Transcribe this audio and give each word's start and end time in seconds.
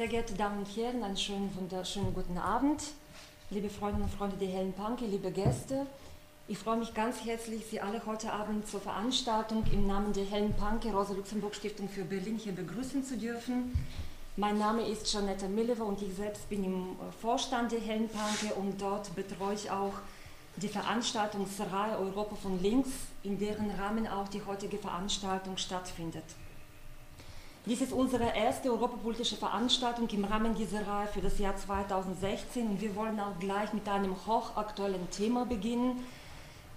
Sehr 0.00 0.08
geehrte 0.08 0.32
Damen 0.32 0.60
und 0.60 0.76
Herren, 0.78 1.04
einen 1.04 1.14
schönen, 1.18 1.54
wunderschönen 1.54 2.14
guten 2.14 2.38
Abend. 2.38 2.82
Liebe 3.50 3.68
Freundinnen 3.68 4.04
und 4.04 4.10
Freunde 4.10 4.38
der 4.38 4.48
Hellen 4.48 4.72
Panke, 4.72 5.04
liebe 5.04 5.30
Gäste, 5.30 5.84
ich 6.48 6.56
freue 6.56 6.78
mich 6.78 6.94
ganz 6.94 7.22
herzlich, 7.22 7.66
Sie 7.70 7.82
alle 7.82 8.00
heute 8.06 8.32
Abend 8.32 8.66
zur 8.66 8.80
Veranstaltung 8.80 9.62
im 9.70 9.86
Namen 9.86 10.14
der 10.14 10.24
Hellen 10.24 10.54
Panke 10.54 10.90
Rosa-Luxemburg-Stiftung 10.90 11.90
für 11.90 12.04
Berlin 12.04 12.40
hier 12.42 12.54
begrüßen 12.54 13.04
zu 13.04 13.18
dürfen. 13.18 13.78
Mein 14.36 14.56
Name 14.56 14.88
ist 14.88 15.12
Janette 15.12 15.48
Millever 15.48 15.84
und 15.84 16.00
ich 16.00 16.14
selbst 16.14 16.48
bin 16.48 16.64
im 16.64 16.96
Vorstand 17.20 17.70
der 17.70 17.80
Hellen 17.80 18.08
Panke 18.08 18.54
und 18.54 18.80
dort 18.80 19.14
betreue 19.14 19.52
ich 19.52 19.70
auch 19.70 19.92
die 20.56 20.68
Veranstaltungsreihe 20.68 21.98
Europa 21.98 22.36
von 22.36 22.58
Links, 22.62 22.88
in 23.22 23.38
deren 23.38 23.70
Rahmen 23.72 24.08
auch 24.08 24.28
die 24.28 24.40
heutige 24.46 24.78
Veranstaltung 24.78 25.58
stattfindet. 25.58 26.24
Dies 27.70 27.82
ist 27.82 27.92
unsere 27.92 28.34
erste 28.34 28.68
europapolitische 28.68 29.36
Veranstaltung 29.36 30.08
im 30.08 30.24
Rahmen 30.24 30.56
dieser 30.56 30.84
Reihe 30.84 31.06
für 31.06 31.20
das 31.20 31.38
Jahr 31.38 31.56
2016 31.56 32.66
und 32.66 32.80
wir 32.80 32.96
wollen 32.96 33.20
auch 33.20 33.38
gleich 33.38 33.72
mit 33.72 33.88
einem 33.88 34.16
hochaktuellen 34.26 35.08
Thema 35.12 35.46
beginnen. 35.46 36.04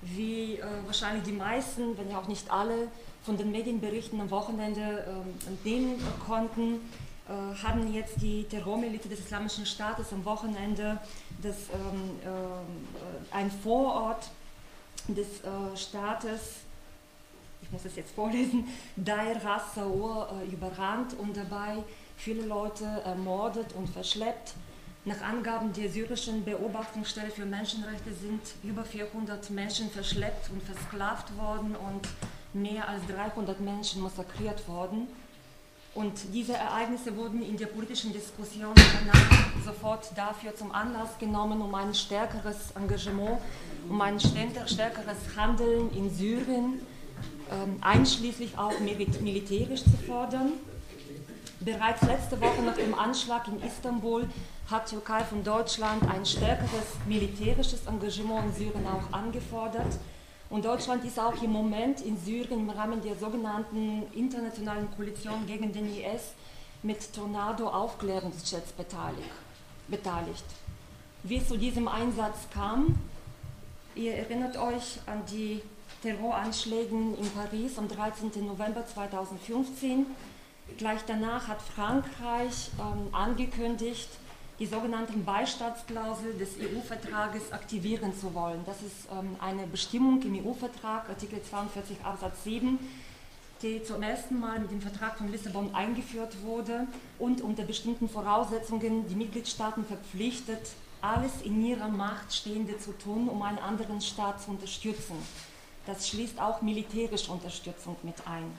Wie 0.03 0.57
äh, 0.57 0.63
wahrscheinlich 0.85 1.23
die 1.23 1.31
meisten, 1.31 1.97
wenn 1.97 2.11
ja 2.11 2.19
auch 2.19 2.27
nicht 2.27 2.51
alle, 2.51 2.89
von 3.25 3.37
den 3.37 3.51
Medienberichten 3.51 4.21
am 4.21 4.29
Wochenende 4.29 4.81
äh, 4.81 5.47
entnehmen 5.47 5.95
konnten, 6.27 6.75
äh, 7.27 7.63
haben 7.63 7.91
jetzt 7.91 8.21
die 8.21 8.43
Terrormiliz 8.43 9.01
des 9.01 9.17
Islamischen 9.17 9.65
Staates 9.65 10.13
am 10.13 10.23
Wochenende 10.25 10.99
das, 11.41 11.55
ähm, 11.73 12.19
äh, 12.23 13.35
ein 13.35 13.49
Vorort 13.49 14.29
des 15.07 15.41
äh, 15.41 15.75
Staates 15.75 16.62
ich 17.63 17.71
muss 17.71 17.85
es 17.85 17.95
jetzt 17.95 18.13
vorlesen, 18.13 18.67
Dair 18.95 19.43
Rassaur 19.43 20.41
äh, 20.41 20.53
überrannt 20.53 21.15
und 21.17 21.35
dabei 21.35 21.77
viele 22.17 22.45
Leute 22.45 22.85
ermordet 23.05 23.73
und 23.73 23.89
verschleppt. 23.89 24.53
Nach 25.05 25.21
Angaben 25.21 25.73
der 25.73 25.89
syrischen 25.89 26.45
Beobachtungsstelle 26.45 27.29
für 27.29 27.45
Menschenrechte 27.45 28.13
sind 28.13 28.41
über 28.63 28.85
400 28.85 29.49
Menschen 29.49 29.89
verschleppt 29.89 30.49
und 30.51 30.63
versklavt 30.63 31.35
worden 31.37 31.75
und 31.75 32.07
mehr 32.53 32.87
als 32.87 33.01
300 33.07 33.59
Menschen 33.59 34.01
massakriert 34.01 34.67
worden. 34.67 35.07
Und 35.95 36.13
diese 36.33 36.53
Ereignisse 36.53 37.15
wurden 37.15 37.43
in 37.43 37.57
der 37.57 37.67
politischen 37.67 38.13
Diskussion 38.13 38.73
danach 38.75 39.63
sofort 39.63 40.09
dafür 40.15 40.55
zum 40.55 40.71
Anlass 40.71 41.17
genommen, 41.19 41.61
um 41.61 41.75
ein 41.75 41.93
stärkeres 41.93 42.71
Engagement, 42.75 43.39
um 43.87 44.01
ein 44.01 44.19
stärkeres 44.19 45.35
Handeln 45.35 45.91
in 45.91 46.09
Syrien 46.09 46.81
einschließlich 47.81 48.57
auch 48.57 48.79
militärisch 48.79 49.83
zu 49.83 49.97
fordern. 50.05 50.53
Bereits 51.59 52.01
letzte 52.01 52.41
Woche 52.41 52.61
nach 52.61 52.75
dem 52.75 52.93
Anschlag 52.93 53.47
in 53.47 53.61
Istanbul 53.61 54.27
hat 54.69 54.89
Türkei 54.89 55.23
von 55.23 55.43
Deutschland 55.43 56.03
ein 56.09 56.25
stärkeres 56.25 56.97
militärisches 57.07 57.85
Engagement 57.85 58.47
in 58.47 58.53
Syrien 58.53 58.85
auch 58.87 59.13
angefordert. 59.13 59.97
Und 60.49 60.65
Deutschland 60.65 61.05
ist 61.05 61.19
auch 61.19 61.41
im 61.41 61.51
Moment 61.51 62.01
in 62.01 62.17
Syrien 62.17 62.59
im 62.59 62.69
Rahmen 62.69 63.01
der 63.01 63.15
sogenannten 63.15 64.03
internationalen 64.13 64.89
Koalition 64.95 65.45
gegen 65.47 65.71
den 65.71 65.87
IS 65.87 66.33
mit 66.83 67.13
Tornado-Aufklärungsjets 67.13 68.73
beteiligt. 68.73 70.45
Wie 71.23 71.37
es 71.37 71.47
zu 71.47 71.57
diesem 71.57 71.87
Einsatz 71.87 72.49
kam, 72.53 72.99
ihr 73.95 74.15
erinnert 74.15 74.57
euch 74.57 74.99
an 75.05 75.23
die 75.31 75.61
Terroranschlägen 76.03 77.17
in 77.17 77.29
Paris 77.31 77.77
am 77.77 77.87
13. 77.87 78.45
November 78.45 78.85
2015. 78.85 80.05
Gleich 80.77 80.99
danach 81.07 81.47
hat 81.47 81.61
Frankreich 81.61 82.71
ähm, 82.77 83.07
angekündigt, 83.13 84.09
die 84.59 84.65
sogenannten 84.65 85.23
Beistandsklausel 85.23 86.33
des 86.33 86.57
EU-Vertrages 86.59 87.53
aktivieren 87.53 88.13
zu 88.17 88.33
wollen. 88.33 88.59
Das 88.65 88.81
ist 88.81 89.07
ähm, 89.17 89.37
eine 89.39 89.65
Bestimmung 89.65 90.21
im 90.23 90.45
EU-Vertrag, 90.45 91.07
Artikel 91.07 91.41
42 91.41 91.95
Absatz 92.03 92.43
7, 92.43 92.77
die 93.61 93.81
zum 93.81 94.03
ersten 94.03 94.41
Mal 94.41 94.59
mit 94.59 94.71
dem 94.71 94.81
Vertrag 94.81 95.17
von 95.17 95.31
Lissabon 95.31 95.73
eingeführt 95.73 96.35
wurde 96.43 96.85
und 97.17 97.39
unter 97.39 97.63
bestimmten 97.63 98.09
Voraussetzungen 98.09 99.07
die 99.07 99.15
Mitgliedstaaten 99.15 99.85
verpflichtet, 99.85 100.73
alles 100.99 101.41
in 101.43 101.65
ihrer 101.65 101.87
Macht 101.87 102.33
Stehende 102.33 102.77
zu 102.77 102.91
tun, 102.91 103.29
um 103.29 103.41
einen 103.41 103.59
anderen 103.59 104.01
Staat 104.01 104.41
zu 104.41 104.51
unterstützen. 104.51 105.15
Das 105.85 106.07
schließt 106.07 106.39
auch 106.39 106.61
militärische 106.61 107.31
Unterstützung 107.31 107.97
mit 108.03 108.15
ein. 108.25 108.51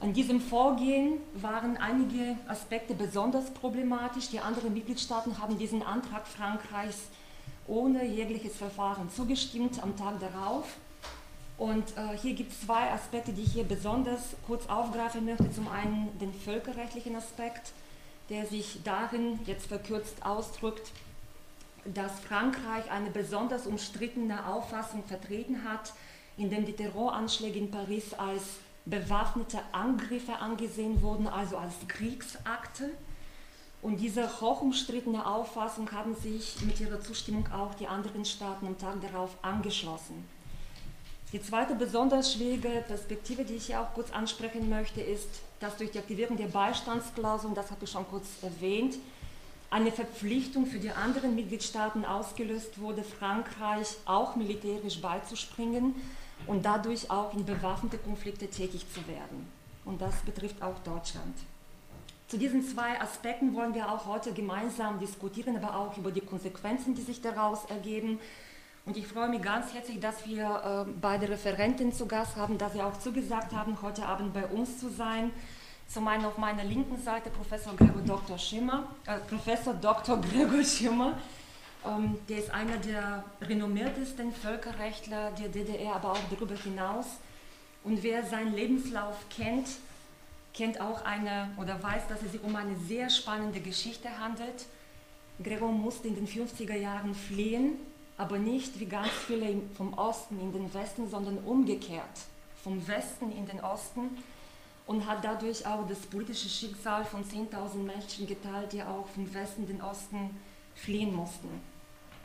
An 0.00 0.12
diesem 0.12 0.40
Vorgehen 0.40 1.18
waren 1.34 1.76
einige 1.76 2.36
Aspekte 2.46 2.94
besonders 2.94 3.50
problematisch. 3.50 4.28
Die 4.28 4.38
anderen 4.38 4.72
Mitgliedstaaten 4.72 5.38
haben 5.38 5.58
diesen 5.58 5.82
Antrag 5.82 6.26
Frankreichs 6.26 7.08
ohne 7.66 8.04
jegliches 8.04 8.56
Verfahren 8.56 9.10
zugestimmt 9.10 9.82
am 9.82 9.96
Tag 9.96 10.20
darauf. 10.20 10.76
Und 11.58 11.84
äh, 11.96 12.16
hier 12.16 12.34
gibt 12.34 12.52
es 12.52 12.60
zwei 12.60 12.92
Aspekte, 12.92 13.32
die 13.32 13.42
ich 13.42 13.52
hier 13.52 13.64
besonders 13.64 14.36
kurz 14.46 14.68
aufgreifen 14.68 15.24
möchte. 15.24 15.50
Zum 15.50 15.66
einen 15.68 16.16
den 16.20 16.32
völkerrechtlichen 16.32 17.16
Aspekt, 17.16 17.72
der 18.30 18.46
sich 18.46 18.78
darin 18.84 19.40
jetzt 19.46 19.66
verkürzt 19.66 20.24
ausdrückt, 20.24 20.92
dass 21.84 22.20
Frankreich 22.20 22.88
eine 22.90 23.10
besonders 23.10 23.66
umstrittene 23.66 24.46
Auffassung 24.46 25.02
vertreten 25.04 25.64
hat, 25.64 25.92
in 26.38 26.50
dem 26.50 26.64
die 26.64 26.72
Terroranschläge 26.72 27.58
in 27.58 27.70
Paris 27.70 28.14
als 28.14 28.42
bewaffnete 28.86 29.58
Angriffe 29.72 30.36
angesehen 30.36 31.02
wurden, 31.02 31.26
also 31.26 31.58
als 31.58 31.74
Kriegsakte. 31.88 32.90
Und 33.82 33.98
diese 33.98 34.40
hochumstrittene 34.40 35.26
Auffassung 35.26 35.90
haben 35.92 36.14
sich 36.14 36.56
mit 36.62 36.80
ihrer 36.80 37.00
Zustimmung 37.00 37.46
auch 37.52 37.74
die 37.74 37.86
anderen 37.86 38.24
Staaten 38.24 38.66
am 38.66 38.78
Tag 38.78 39.00
darauf 39.02 39.36
angeschlossen. 39.42 40.24
Die 41.32 41.42
zweite 41.42 41.74
besonders 41.74 42.32
schwierige 42.32 42.82
Perspektive, 42.86 43.44
die 43.44 43.54
ich 43.54 43.66
hier 43.66 43.82
auch 43.82 43.92
kurz 43.92 44.10
ansprechen 44.10 44.70
möchte, 44.70 45.02
ist, 45.02 45.28
dass 45.60 45.76
durch 45.76 45.90
die 45.90 45.98
Aktivierung 45.98 46.36
der 46.38 46.46
Beistandsklausel, 46.46 47.50
das 47.54 47.70
habe 47.70 47.84
ich 47.84 47.90
schon 47.90 48.08
kurz 48.08 48.26
erwähnt, 48.42 48.96
eine 49.70 49.92
Verpflichtung 49.92 50.64
für 50.64 50.78
die 50.78 50.90
anderen 50.90 51.34
Mitgliedstaaten 51.34 52.06
ausgelöst 52.06 52.80
wurde, 52.80 53.02
Frankreich 53.04 53.88
auch 54.06 54.34
militärisch 54.36 55.00
beizuspringen 55.02 55.94
und 56.46 56.64
dadurch 56.64 57.10
auch 57.10 57.34
in 57.34 57.44
bewaffnete 57.44 57.98
Konflikte 57.98 58.48
tätig 58.48 58.86
zu 58.92 59.06
werden. 59.06 59.46
Und 59.84 60.00
das 60.00 60.14
betrifft 60.22 60.62
auch 60.62 60.78
Deutschland. 60.80 61.34
Zu 62.28 62.36
diesen 62.36 62.62
zwei 62.62 63.00
Aspekten 63.00 63.54
wollen 63.54 63.74
wir 63.74 63.90
auch 63.90 64.04
heute 64.04 64.32
gemeinsam 64.34 64.98
diskutieren, 65.00 65.56
aber 65.56 65.74
auch 65.76 65.96
über 65.96 66.10
die 66.10 66.20
Konsequenzen, 66.20 66.94
die 66.94 67.00
sich 67.00 67.22
daraus 67.22 67.64
ergeben. 67.66 68.18
Und 68.84 68.96
ich 68.98 69.06
freue 69.06 69.28
mich 69.28 69.40
ganz 69.40 69.72
herzlich, 69.72 69.98
dass 69.98 70.26
wir 70.26 70.86
äh, 70.86 70.90
beide 71.00 71.28
Referentinnen 71.28 71.92
zu 71.92 72.06
Gast 72.06 72.36
haben, 72.36 72.58
dass 72.58 72.74
sie 72.74 72.82
auch 72.82 72.98
zugesagt 72.98 73.52
haben, 73.54 73.78
heute 73.80 74.04
Abend 74.04 74.34
bei 74.34 74.46
uns 74.46 74.78
zu 74.78 74.90
sein. 74.90 75.30
Zum 75.88 76.06
einen 76.06 76.26
auf 76.26 76.36
meiner 76.36 76.64
linken 76.64 77.02
Seite 77.02 77.30
Professor 77.30 77.74
Gregor 77.74 78.02
Dr. 78.02 78.36
Schimmer, 78.36 78.88
äh, 79.06 79.18
Professor 79.28 79.72
Dr. 79.72 80.20
Gregor 80.32 80.62
Schimmer, 80.62 81.18
ähm, 81.86 82.18
der 82.28 82.38
ist 82.38 82.50
einer 82.50 82.76
der 82.78 83.24
renommiertesten 83.42 84.32
Völkerrechtler 84.32 85.32
der 85.32 85.48
DDR, 85.48 85.94
aber 85.94 86.12
auch 86.12 86.18
darüber 86.30 86.54
hinaus. 86.54 87.06
Und 87.84 88.02
wer 88.02 88.24
seinen 88.24 88.54
Lebenslauf 88.54 89.16
kennt, 89.30 89.68
kennt 90.54 90.80
auch 90.80 91.04
eine 91.04 91.50
oder 91.56 91.82
weiß, 91.82 92.08
dass 92.08 92.22
es 92.22 92.32
sich 92.32 92.42
um 92.42 92.56
eine 92.56 92.76
sehr 92.76 93.08
spannende 93.10 93.60
Geschichte 93.60 94.08
handelt. 94.18 94.66
Gregor 95.42 95.70
musste 95.70 96.08
in 96.08 96.16
den 96.16 96.26
50er 96.26 96.74
Jahren 96.74 97.14
fliehen, 97.14 97.76
aber 98.16 98.38
nicht 98.38 98.80
wie 98.80 98.86
ganz 98.86 99.10
viele 99.26 99.62
vom 99.76 99.94
Osten 99.94 100.40
in 100.40 100.52
den 100.52 100.74
Westen, 100.74 101.08
sondern 101.08 101.38
umgekehrt, 101.38 102.04
vom 102.64 102.86
Westen 102.88 103.30
in 103.30 103.46
den 103.46 103.60
Osten 103.60 104.18
und 104.86 105.06
hat 105.06 105.24
dadurch 105.24 105.64
auch 105.64 105.86
das 105.86 106.00
politische 106.00 106.48
Schicksal 106.48 107.04
von 107.04 107.22
10.000 107.22 107.76
Menschen 107.76 108.26
geteilt, 108.26 108.72
die 108.72 108.82
auch 108.82 109.06
vom 109.14 109.32
Westen 109.32 109.62
in 109.62 109.68
den 109.68 109.82
Osten 109.82 110.30
fliehen 110.74 111.14
mussten. 111.14 111.48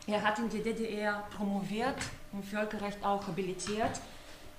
Er 0.05 0.21
hat 0.21 0.37
in 0.37 0.49
der 0.49 0.59
DDR 0.59 1.23
promoviert, 1.37 1.95
im 2.33 2.43
Völkerrecht 2.43 3.03
auch 3.05 3.25
habilitiert, 3.25 4.01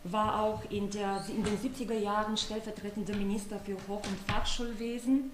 war 0.05 0.43
auch 0.43 0.63
in, 0.71 0.91
der, 0.91 1.23
in 1.29 1.45
den 1.45 1.59
70er 1.59 1.99
Jahren 1.99 2.37
stellvertretender 2.37 3.15
Minister 3.17 3.59
für 3.59 3.77
Hoch- 3.89 4.07
und 4.07 4.19
Fachschulwesen 4.27 5.31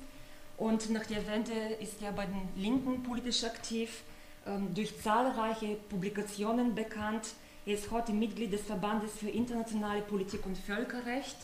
und 0.56 0.90
nach 0.90 1.06
der 1.06 1.26
Wende 1.28 1.52
ist 1.80 2.02
er 2.02 2.12
bei 2.12 2.26
den 2.26 2.48
Linken 2.56 3.02
politisch 3.04 3.44
aktiv, 3.44 4.02
ähm, 4.46 4.74
durch 4.74 5.00
zahlreiche 5.00 5.76
Publikationen 5.88 6.74
bekannt. 6.74 7.28
Er 7.64 7.74
ist 7.74 7.90
heute 7.90 8.12
Mitglied 8.12 8.52
des 8.52 8.62
Verbandes 8.62 9.12
für 9.12 9.28
internationale 9.28 10.02
Politik 10.02 10.44
und 10.44 10.58
Völkerrecht, 10.58 11.36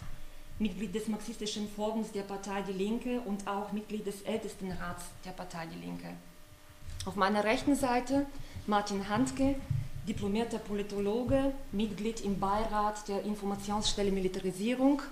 Mitglied 0.59 0.95
des 0.95 1.07
Marxistischen 1.07 1.69
Forums 1.69 2.11
der 2.13 2.23
Partei 2.23 2.63
Die 2.63 2.73
Linke 2.73 3.21
und 3.21 3.47
auch 3.47 3.71
Mitglied 3.73 4.07
des 4.07 4.23
Ältestenrats 4.23 5.05
der 5.25 5.31
Partei 5.31 5.67
Die 5.67 5.79
Linke. 5.79 6.09
Auf 7.05 7.15
meiner 7.15 7.45
rechten 7.45 7.77
Seite 7.77 8.27
Martin 8.69 9.09
Handke, 9.09 9.55
diplomierter 10.09 10.59
Politologe, 10.59 11.53
Mitglied 11.71 12.21
im 12.25 12.41
Beirat 12.41 13.07
der 13.07 13.23
Informationsstelle 13.23 14.11
Militarisierung, 14.11 15.03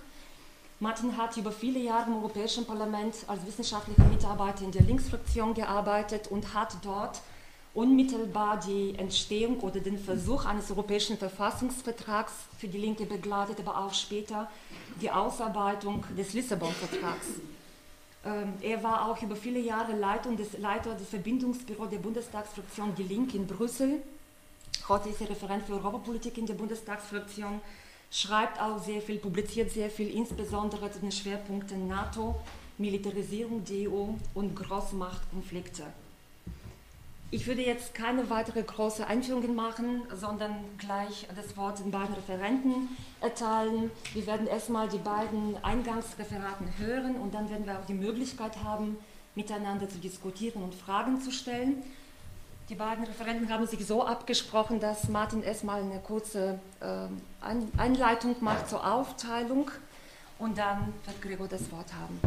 Martin 0.81 1.17
hat 1.17 1.37
über 1.37 1.53
viele 1.53 1.79
Jahre 1.79 2.11
im 2.11 2.17
Europäischen 2.17 2.67
Parlament 2.67 3.15
als 3.29 3.47
wissenschaftlicher 3.47 4.03
Mitarbeiter 4.05 4.65
in 4.65 4.73
der 4.73 4.83
Linksfraktion 4.83 5.55
gearbeitet 5.55 6.27
und 6.33 6.53
hat 6.53 6.77
dort 6.83 7.21
unmittelbar 7.75 8.59
die 8.59 8.99
Entstehung 8.99 9.61
oder 9.61 9.79
den 9.79 9.99
Versuch 9.99 10.47
eines 10.47 10.71
europäischen 10.73 11.17
Verfassungsvertrags 11.17 12.33
für 12.59 12.67
die 12.67 12.79
Linke 12.79 13.07
begleitet, 13.07 13.61
aber 13.61 13.79
auch 13.79 13.95
später 13.95 14.51
die 15.01 15.13
Ausarbeitung 15.13 16.05
des 16.19 16.33
Lissabon-Vertrags. 16.33 17.27
Ähm, 18.25 18.55
er 18.63 18.83
war 18.83 19.11
auch 19.11 19.21
über 19.23 19.37
viele 19.37 19.59
Jahre 19.59 19.93
Leiter 19.93 20.35
des, 20.35 20.59
Leiter 20.59 20.95
des 20.95 21.09
Verbindungsbüros 21.09 21.91
der 21.91 21.99
Bundestagsfraktion 21.99 22.95
Die 22.95 23.03
Linke 23.03 23.37
in 23.37 23.47
Brüssel. 23.47 24.03
Heute 24.89 25.11
ist 25.11 25.21
er 25.21 25.31
Referent 25.31 25.65
für 25.65 25.75
Europapolitik 25.75 26.39
in 26.39 26.47
der 26.47 26.55
Bundestagsfraktion, 26.55 27.61
schreibt 28.11 28.61
auch 28.61 28.83
sehr 28.83 29.01
viel, 29.01 29.19
publiziert 29.19 29.71
sehr 29.71 29.91
viel, 29.91 30.15
insbesondere 30.15 30.91
zu 30.91 31.01
den 31.01 31.13
Schwerpunkten 31.13 31.87
NATO, 31.87 32.35
Militarisierung 32.79 33.65
der 33.65 33.91
EU 33.91 34.09
und 34.35 34.57
Großmachtkonflikte. 34.57 35.85
Ich 37.35 37.49
würde 37.49 37.63
jetzt 37.63 37.97
keine 37.97 38.31
weitere 38.31 38.63
große 38.63 39.05
Einführungen 39.09 39.57
machen, 39.57 40.03
sondern 40.15 40.55
gleich 40.79 41.27
das 41.35 41.57
Wort 41.57 41.81
den 41.81 41.91
beiden 41.91 42.15
Referenten 42.15 42.91
erteilen. 43.21 43.91
Wir 44.13 44.25
werden 44.29 44.47
erstmal 44.47 44.89
die 44.89 44.99
beiden 44.99 45.57
Eingangsreferaten 45.65 46.79
hören 46.79 47.17
und 47.17 47.35
dann 47.35 47.51
werden 47.51 47.67
wir 47.67 47.77
auch 47.77 47.87
die 47.87 47.95
Möglichkeit 47.95 48.63
haben, 48.63 48.99
miteinander 49.35 49.89
zu 49.89 49.99
diskutieren 49.99 50.63
und 50.63 50.77
Fragen 50.77 51.21
zu 51.21 51.33
stellen. 51.33 51.83
Die 52.69 52.77
beiden 52.77 53.03
Referenten 53.03 53.53
haben 53.53 53.67
sich 53.67 53.85
so 53.85 54.07
abgesprochen, 54.07 54.79
dass 54.79 55.09
Martin 55.09 55.43
erstmal 55.43 55.83
eine 55.83 55.99
kurze 55.99 56.61
äh, 56.79 57.09
Einleitung 57.77 58.37
macht 58.43 58.69
zur 58.69 58.89
Aufteilung 58.89 59.73
und 60.39 60.57
dann 60.57 60.95
wird 61.05 61.21
Gregor 61.21 61.49
das 61.49 61.69
Wort 61.73 61.93
haben. 61.95 62.21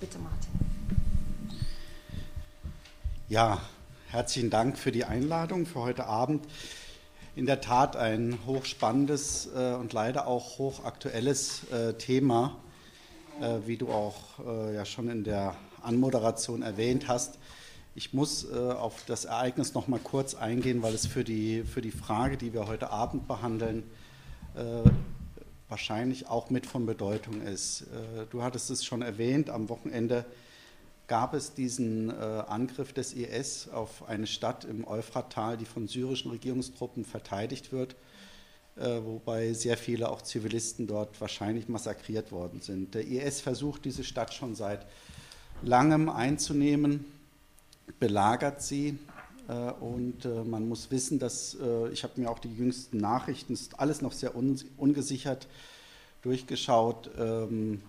Bitte, 0.00 0.16
Martin. 0.18 0.48
Ja, 3.28 3.60
Herzlichen 4.16 4.48
Dank 4.48 4.78
für 4.78 4.92
die 4.92 5.04
Einladung 5.04 5.66
für 5.66 5.80
heute 5.80 6.06
Abend. 6.06 6.46
In 7.34 7.44
der 7.44 7.60
Tat 7.60 7.96
ein 7.96 8.38
hochspannendes 8.46 9.50
äh, 9.54 9.74
und 9.74 9.92
leider 9.92 10.26
auch 10.26 10.56
hochaktuelles 10.56 11.70
äh, 11.70 11.92
Thema, 11.92 12.56
äh, 13.42 13.58
wie 13.66 13.76
du 13.76 13.88
auch 13.88 14.38
äh, 14.38 14.74
ja 14.74 14.86
schon 14.86 15.10
in 15.10 15.22
der 15.22 15.54
Anmoderation 15.82 16.62
erwähnt 16.62 17.08
hast. 17.08 17.38
Ich 17.94 18.14
muss 18.14 18.50
äh, 18.50 18.56
auf 18.56 19.04
das 19.06 19.26
Ereignis 19.26 19.74
noch 19.74 19.86
mal 19.86 20.00
kurz 20.02 20.34
eingehen, 20.34 20.80
weil 20.80 20.94
es 20.94 21.06
für 21.06 21.22
die, 21.22 21.62
für 21.64 21.82
die 21.82 21.90
Frage, 21.90 22.38
die 22.38 22.54
wir 22.54 22.68
heute 22.68 22.88
Abend 22.88 23.28
behandeln, 23.28 23.82
äh, 24.54 24.88
wahrscheinlich 25.68 26.26
auch 26.26 26.48
mit 26.48 26.64
von 26.64 26.86
Bedeutung 26.86 27.42
ist. 27.42 27.84
du 28.30 28.42
hattest 28.42 28.70
es 28.70 28.82
schon 28.82 29.02
erwähnt, 29.02 29.50
am 29.50 29.68
Wochenende 29.68 30.24
gab 31.06 31.34
es 31.34 31.54
diesen 31.54 32.10
äh, 32.10 32.12
Angriff 32.12 32.92
des 32.92 33.12
IS 33.12 33.68
auf 33.68 34.08
eine 34.08 34.26
Stadt 34.26 34.64
im 34.64 34.86
Euphrattal, 34.86 35.56
die 35.56 35.64
von 35.64 35.86
syrischen 35.86 36.30
Regierungstruppen 36.30 37.04
verteidigt 37.04 37.72
wird, 37.72 37.94
äh, 38.76 39.00
wobei 39.04 39.52
sehr 39.52 39.76
viele 39.76 40.08
auch 40.08 40.22
Zivilisten 40.22 40.86
dort 40.86 41.20
wahrscheinlich 41.20 41.68
massakriert 41.68 42.32
worden 42.32 42.60
sind. 42.60 42.94
Der 42.94 43.06
IS 43.06 43.40
versucht 43.40 43.84
diese 43.84 44.04
Stadt 44.04 44.34
schon 44.34 44.54
seit 44.54 44.86
langem 45.62 46.08
einzunehmen, 46.08 47.04
belagert 47.98 48.62
sie. 48.62 48.98
Äh, 49.48 49.52
und 49.72 50.24
äh, 50.24 50.42
man 50.42 50.68
muss 50.68 50.90
wissen, 50.90 51.18
dass 51.18 51.56
äh, 51.60 51.88
ich 51.90 52.02
habe 52.02 52.20
mir 52.20 52.30
auch 52.30 52.40
die 52.40 52.52
jüngsten 52.52 52.98
Nachrichten, 52.98 53.52
ist 53.52 53.78
alles 53.78 54.02
noch 54.02 54.12
sehr 54.12 54.34
un 54.34 54.58
ungesichert 54.76 55.46
durchgeschaut. 56.22 57.10
Ähm, 57.16 57.80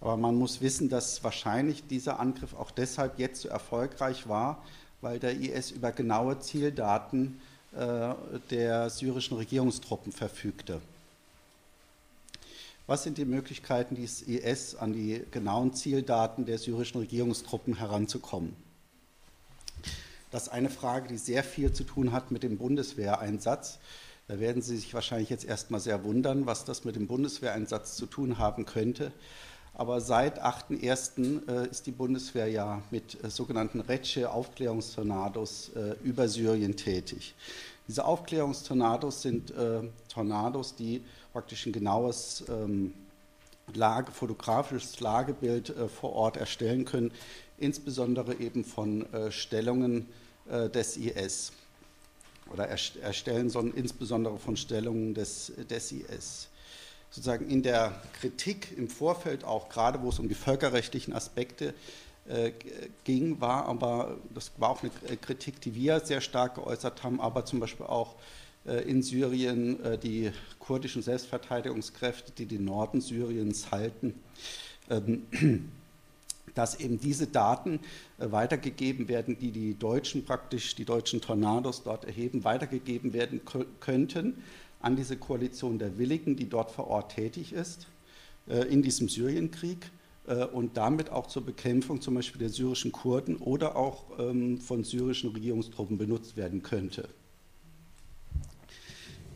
aber 0.00 0.16
man 0.16 0.36
muss 0.36 0.60
wissen, 0.60 0.88
dass 0.88 1.24
wahrscheinlich 1.24 1.86
dieser 1.86 2.20
Angriff 2.20 2.54
auch 2.54 2.70
deshalb 2.70 3.18
jetzt 3.18 3.42
so 3.42 3.48
erfolgreich 3.48 4.28
war, 4.28 4.62
weil 5.00 5.18
der 5.18 5.36
IS 5.36 5.70
über 5.70 5.92
genaue 5.92 6.38
Zieldaten 6.38 7.40
äh, 7.72 8.14
der 8.50 8.90
syrischen 8.90 9.36
Regierungstruppen 9.36 10.12
verfügte. 10.12 10.80
Was 12.86 13.02
sind 13.02 13.18
die 13.18 13.26
Möglichkeiten 13.26 13.96
des 13.96 14.22
IS, 14.22 14.74
an 14.74 14.94
die 14.94 15.22
genauen 15.30 15.74
Zieldaten 15.74 16.46
der 16.46 16.58
syrischen 16.58 17.00
Regierungstruppen 17.00 17.76
heranzukommen? 17.76 18.56
Das 20.30 20.44
ist 20.44 20.48
eine 20.48 20.70
Frage, 20.70 21.08
die 21.08 21.18
sehr 21.18 21.44
viel 21.44 21.72
zu 21.72 21.84
tun 21.84 22.12
hat 22.12 22.30
mit 22.30 22.42
dem 22.42 22.56
Bundeswehreinsatz. 22.56 23.78
Da 24.26 24.40
werden 24.40 24.62
Sie 24.62 24.76
sich 24.76 24.92
wahrscheinlich 24.94 25.30
jetzt 25.30 25.44
erstmal 25.44 25.80
sehr 25.80 26.04
wundern, 26.04 26.46
was 26.46 26.64
das 26.64 26.84
mit 26.84 26.96
dem 26.96 27.06
Bundeswehreinsatz 27.06 27.96
zu 27.96 28.06
tun 28.06 28.38
haben 28.38 28.66
könnte. 28.66 29.12
Aber 29.78 30.00
seit 30.00 30.42
8.1. 30.44 31.48
Äh, 31.48 31.70
ist 31.70 31.86
die 31.86 31.92
Bundeswehr 31.92 32.48
ja 32.48 32.82
mit 32.90 33.22
äh, 33.22 33.30
sogenannten 33.30 33.80
Retsche-Aufklärungstornados 33.80 35.70
äh, 35.76 35.94
über 36.02 36.28
Syrien 36.28 36.76
tätig. 36.76 37.36
Diese 37.86 38.04
Aufklärungstornados 38.04 39.22
sind 39.22 39.50
Tornados, 40.10 40.74
die 40.76 41.02
praktisch 41.32 41.64
ein 41.64 41.72
genaues 41.72 42.44
ähm, 42.50 42.92
Lage, 43.72 44.12
fotografisches 44.12 45.00
Lagebild 45.00 45.74
vor 45.98 46.12
Ort 46.12 46.36
erstellen 46.36 46.84
können, 46.84 47.12
insbesondere 47.56 48.34
eben 48.34 48.62
von 48.62 49.06
Stellungen 49.30 50.06
des 50.46 50.98
IS 50.98 51.52
oder 52.52 52.68
erstellen 52.68 53.48
sollen 53.48 53.72
insbesondere 53.72 54.38
von 54.38 54.58
Stellungen 54.58 55.14
des, 55.14 55.52
des 55.70 55.92
IS 55.92 56.48
sozusagen 57.10 57.48
in 57.48 57.62
der 57.62 58.00
Kritik 58.20 58.76
im 58.76 58.88
Vorfeld 58.88 59.44
auch, 59.44 59.68
gerade 59.68 60.02
wo 60.02 60.10
es 60.10 60.18
um 60.18 60.28
die 60.28 60.34
völkerrechtlichen 60.34 61.14
Aspekte 61.14 61.74
äh, 62.28 62.52
ging, 63.04 63.40
war 63.40 63.66
aber, 63.66 64.18
das 64.34 64.52
war 64.58 64.70
auch 64.70 64.82
eine 64.82 65.16
Kritik, 65.16 65.60
die 65.60 65.74
wir 65.74 66.00
sehr 66.00 66.20
stark 66.20 66.56
geäußert 66.56 67.02
haben, 67.02 67.20
aber 67.20 67.44
zum 67.44 67.60
Beispiel 67.60 67.86
auch 67.86 68.16
äh, 68.66 68.82
in 68.82 69.02
Syrien 69.02 69.82
äh, 69.82 69.98
die 69.98 70.30
kurdischen 70.58 71.02
Selbstverteidigungskräfte, 71.02 72.32
die 72.32 72.46
den 72.46 72.64
Norden 72.66 73.00
Syriens 73.00 73.70
halten, 73.70 74.14
ähm, 74.90 75.72
dass 76.54 76.78
eben 76.78 77.00
diese 77.00 77.26
Daten 77.26 77.80
äh, 78.18 78.30
weitergegeben 78.30 79.08
werden, 79.08 79.38
die 79.38 79.50
die 79.50 79.78
Deutschen 79.78 80.26
praktisch, 80.26 80.74
die 80.74 80.84
deutschen 80.84 81.22
Tornados 81.22 81.82
dort 81.82 82.04
erheben, 82.04 82.44
weitergegeben 82.44 83.14
werden 83.14 83.40
könnten 83.80 84.42
an 84.80 84.96
diese 84.96 85.16
Koalition 85.16 85.78
der 85.78 85.98
Willigen, 85.98 86.36
die 86.36 86.48
dort 86.48 86.70
vor 86.70 86.88
Ort 86.88 87.14
tätig 87.14 87.52
ist, 87.52 87.86
äh, 88.48 88.62
in 88.68 88.82
diesem 88.82 89.08
Syrienkrieg 89.08 89.90
äh, 90.26 90.44
und 90.44 90.76
damit 90.76 91.10
auch 91.10 91.26
zur 91.26 91.44
Bekämpfung 91.44 92.00
zum 92.00 92.14
Beispiel 92.14 92.38
der 92.38 92.50
syrischen 92.50 92.92
Kurden 92.92 93.36
oder 93.36 93.76
auch 93.76 94.04
ähm, 94.18 94.60
von 94.60 94.84
syrischen 94.84 95.30
Regierungstruppen 95.30 95.98
benutzt 95.98 96.36
werden 96.36 96.62
könnte. 96.62 97.08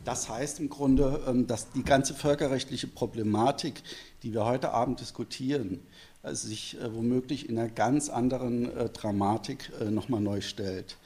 Das 0.05 0.29
heißt 0.29 0.59
im 0.59 0.69
Grunde, 0.69 1.21
ähm, 1.27 1.47
dass 1.47 1.71
die 1.71 1.83
ganze 1.83 2.13
völkerrechtliche 2.13 2.87
Problematik, 2.87 3.83
die 4.23 4.33
wir 4.33 4.45
heute 4.45 4.71
Abend 4.71 4.99
diskutieren, 4.99 5.79
äh, 6.23 6.33
sich 6.33 6.77
womöglich 6.93 7.49
in 7.49 7.59
einer 7.59 7.69
ganz 7.69 8.09
anderen 8.09 8.71
Dramatik 8.93 9.71
nochmal 9.91 10.21
neu 10.21 10.41
stellt. 10.41 10.97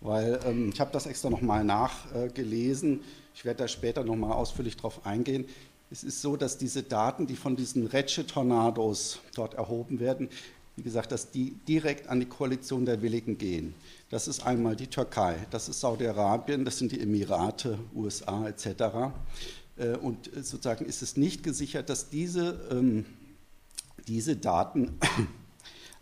Weil 0.00 0.40
ähm, 0.44 0.70
ich 0.72 0.80
habe 0.80 0.90
das 0.92 1.06
extra 1.06 1.30
nochmal 1.30 1.64
nachgelesen. 1.64 3.00
Ich 3.34 3.44
werde 3.44 3.58
da 3.58 3.68
später 3.68 4.04
nochmal 4.04 4.32
ausführlich 4.32 4.76
drauf 4.76 5.06
eingehen. 5.06 5.46
Es 5.90 6.04
ist 6.04 6.22
so, 6.22 6.36
dass 6.36 6.58
diese 6.58 6.82
Daten, 6.82 7.26
die 7.26 7.36
von 7.36 7.56
diesen 7.56 7.86
Retsche-Tornados 7.86 9.20
dort 9.34 9.54
erhoben 9.54 10.00
werden, 10.00 10.28
wie 10.76 10.82
gesagt, 10.82 11.12
dass 11.12 11.30
die 11.30 11.54
direkt 11.68 12.08
an 12.08 12.20
die 12.20 12.26
Koalition 12.26 12.86
der 12.86 13.02
Willigen 13.02 13.36
gehen. 13.36 13.74
Das 14.10 14.26
ist 14.26 14.46
einmal 14.46 14.74
die 14.74 14.86
Türkei, 14.86 15.36
das 15.50 15.68
ist 15.68 15.80
Saudi-Arabien, 15.80 16.64
das 16.64 16.78
sind 16.78 16.92
die 16.92 17.00
Emirate, 17.00 17.78
USA 17.94 18.48
etc. 18.48 19.12
Äh, 19.76 19.96
und 19.96 20.30
sozusagen 20.34 20.86
ist 20.86 21.02
es 21.02 21.16
nicht 21.16 21.42
gesichert, 21.42 21.90
dass 21.90 22.08
diese, 22.08 22.68
ähm, 22.70 23.04
diese 24.06 24.36
Daten 24.36 24.98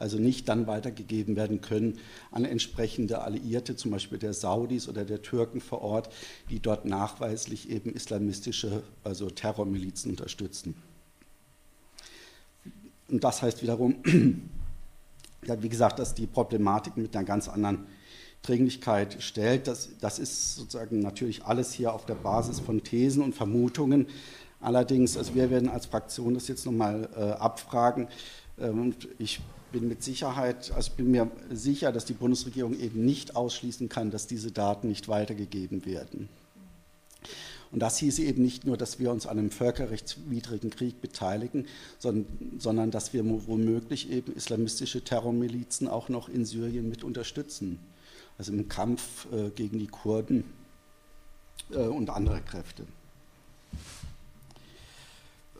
also 0.00 0.18
nicht 0.18 0.48
dann 0.48 0.66
weitergegeben 0.66 1.36
werden 1.36 1.60
können 1.60 1.98
an 2.30 2.44
entsprechende 2.44 3.22
Alliierte, 3.22 3.76
zum 3.76 3.90
Beispiel 3.90 4.18
der 4.18 4.32
Saudis 4.32 4.88
oder 4.88 5.04
der 5.04 5.22
Türken 5.22 5.60
vor 5.60 5.82
Ort, 5.82 6.12
die 6.48 6.60
dort 6.60 6.84
nachweislich 6.84 7.70
eben 7.70 7.92
islamistische, 7.92 8.82
also 9.04 9.30
Terrormilizen 9.30 10.10
unterstützen. 10.10 10.74
Und 13.08 13.24
das 13.24 13.42
heißt 13.42 13.62
wiederum, 13.62 13.96
ja, 15.46 15.62
wie 15.62 15.68
gesagt, 15.68 15.98
dass 15.98 16.14
die 16.14 16.26
Problematik 16.26 16.96
mit 16.96 17.14
einer 17.14 17.24
ganz 17.24 17.48
anderen 17.48 17.86
Dringlichkeit 18.42 19.22
stellt. 19.22 19.66
Das, 19.66 19.90
das 20.00 20.18
ist 20.18 20.56
sozusagen 20.56 21.00
natürlich 21.00 21.44
alles 21.44 21.72
hier 21.72 21.92
auf 21.92 22.06
der 22.06 22.14
Basis 22.14 22.60
von 22.60 22.82
Thesen 22.82 23.22
und 23.22 23.34
Vermutungen. 23.34 24.06
Allerdings, 24.60 25.16
also 25.16 25.34
wir 25.34 25.50
werden 25.50 25.68
als 25.68 25.86
Fraktion 25.86 26.34
das 26.34 26.48
jetzt 26.48 26.66
nochmal 26.66 27.08
äh, 27.16 27.20
abfragen. 27.32 28.08
Ähm, 28.58 28.80
und 28.80 29.08
ich 29.18 29.40
bin 29.72 29.88
mit 29.88 30.02
Sicherheit, 30.02 30.72
also 30.72 30.92
bin 30.96 31.10
mir 31.10 31.30
sicher, 31.50 31.92
dass 31.92 32.04
die 32.04 32.12
Bundesregierung 32.12 32.78
eben 32.78 33.04
nicht 33.04 33.36
ausschließen 33.36 33.88
kann, 33.88 34.10
dass 34.10 34.26
diese 34.26 34.50
Daten 34.50 34.88
nicht 34.88 35.08
weitergegeben 35.08 35.86
werden. 35.86 36.28
Und 37.72 37.80
das 37.80 37.98
hieße 37.98 38.22
eben 38.22 38.42
nicht 38.42 38.66
nur, 38.66 38.76
dass 38.76 38.98
wir 38.98 39.12
uns 39.12 39.26
an 39.26 39.38
einem 39.38 39.50
völkerrechtswidrigen 39.50 40.70
Krieg 40.70 41.00
beteiligen, 41.00 41.66
sondern, 41.98 42.26
sondern 42.58 42.90
dass 42.90 43.12
wir 43.12 43.24
womöglich 43.24 44.10
eben 44.10 44.34
islamistische 44.34 45.04
Terrormilizen 45.04 45.86
auch 45.86 46.08
noch 46.08 46.28
in 46.28 46.44
Syrien 46.44 46.88
mit 46.88 47.04
unterstützen. 47.04 47.78
Also 48.38 48.52
im 48.52 48.68
Kampf 48.68 49.26
äh, 49.32 49.50
gegen 49.50 49.78
die 49.78 49.86
Kurden 49.86 50.44
äh, 51.70 51.76
und 51.76 52.10
andere 52.10 52.40
Kräfte. 52.40 52.86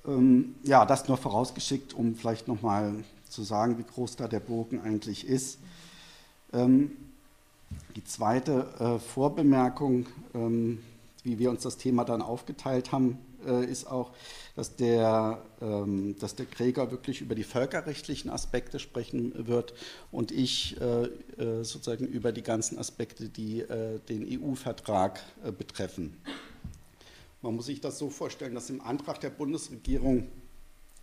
Ähm, 0.07 0.55
ja, 0.65 0.87
das 0.87 1.07
nur 1.07 1.17
vorausgeschickt, 1.17 1.95
um 1.95 2.17
vielleicht 2.17 2.49
nochmal 2.49 3.05
zu 3.31 3.43
sagen, 3.43 3.79
wie 3.79 3.85
groß 3.85 4.17
da 4.17 4.29
der 4.29 4.41
Bogen 4.41 4.81
eigentlich 4.81 5.27
ist. 5.27 5.59
Ähm, 6.53 6.93
die 7.97 8.05
zweite 8.05 8.67
äh, 8.79 8.99
Vorbemerkung, 8.99 10.07
ähm, 10.35 10.81
wie 11.23 11.39
wir 11.39 11.51
uns 11.51 11.63
das 11.63 11.77
Thema 11.77 12.05
dann 12.05 12.23
aufgeteilt 12.23 12.93
haben, 12.93 13.19
äh, 13.47 13.65
ist 13.65 13.87
auch, 13.87 14.13
dass 14.57 14.77
der, 14.77 15.43
ähm, 15.61 16.17
dass 16.19 16.35
der 16.35 16.47
Gregor 16.47 16.91
wirklich 16.91 17.21
über 17.21 17.35
die 17.35 17.45
völkerrechtlichen 17.45 18.31
Aspekte 18.31 18.79
sprechen 18.79 19.47
wird 19.47 19.75
und 20.11 20.33
ich 20.33 20.81
äh, 20.81 21.05
äh 21.05 21.65
sozusagen 21.65 22.07
über 22.07 22.33
die 22.33 22.43
ganzen 22.43 22.79
Aspekte, 22.79 23.29
die 23.29 23.61
äh, 23.61 23.99
den 24.09 24.27
EU-Vertrag 24.43 25.23
äh, 25.45 25.53
betreffen. 25.53 26.17
Man 27.43 27.57
muss 27.57 27.67
sich 27.67 27.81
das 27.81 27.99
so 27.99 28.11
vorstellen, 28.11 28.55
dass 28.55 28.69
im 28.69 28.83
Antrag 28.83 29.21
der 29.21 29.31
Bundesregierung 29.31 30.29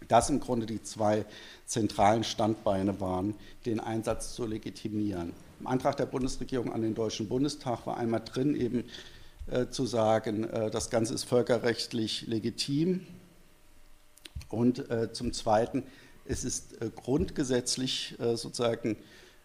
das 0.07 0.29
im 0.29 0.39
Grunde 0.39 0.65
die 0.65 0.81
zwei 0.81 1.25
zentralen 1.65 2.23
Standbeine 2.23 2.99
waren, 3.01 3.35
den 3.65 3.79
Einsatz 3.79 4.33
zu 4.33 4.45
legitimieren. 4.45 5.33
Im 5.59 5.67
Antrag 5.67 5.97
der 5.97 6.05
Bundesregierung 6.05 6.71
an 6.71 6.81
den 6.81 6.95
Deutschen 6.95 7.27
Bundestag 7.27 7.85
war 7.87 7.97
einmal 7.97 8.21
drin, 8.23 8.55
eben 8.55 8.83
äh, 9.49 9.67
zu 9.67 9.85
sagen, 9.85 10.43
äh, 10.43 10.69
das 10.69 10.89
Ganze 10.89 11.13
ist 11.13 11.23
völkerrechtlich 11.23 12.27
legitim. 12.27 13.05
Und 14.49 14.89
äh, 14.89 15.11
zum 15.11 15.33
Zweiten, 15.33 15.83
es 16.25 16.43
ist 16.43 16.81
äh, 16.81 16.89
grundgesetzlich 16.93 18.15
äh, 18.19 18.35
sozusagen 18.35 18.97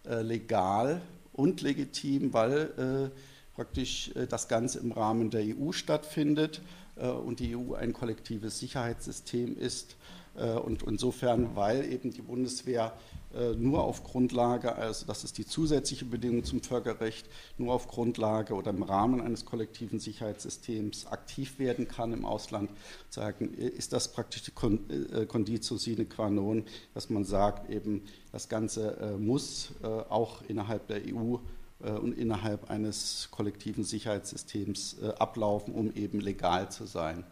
äh, 0.05 0.23
legal 0.23 1.01
und 1.33 1.63
legitim, 1.63 2.35
weil 2.35 3.11
praktisch 3.55 4.11
das 4.29 4.49
Ganze 4.49 4.81
im 4.81 4.93
Rahmen 4.93 5.31
der 5.31 5.43
EU 5.43 5.73
stattfindet 5.73 6.61
und 6.97 7.41
die 7.41 7.57
EU 7.57 7.73
ein 7.73 7.95
kollektives 7.95 8.59
Sicherheitssystem 8.59 9.57
ist 9.57 9.97
und 10.35 10.83
insofern, 10.85 11.55
weil 11.55 11.93
eben 11.93 12.11
die 12.11 12.23
Bundeswehr 12.23 12.93
äh, 13.35 13.55
nur 13.55 13.83
auf 13.85 14.05
Grundlage, 14.05 14.75
also 14.75 15.07
das 15.07 15.25
ist 15.25 15.39
die 15.39 15.47
zusätzliche 15.47 16.05
Bedingung 16.05 16.45
zum 16.45 16.63
Völkerrecht, 16.63 17.27
nur 17.57 17.73
auf 17.73 17.89
Grundlage 17.89 18.55
oder 18.55 18.71
im 18.71 18.83
Rahmen 18.83 19.23
eines 19.23 19.47
kollektiven 19.47 19.99
Sicherheitssystems 19.99 21.07
aktiv 21.07 21.59
werden 21.59 21.89
kann 21.89 22.13
im 22.13 22.27
Ausland, 22.27 22.71
sagen, 23.09 23.55
ist 23.55 23.93
das 23.95 24.13
praktisch 24.13 24.43
die 24.43 24.53
äh, 24.53 25.27
Conditio 25.27 25.77
sine 25.79 26.05
qua 26.05 26.29
non, 26.29 26.65
dass 26.93 27.09
man 27.09 27.25
sagt, 27.25 27.71
eben 27.71 28.03
das 28.33 28.49
Ganze 28.49 29.17
muss 29.19 29.73
auch 30.09 30.43
innerhalb 30.43 30.87
der 30.89 31.03
EU 31.15 31.37
und 31.81 32.17
innerhalb 32.17 32.71
eines 32.71 33.29
kollektiven 33.31 33.85
Sicherheitssystems 33.85 35.03
ablaufen, 35.19 35.75
um 35.75 35.93
eben 35.95 36.21
legal 36.21 36.71
zu 36.71 36.87
sein. 36.87 37.25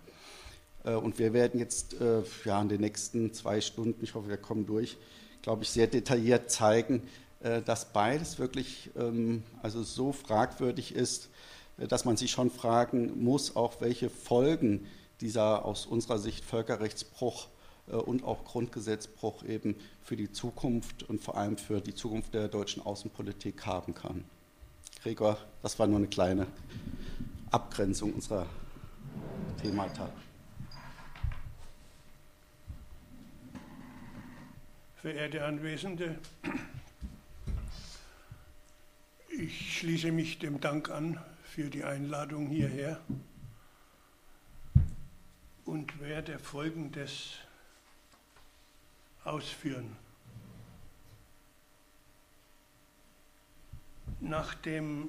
Äh, 0.84 0.94
und 0.94 1.18
wir 1.18 1.32
werden 1.32 1.58
jetzt 1.60 2.00
äh, 2.00 2.22
ja, 2.44 2.60
in 2.60 2.68
den 2.68 2.80
nächsten 2.80 3.32
zwei 3.32 3.60
Stunden, 3.60 4.02
ich 4.02 4.14
hoffe, 4.14 4.28
wir 4.28 4.36
kommen 4.36 4.66
durch, 4.66 4.96
glaube 5.42 5.62
ich, 5.62 5.70
sehr 5.70 5.86
detailliert 5.86 6.50
zeigen, 6.50 7.02
äh, 7.40 7.62
dass 7.62 7.92
beides 7.92 8.38
wirklich 8.38 8.90
ähm, 8.96 9.42
also 9.62 9.82
so 9.82 10.12
fragwürdig 10.12 10.94
ist, 10.94 11.28
dass 11.76 12.04
man 12.04 12.18
sich 12.18 12.30
schon 12.30 12.50
fragen 12.50 13.22
muss, 13.24 13.56
auch 13.56 13.80
welche 13.80 14.10
Folgen 14.10 14.86
dieser 15.22 15.64
aus 15.64 15.86
unserer 15.86 16.18
Sicht 16.18 16.44
Völkerrechtsbruch 16.44 17.48
und 17.86 18.22
auch 18.22 18.44
Grundgesetzbruch 18.44 19.44
eben 19.44 19.76
für 20.02 20.14
die 20.14 20.30
Zukunft 20.30 21.08
und 21.08 21.22
vor 21.22 21.38
allem 21.38 21.56
für 21.56 21.80
die 21.80 21.94
Zukunft 21.94 22.34
der 22.34 22.48
deutschen 22.48 22.84
Außenpolitik 22.84 23.64
haben 23.64 23.94
kann. 23.94 24.24
Gregor, 25.02 25.38
das 25.62 25.78
war 25.78 25.86
nur 25.86 25.96
eine 25.96 26.08
kleine 26.08 26.46
Abgrenzung 27.50 28.12
unserer 28.12 28.44
Themata. 29.62 30.10
Verehrte 35.00 35.46
Anwesende, 35.46 36.18
ich 39.30 39.78
schließe 39.78 40.12
mich 40.12 40.38
dem 40.38 40.60
Dank 40.60 40.90
an 40.90 41.18
für 41.42 41.70
die 41.70 41.84
Einladung 41.84 42.48
hierher 42.48 43.00
und 45.64 46.00
werde 46.00 46.38
Folgendes 46.38 47.38
ausführen. 49.24 49.96
Nach 54.20 54.52
dem 54.52 55.08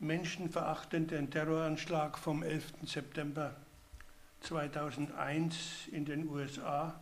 menschenverachtenden 0.00 1.30
Terroranschlag 1.30 2.18
vom 2.18 2.42
11. 2.42 2.72
September 2.86 3.54
2001 4.40 5.86
in 5.92 6.06
den 6.06 6.28
USA 6.28 7.00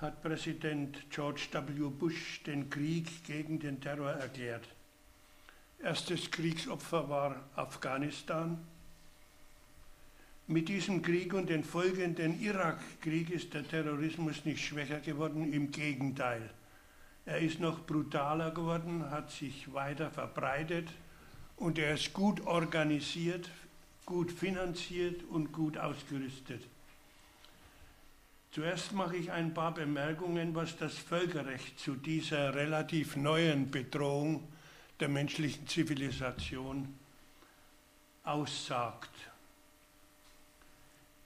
hat 0.00 0.22
Präsident 0.22 1.10
George 1.10 1.48
W. 1.52 1.88
Bush 1.88 2.42
den 2.42 2.68
Krieg 2.68 3.24
gegen 3.24 3.58
den 3.58 3.80
Terror 3.80 4.10
erklärt. 4.10 4.68
Erstes 5.82 6.30
Kriegsopfer 6.30 7.08
war 7.08 7.44
Afghanistan. 7.56 8.58
Mit 10.46 10.68
diesem 10.68 11.00
Krieg 11.00 11.32
und 11.32 11.48
den 11.48 11.64
folgenden 11.64 12.40
Irakkrieg 12.40 13.30
ist 13.30 13.54
der 13.54 13.66
Terrorismus 13.66 14.44
nicht 14.44 14.64
schwächer 14.64 15.00
geworden, 15.00 15.52
im 15.52 15.70
Gegenteil. 15.70 16.50
Er 17.26 17.38
ist 17.38 17.60
noch 17.60 17.86
brutaler 17.86 18.50
geworden, 18.50 19.10
hat 19.10 19.30
sich 19.30 19.72
weiter 19.72 20.10
verbreitet 20.10 20.88
und 21.56 21.78
er 21.78 21.94
ist 21.94 22.12
gut 22.12 22.42
organisiert, 22.46 23.50
gut 24.04 24.30
finanziert 24.30 25.22
und 25.30 25.52
gut 25.52 25.78
ausgerüstet. 25.78 26.62
Zuerst 28.54 28.92
mache 28.92 29.16
ich 29.16 29.32
ein 29.32 29.52
paar 29.52 29.74
Bemerkungen, 29.74 30.54
was 30.54 30.76
das 30.76 30.96
Völkerrecht 30.96 31.76
zu 31.80 31.96
dieser 31.96 32.54
relativ 32.54 33.16
neuen 33.16 33.68
Bedrohung 33.68 34.46
der 35.00 35.08
menschlichen 35.08 35.66
Zivilisation 35.66 36.94
aussagt. 38.22 39.10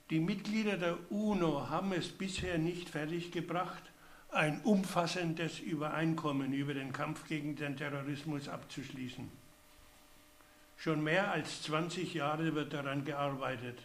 Die 0.09 0.19
Mitglieder 0.19 0.77
der 0.77 1.11
UNO 1.11 1.69
haben 1.69 1.93
es 1.93 2.07
bisher 2.07 2.57
nicht 2.57 2.89
fertiggebracht, 2.89 3.83
ein 4.31 4.61
umfassendes 4.61 5.59
Übereinkommen 5.59 6.51
über 6.51 6.73
den 6.73 6.91
Kampf 6.91 7.27
gegen 7.27 7.55
den 7.55 7.77
Terrorismus 7.77 8.49
abzuschließen. 8.49 9.29
Schon 10.77 11.03
mehr 11.03 11.31
als 11.31 11.61
20 11.61 12.11
Jahre 12.15 12.55
wird 12.55 12.73
daran 12.73 13.05
gearbeitet. 13.05 13.77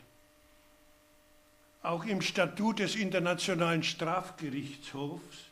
Auch 1.85 2.07
im 2.07 2.23
Statut 2.23 2.79
des 2.79 2.97
Internationalen 2.97 3.83
Strafgerichtshofs 3.83 5.51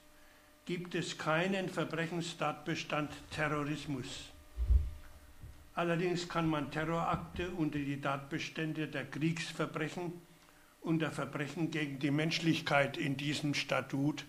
gibt 0.64 0.94
es 0.94 1.18
keinen 1.18 1.68
Verbrechenstatbestand 1.68 3.12
Terrorismus. 3.30 4.06
Allerdings 5.74 6.30
kann 6.30 6.48
man 6.48 6.70
Terrorakte 6.70 7.50
unter 7.50 7.78
die 7.78 8.00
Tatbestände 8.00 8.88
der 8.88 9.04
Kriegsverbrechen 9.04 10.14
und 10.80 11.00
der 11.00 11.10
Verbrechen 11.10 11.70
gegen 11.70 11.98
die 11.98 12.10
Menschlichkeit 12.10 12.96
in 12.96 13.18
diesem 13.18 13.52
Statut 13.52 14.24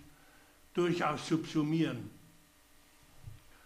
durchaus 0.74 1.26
subsumieren. 1.26 2.10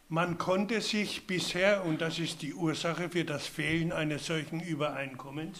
Man 0.08 0.38
konnte 0.38 0.80
sich 0.80 1.26
bisher, 1.26 1.84
und 1.84 2.00
das 2.00 2.20
ist 2.20 2.42
die 2.42 2.54
Ursache 2.54 3.10
für 3.10 3.24
das 3.24 3.48
Fehlen 3.48 3.90
eines 3.90 4.26
solchen 4.26 4.60
Übereinkommens, 4.60 5.58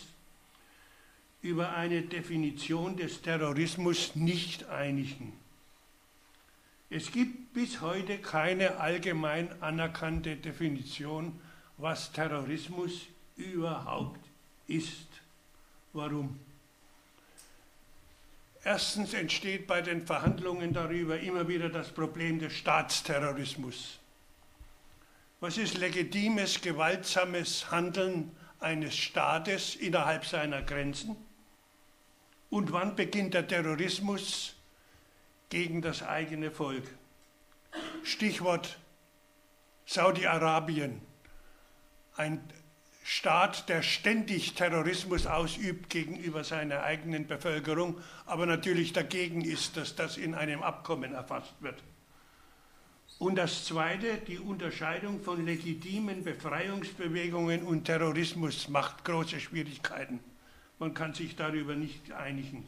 über 1.49 1.75
eine 1.75 2.03
Definition 2.03 2.99
des 2.99 3.23
Terrorismus 3.23 4.15
nicht 4.15 4.69
einigen. 4.69 5.33
Es 6.91 7.11
gibt 7.11 7.55
bis 7.55 7.81
heute 7.81 8.19
keine 8.19 8.77
allgemein 8.77 9.51
anerkannte 9.63 10.37
Definition, 10.37 11.41
was 11.79 12.13
Terrorismus 12.13 13.07
überhaupt 13.37 14.21
ist. 14.67 15.09
Warum? 15.95 16.39
Erstens 18.63 19.15
entsteht 19.15 19.67
bei 19.67 19.81
den 19.81 20.05
Verhandlungen 20.07 20.75
darüber 20.75 21.19
immer 21.19 21.49
wieder 21.49 21.71
das 21.71 21.89
Problem 21.89 22.41
des 22.41 22.53
Staatsterrorismus. 22.53 23.99
Was 25.41 25.57
ist 25.57 25.79
legitimes, 25.79 26.61
gewaltsames 26.61 27.71
Handeln 27.71 28.33
eines 28.61 28.95
Staates 28.95 29.77
innerhalb 29.77 30.27
seiner 30.27 30.61
Grenzen? 30.61 31.17
Und 32.51 32.73
wann 32.73 32.97
beginnt 32.97 33.35
der 33.35 33.47
Terrorismus 33.47 34.55
gegen 35.51 35.83
das 35.83 36.03
eigene 36.03 36.51
Volk? 36.51 36.85
Stichwort 38.03 38.79
Saudi-Arabien. 39.85 41.01
Ein 42.17 42.41
Staat, 43.05 43.71
der 43.71 43.83
ständig 43.83 44.53
Terrorismus 44.53 45.27
ausübt 45.27 45.89
gegenüber 45.89 46.45
seiner 46.45 46.83
eigenen 46.83 47.27
Bevölkerung, 47.27 47.99
aber 48.27 48.45
natürlich 48.45 48.93
dagegen 48.93 49.41
ist, 49.41 49.79
dass 49.79 49.97
das 49.97 50.19
in 50.19 50.35
einem 50.35 50.63
Abkommen 50.63 51.15
erfasst 51.15 51.55
wird. 51.61 51.83
Und 53.19 53.37
das 53.37 53.65
Zweite, 53.65 54.19
die 54.19 54.39
Unterscheidung 54.39 55.23
von 55.23 55.45
legitimen 55.45 56.23
Befreiungsbewegungen 56.23 57.63
und 57.63 57.85
Terrorismus 57.85 58.69
macht 58.69 59.05
große 59.05 59.41
Schwierigkeiten. 59.41 60.21
Man 60.79 60.95
kann 60.95 61.15
sich 61.15 61.35
darüber 61.35 61.75
nicht 61.75 62.13
einigen. 62.13 62.65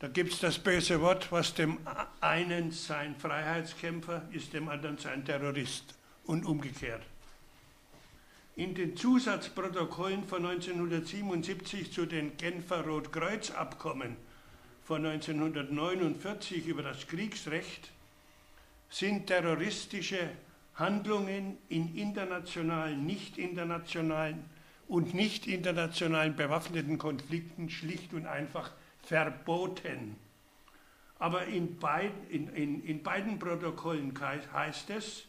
Da 0.00 0.08
gibt 0.08 0.32
es 0.32 0.40
das 0.40 0.58
böse 0.58 1.00
Wort, 1.00 1.30
was 1.30 1.54
dem 1.54 1.78
einen 2.20 2.72
sein 2.72 3.14
Freiheitskämpfer 3.16 4.22
ist, 4.32 4.54
dem 4.54 4.68
anderen 4.68 4.96
sein 4.98 5.24
Terrorist 5.24 5.94
und 6.24 6.44
umgekehrt. 6.46 7.02
In 8.56 8.74
den 8.74 8.96
Zusatzprotokollen 8.96 10.26
von 10.26 10.44
1977 10.44 11.92
zu 11.92 12.06
den 12.06 12.36
Genfer 12.36 12.84
Rotkreuzabkommen 12.84 14.16
von 14.84 15.06
1949 15.06 16.66
über 16.66 16.82
das 16.82 17.06
Kriegsrecht 17.06 17.90
sind 18.88 19.28
terroristische 19.28 20.30
Handlungen 20.74 21.58
in 21.68 21.94
internationalen, 21.94 23.06
nicht 23.06 23.38
internationalen 23.38 24.44
und 24.90 25.14
nicht 25.14 25.46
internationalen 25.46 26.34
bewaffneten 26.34 26.98
Konflikten 26.98 27.70
schlicht 27.70 28.12
und 28.12 28.26
einfach 28.26 28.72
verboten. 29.04 30.16
Aber 31.20 31.46
in, 31.46 31.78
beid, 31.78 32.10
in, 32.28 32.48
in, 32.48 32.84
in 32.84 33.02
beiden 33.04 33.38
Protokollen 33.38 34.12
heißt 34.20 34.90
es, 34.90 35.24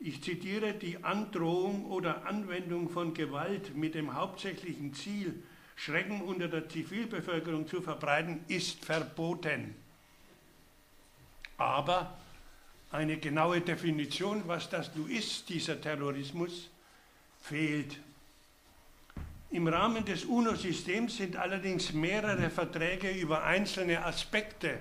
ich 0.00 0.22
zitiere, 0.22 0.72
die 0.72 1.04
Androhung 1.04 1.84
oder 1.84 2.24
Anwendung 2.24 2.88
von 2.88 3.12
Gewalt 3.12 3.76
mit 3.76 3.94
dem 3.94 4.14
hauptsächlichen 4.14 4.94
Ziel, 4.94 5.42
Schrecken 5.76 6.22
unter 6.22 6.48
der 6.48 6.68
Zivilbevölkerung 6.68 7.68
zu 7.68 7.82
verbreiten, 7.82 8.42
ist 8.48 8.82
verboten. 8.84 9.74
Aber 11.58 12.16
eine 12.90 13.18
genaue 13.18 13.60
Definition, 13.60 14.42
was 14.46 14.70
das 14.70 14.94
nun 14.96 15.10
ist, 15.10 15.50
dieser 15.50 15.78
Terrorismus, 15.78 16.70
fehlt. 17.42 17.98
Im 19.52 19.68
Rahmen 19.68 20.02
des 20.06 20.24
UNO-Systems 20.24 21.18
sind 21.18 21.36
allerdings 21.36 21.92
mehrere 21.92 22.48
Verträge 22.48 23.10
über 23.10 23.44
einzelne 23.44 24.02
Aspekte 24.02 24.78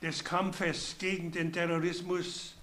des 0.00 0.22
Kampfes 0.22 0.96
gegen 1.00 1.32
den 1.32 1.52
Terrorismus 1.52 2.54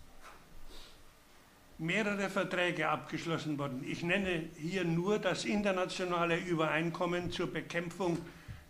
mehrere 1.77 2.29
Verträge 2.29 2.88
abgeschlossen 2.88 3.60
worden. 3.60 3.84
Ich 3.86 4.01
nenne 4.01 4.50
hier 4.58 4.86
nur 4.86 5.20
das 5.20 5.44
internationale 5.44 6.38
Übereinkommen 6.38 7.32
zur 7.32 7.51
Bekämpfung 7.51 8.17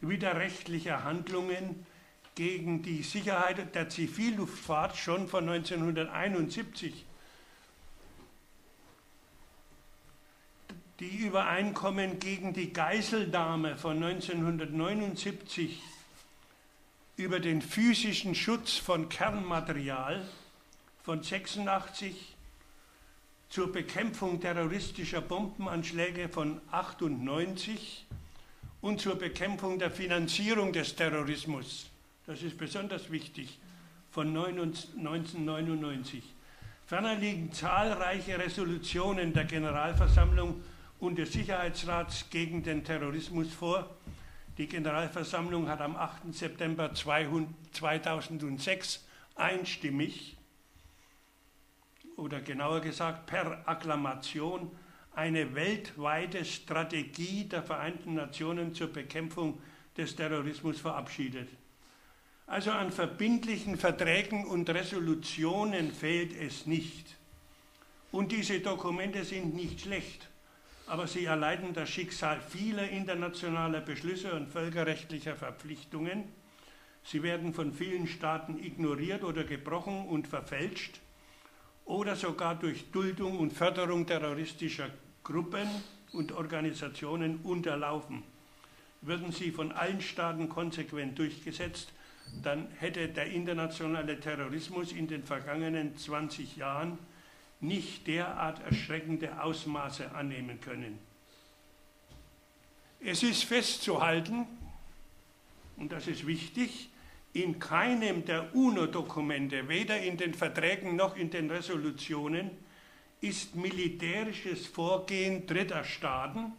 widerrechtlicher 0.01 1.03
Handlungen 1.03 1.85
gegen 2.33 2.81
die 2.81 3.03
Sicherheit 3.03 3.75
der 3.75 3.89
Zivilluftfahrt 3.89 4.97
schon 4.97 5.27
von 5.27 5.47
1971. 5.47 7.05
Die 10.99 11.15
Übereinkommen 11.15 12.17
gegen 12.17 12.53
die 12.53 12.73
Geiselnahme 12.73 13.77
von 13.77 14.01
1979 14.01 15.79
über 17.17 17.39
den 17.39 17.61
physischen 17.61 18.33
Schutz 18.33 18.77
von 18.77 19.07
Kernmaterial 19.07 20.27
von 21.03 21.21
86 21.21 22.35
zur 23.49 23.71
Bekämpfung 23.71 24.41
terroristischer 24.41 25.21
Bombenanschläge 25.21 26.29
von 26.29 26.59
98 26.71 28.07
und 28.81 28.99
zur 28.99 29.19
Bekämpfung 29.19 29.77
der 29.77 29.91
Finanzierung 29.91 30.73
des 30.73 30.95
Terrorismus. 30.95 31.91
Das 32.25 32.41
ist 32.41 32.57
besonders 32.57 33.11
wichtig 33.11 33.59
von 34.09 34.35
1999. 34.35 36.23
Ferner 36.87 37.13
liegen 37.13 37.53
zahlreiche 37.53 38.39
Resolutionen 38.39 39.31
der 39.33 39.45
Generalversammlung 39.45 40.63
und 40.99 41.17
des 41.17 41.33
Sicherheitsrats 41.33 42.29
gegen 42.29 42.63
den 42.63 42.83
Terrorismus 42.83 43.53
vor. 43.53 43.89
Die 44.57 44.67
Generalversammlung 44.67 45.69
hat 45.69 45.81
am 45.81 45.95
8. 45.95 46.33
September 46.33 46.93
2006 46.93 49.05
einstimmig 49.35 50.35
oder 52.15 52.41
genauer 52.41 52.81
gesagt 52.81 53.27
per 53.27 53.67
Akklamation 53.67 54.71
eine 55.13 55.53
weltweite 55.55 56.45
Strategie 56.45 57.45
der 57.45 57.63
Vereinten 57.63 58.15
Nationen 58.15 58.73
zur 58.73 58.91
Bekämpfung 58.91 59.61
des 59.95 60.15
Terrorismus 60.15 60.79
verabschiedet. 60.79 61.47
Also 62.47 62.71
an 62.71 62.91
verbindlichen 62.91 63.77
Verträgen 63.77 64.45
und 64.45 64.69
Resolutionen 64.69 65.91
fehlt 65.91 66.35
es 66.39 66.65
nicht. 66.65 67.17
Und 68.11 68.31
diese 68.31 68.61
Dokumente 68.61 69.25
sind 69.25 69.53
nicht 69.53 69.81
schlecht, 69.81 70.29
aber 70.87 71.05
sie 71.05 71.25
erleiden 71.25 71.73
das 71.73 71.89
Schicksal 71.89 72.39
vieler 72.39 72.89
internationaler 72.89 73.81
Beschlüsse 73.81 74.33
und 74.33 74.47
völkerrechtlicher 74.49 75.35
Verpflichtungen. 75.35 76.23
Sie 77.03 77.23
werden 77.23 77.53
von 77.53 77.73
vielen 77.73 78.07
Staaten 78.07 78.57
ignoriert 78.57 79.23
oder 79.23 79.43
gebrochen 79.43 80.07
und 80.07 80.27
verfälscht 80.27 80.99
oder 81.85 82.15
sogar 82.15 82.55
durch 82.55 82.91
Duldung 82.91 83.37
und 83.37 83.53
Förderung 83.53 84.05
terroristischer 84.05 84.89
Gruppen 85.23 85.67
und 86.13 86.31
Organisationen 86.31 87.39
unterlaufen. 87.43 88.23
Würden 89.01 89.31
sie 89.31 89.51
von 89.51 89.73
allen 89.73 90.01
Staaten 90.01 90.49
konsequent 90.49 91.19
durchgesetzt, 91.19 91.93
dann 92.43 92.67
hätte 92.79 93.07
der 93.09 93.27
internationale 93.27 94.19
Terrorismus 94.19 94.91
in 94.91 95.07
den 95.07 95.23
vergangenen 95.23 95.97
20 95.97 96.57
Jahren 96.57 96.97
nicht 97.59 98.07
derart 98.07 98.61
erschreckende 98.63 99.41
Ausmaße 99.41 100.11
annehmen 100.13 100.59
können. 100.61 100.99
Es 102.99 103.23
ist 103.23 103.43
festzuhalten, 103.43 104.47
und 105.77 105.91
das 105.91 106.07
ist 106.07 106.25
wichtig, 106.25 106.89
in 107.33 107.59
keinem 107.59 108.25
der 108.25 108.55
UNO-Dokumente, 108.55 109.67
weder 109.67 109.99
in 110.01 110.17
den 110.17 110.33
Verträgen 110.33 110.95
noch 110.95 111.15
in 111.15 111.29
den 111.29 111.51
Resolutionen, 111.51 112.51
ist 113.21 113.55
militärisches 113.55 114.67
Vorgehen 114.67 115.45
dritter 115.45 115.83
Staaten 115.83 116.53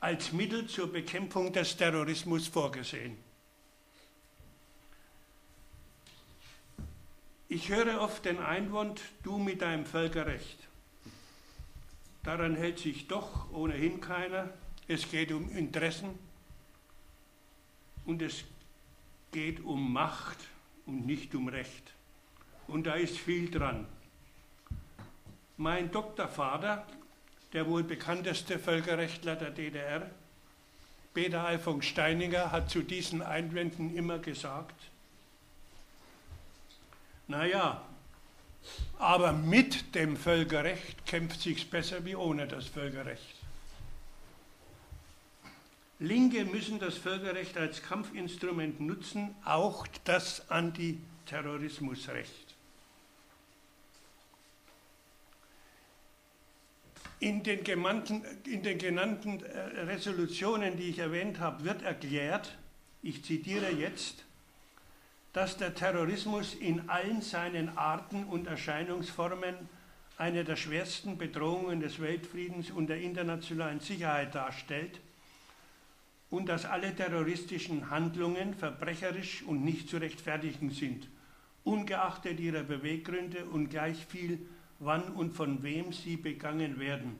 als 0.00 0.32
Mittel 0.32 0.66
zur 0.66 0.92
Bekämpfung 0.92 1.52
des 1.52 1.76
Terrorismus 1.76 2.46
vorgesehen. 2.46 3.16
Ich 7.54 7.68
höre 7.68 8.00
oft 8.00 8.24
den 8.24 8.40
Einwand, 8.40 9.00
du 9.22 9.38
mit 9.38 9.62
deinem 9.62 9.86
Völkerrecht. 9.86 10.58
Daran 12.24 12.56
hält 12.56 12.80
sich 12.80 13.06
doch 13.06 13.48
ohnehin 13.52 14.00
keiner. 14.00 14.50
Es 14.88 15.08
geht 15.08 15.30
um 15.30 15.48
Interessen 15.56 16.18
und 18.06 18.22
es 18.22 18.42
geht 19.30 19.60
um 19.60 19.92
Macht 19.92 20.38
und 20.84 21.06
nicht 21.06 21.32
um 21.36 21.46
Recht. 21.46 21.92
Und 22.66 22.88
da 22.88 22.94
ist 22.94 23.16
viel 23.16 23.48
dran. 23.48 23.86
Mein 25.56 25.92
Doktorvater, 25.92 26.84
der 27.52 27.68
wohl 27.68 27.84
bekannteste 27.84 28.58
Völkerrechtler 28.58 29.36
der 29.36 29.50
DDR, 29.50 30.10
Peter 31.12 31.44
Alfons 31.44 31.86
Steininger, 31.86 32.50
hat 32.50 32.68
zu 32.68 32.82
diesen 32.82 33.22
Einwänden 33.22 33.94
immer 33.94 34.18
gesagt, 34.18 34.83
naja, 37.26 37.82
aber 38.98 39.32
mit 39.32 39.94
dem 39.94 40.16
Völkerrecht 40.16 41.06
kämpft 41.06 41.40
sich 41.40 41.70
besser 41.70 42.04
wie 42.04 42.16
ohne 42.16 42.46
das 42.46 42.66
Völkerrecht. 42.66 43.36
Linke 46.00 46.44
müssen 46.44 46.78
das 46.78 46.96
Völkerrecht 46.96 47.56
als 47.56 47.82
Kampfinstrument 47.82 48.80
nutzen, 48.80 49.34
auch 49.44 49.86
das 50.04 50.50
Antiterrorismusrecht. 50.50 52.54
In 57.20 57.42
den, 57.42 57.60
in 58.44 58.62
den 58.62 58.78
genannten 58.78 59.42
äh, 59.42 59.80
Resolutionen, 59.82 60.76
die 60.76 60.90
ich 60.90 60.98
erwähnt 60.98 61.38
habe, 61.38 61.64
wird 61.64 61.82
erklärt, 61.82 62.54
ich 63.02 63.24
zitiere 63.24 63.70
jetzt, 63.70 64.24
dass 65.34 65.58
der 65.58 65.74
Terrorismus 65.74 66.54
in 66.54 66.88
allen 66.88 67.20
seinen 67.20 67.76
Arten 67.76 68.24
und 68.24 68.46
Erscheinungsformen 68.46 69.54
eine 70.16 70.44
der 70.44 70.56
schwersten 70.56 71.18
Bedrohungen 71.18 71.80
des 71.80 72.00
Weltfriedens 72.00 72.70
und 72.70 72.86
der 72.86 73.02
internationalen 73.02 73.80
Sicherheit 73.80 74.34
darstellt 74.34 75.00
und 76.30 76.48
dass 76.48 76.64
alle 76.64 76.94
terroristischen 76.94 77.90
Handlungen 77.90 78.54
verbrecherisch 78.54 79.42
und 79.42 79.62
nicht 79.62 79.90
zu 79.90 79.98
rechtfertigen 79.98 80.70
sind 80.70 81.06
ungeachtet 81.64 82.38
ihrer 82.40 82.62
Beweggründe 82.62 83.46
und 83.46 83.70
gleich 83.70 84.06
viel, 84.06 84.38
wann 84.78 85.08
und 85.14 85.34
von 85.34 85.62
wem 85.62 85.92
sie 85.92 86.16
begangen 86.16 86.78
werden. 86.78 87.18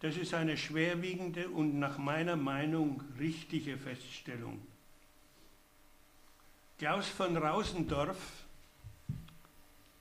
Das 0.00 0.16
ist 0.16 0.32
eine 0.32 0.56
schwerwiegende 0.56 1.48
und 1.48 1.78
nach 1.78 1.98
meiner 1.98 2.36
Meinung 2.36 3.02
richtige 3.18 3.76
Feststellung. 3.76 4.60
Klaus 6.78 7.08
von 7.08 7.36
Rausendorf, 7.36 8.16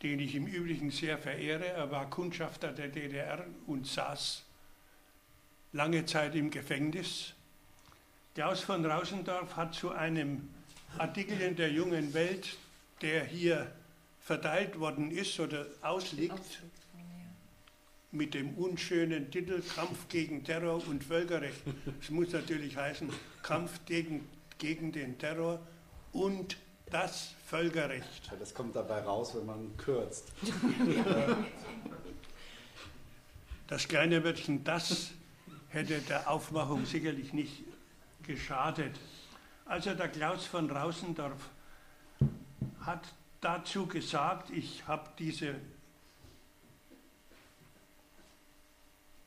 den 0.03 0.19
ich 0.19 0.35
im 0.35 0.45
Übrigen 0.45 0.91
sehr 0.91 1.17
verehre, 1.17 1.65
er 1.65 1.89
war 1.89 2.07
Kundschafter 2.07 2.71
der 2.71 2.89
DDR 2.89 3.43
und 3.65 3.87
saß 3.87 4.43
lange 5.73 6.05
Zeit 6.05 6.35
im 6.35 6.51
Gefängnis. 6.51 7.33
Klaus 8.35 8.61
von 8.61 8.85
Rausendorf 8.85 9.55
hat 9.55 9.73
zu 9.73 9.89
einem 9.89 10.49
Artikel 10.99 11.41
in 11.41 11.55
der 11.55 11.71
Jungen 11.71 12.13
Welt, 12.13 12.55
der 13.01 13.25
hier 13.25 13.71
verteilt 14.21 14.79
worden 14.79 15.09
ist 15.09 15.39
oder 15.39 15.65
ausliegt, 15.81 16.61
mit 18.11 18.35
dem 18.35 18.53
unschönen 18.53 19.31
Titel 19.31 19.63
Kampf 19.75 20.07
gegen 20.09 20.43
Terror 20.43 20.87
und 20.87 21.03
Völkerrecht. 21.03 21.63
Es 21.99 22.11
muss 22.11 22.33
natürlich 22.33 22.77
heißen 22.77 23.09
Kampf 23.41 23.83
gegen, 23.87 24.29
gegen 24.59 24.91
den 24.91 25.17
Terror 25.17 25.59
und 26.11 26.57
das 26.89 27.34
Völkerrecht. 27.45 28.32
Das 28.39 28.54
kommt 28.54 28.76
dabei 28.76 29.02
raus, 29.02 29.36
wenn 29.36 29.45
man 29.45 29.78
kürzt. 29.78 30.32
Das 33.69 33.86
kleine 33.89 34.23
Wörtchen 34.23 34.63
das 34.63 35.12
hätte 35.67 36.00
der 36.00 36.30
Aufmachung 36.32 36.86
sicherlich 36.86 37.34
nicht 37.34 37.65
geschadet. 38.23 38.97
Also 39.65 39.93
der 39.93 40.08
Klaus 40.08 40.45
von 40.45 40.71
Rausendorf 40.71 41.50
hat 42.80 43.13
dazu 43.41 43.86
gesagt, 43.86 44.52
ich 44.52 44.88
habe 44.88 45.10
diese 45.19 45.56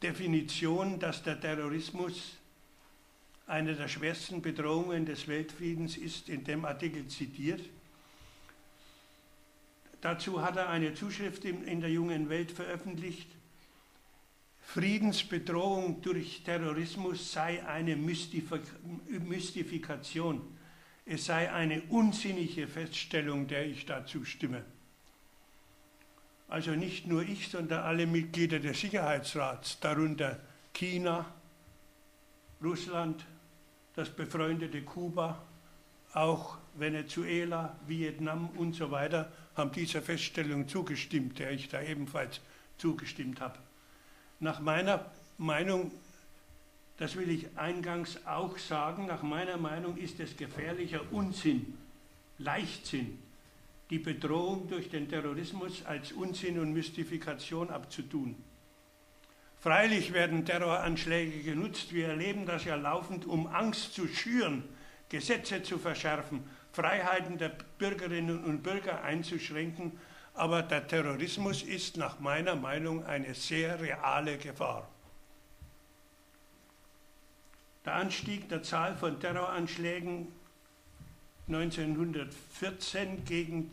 Definition, 0.02 0.98
dass 0.98 1.22
der 1.22 1.38
Terrorismus 1.38 2.36
eine 3.50 3.74
der 3.74 3.88
schwersten 3.88 4.40
Bedrohungen 4.40 5.04
des 5.04 5.26
Weltfriedens 5.26 5.96
ist, 5.96 6.28
in 6.28 6.44
dem 6.44 6.64
Artikel 6.64 7.08
zitiert. 7.08 7.60
Dazu 10.00 10.40
hat 10.40 10.56
er 10.56 10.70
eine 10.70 10.94
Zuschrift 10.94 11.44
in 11.44 11.80
der 11.80 11.90
jungen 11.90 12.28
Welt 12.28 12.52
veröffentlicht. 12.52 13.28
Friedensbedrohung 14.62 16.00
durch 16.00 16.44
Terrorismus 16.44 17.32
sei 17.32 17.66
eine 17.66 17.96
Mystifikation. 17.96 20.40
Es 21.04 21.24
sei 21.24 21.52
eine 21.52 21.82
unsinnige 21.88 22.68
Feststellung, 22.68 23.48
der 23.48 23.66
ich 23.66 23.84
dazu 23.84 24.24
stimme. 24.24 24.64
Also 26.48 26.70
nicht 26.70 27.08
nur 27.08 27.22
ich, 27.22 27.48
sondern 27.48 27.82
alle 27.82 28.06
Mitglieder 28.06 28.60
des 28.60 28.80
Sicherheitsrats, 28.80 29.80
darunter 29.80 30.38
China, 30.72 31.26
Russland, 32.62 33.24
das 34.00 34.08
befreundete 34.08 34.80
Kuba, 34.80 35.38
auch 36.14 36.56
Venezuela, 36.74 37.76
Vietnam 37.86 38.48
und 38.56 38.74
so 38.74 38.90
weiter, 38.90 39.30
haben 39.54 39.72
dieser 39.72 40.00
Feststellung 40.00 40.66
zugestimmt, 40.68 41.38
der 41.38 41.50
ich 41.50 41.68
da 41.68 41.82
ebenfalls 41.82 42.40
zugestimmt 42.78 43.42
habe. 43.42 43.58
Nach 44.38 44.58
meiner 44.60 45.04
Meinung, 45.36 45.92
das 46.96 47.14
will 47.16 47.28
ich 47.28 47.58
eingangs 47.58 48.26
auch 48.26 48.56
sagen, 48.56 49.06
nach 49.06 49.22
meiner 49.22 49.58
Meinung 49.58 49.98
ist 49.98 50.18
es 50.18 50.34
gefährlicher 50.34 51.02
Unsinn, 51.12 51.76
Leichtsinn, 52.38 53.18
die 53.90 53.98
Bedrohung 53.98 54.66
durch 54.66 54.88
den 54.88 55.10
Terrorismus 55.10 55.84
als 55.84 56.12
Unsinn 56.12 56.58
und 56.58 56.72
Mystifikation 56.72 57.68
abzutun. 57.68 58.34
Freilich 59.60 60.14
werden 60.14 60.46
Terroranschläge 60.46 61.42
genutzt, 61.42 61.92
wir 61.92 62.08
erleben 62.08 62.46
das 62.46 62.64
ja 62.64 62.76
laufend, 62.76 63.26
um 63.26 63.46
Angst 63.46 63.92
zu 63.92 64.08
schüren, 64.08 64.64
Gesetze 65.10 65.62
zu 65.62 65.76
verschärfen, 65.76 66.48
Freiheiten 66.72 67.36
der 67.36 67.52
Bürgerinnen 67.76 68.42
und 68.42 68.62
Bürger 68.62 69.02
einzuschränken, 69.02 70.00
aber 70.32 70.62
der 70.62 70.88
Terrorismus 70.88 71.62
ist 71.62 71.98
nach 71.98 72.20
meiner 72.20 72.56
Meinung 72.56 73.04
eine 73.04 73.34
sehr 73.34 73.78
reale 73.80 74.38
Gefahr. 74.38 74.88
Der 77.84 77.96
Anstieg 77.96 78.48
der 78.48 78.62
Zahl 78.62 78.96
von 78.96 79.20
Terroranschlägen 79.20 80.28
1914 81.48 83.26
gegen 83.26 83.70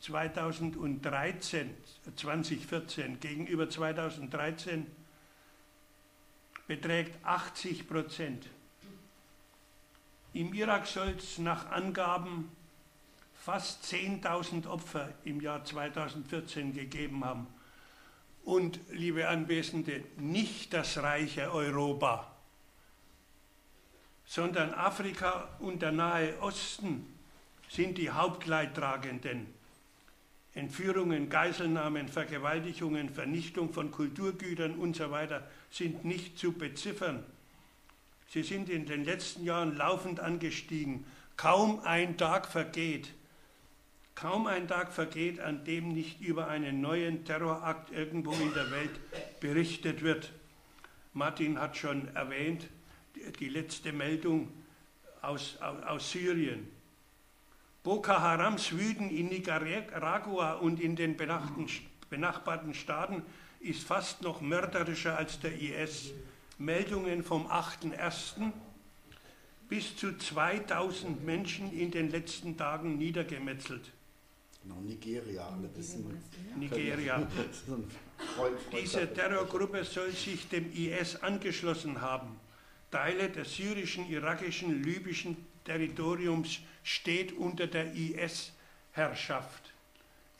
2013, 0.00 1.74
2014 2.14 3.18
gegenüber 3.18 3.68
2013 3.68 4.86
beträgt 6.66 7.24
80 7.24 7.88
Prozent. 7.88 8.46
Im 10.32 10.52
Irak 10.52 10.86
soll 10.86 11.14
es 11.16 11.38
nach 11.38 11.70
Angaben 11.70 12.50
fast 13.32 13.84
10.000 13.84 14.66
Opfer 14.66 15.08
im 15.24 15.40
Jahr 15.40 15.64
2014 15.64 16.74
gegeben 16.74 17.24
haben. 17.24 17.46
Und, 18.44 18.78
liebe 18.90 19.28
Anwesende, 19.28 20.04
nicht 20.16 20.72
das 20.72 20.98
reiche 20.98 21.52
Europa, 21.52 22.30
sondern 24.24 24.74
Afrika 24.74 25.48
und 25.60 25.82
der 25.82 25.92
Nahe 25.92 26.38
Osten 26.40 27.06
sind 27.68 27.98
die 27.98 28.10
Hauptleidtragenden. 28.10 29.46
Entführungen, 30.56 31.28
Geiselnahmen, 31.28 32.08
Vergewaltigungen, 32.08 33.10
Vernichtung 33.10 33.74
von 33.74 33.90
Kulturgütern 33.90 34.74
und 34.76 34.96
so 34.96 35.14
sind 35.70 36.06
nicht 36.06 36.38
zu 36.38 36.52
beziffern. 36.52 37.22
Sie 38.28 38.42
sind 38.42 38.70
in 38.70 38.86
den 38.86 39.04
letzten 39.04 39.44
Jahren 39.44 39.76
laufend 39.76 40.18
angestiegen. 40.18 41.04
Kaum 41.36 41.80
ein 41.80 42.16
Tag 42.16 42.46
vergeht, 42.46 43.12
kaum 44.14 44.46
ein 44.46 44.66
Tag 44.66 44.94
vergeht, 44.94 45.40
an 45.40 45.62
dem 45.64 45.92
nicht 45.92 46.22
über 46.22 46.48
einen 46.48 46.80
neuen 46.80 47.26
Terrorakt 47.26 47.92
irgendwo 47.92 48.32
in 48.32 48.54
der 48.54 48.70
Welt 48.70 48.98
berichtet 49.40 50.02
wird. 50.02 50.32
Martin 51.12 51.60
hat 51.60 51.76
schon 51.76 52.08
erwähnt, 52.14 52.66
die 53.40 53.50
letzte 53.50 53.92
Meldung 53.92 54.50
aus, 55.20 55.58
aus, 55.60 55.82
aus 55.82 56.10
Syrien. 56.10 56.75
Boko 57.86 58.14
Harams 58.14 58.72
Wüten 58.72 59.10
in 59.10 59.28
Nicaragua 59.28 60.54
und 60.54 60.80
in 60.80 60.96
den 60.96 61.16
benachbarten 61.16 62.74
Staaten 62.74 63.22
ist 63.60 63.84
fast 63.84 64.22
noch 64.22 64.40
mörderischer 64.40 65.16
als 65.16 65.38
der 65.38 65.52
IS. 65.52 66.10
Meldungen 66.58 67.22
vom 67.22 67.46
8.1. 67.46 68.50
bis 69.68 69.96
zu 69.96 70.18
2000 70.18 71.24
Menschen 71.24 71.72
in 71.72 71.92
den 71.92 72.10
letzten 72.10 72.56
Tagen 72.56 72.98
niedergemetzelt. 72.98 73.92
Genau, 74.64 74.80
Nigeria, 74.80 75.46
alle 75.46 75.70
wissen. 75.76 76.20
Nigeria. 76.56 77.24
Diese 78.72 79.14
Terrorgruppe 79.14 79.84
soll 79.84 80.10
sich 80.10 80.48
dem 80.48 80.72
IS 80.72 81.22
angeschlossen 81.22 82.00
haben. 82.00 82.40
Teile 82.90 83.30
des 83.30 83.54
syrischen, 83.54 84.10
irakischen, 84.10 84.82
libyschen 84.82 85.36
Territoriums 85.66 86.60
steht 86.82 87.32
unter 87.32 87.66
der 87.66 87.92
IS-Herrschaft. 87.94 89.74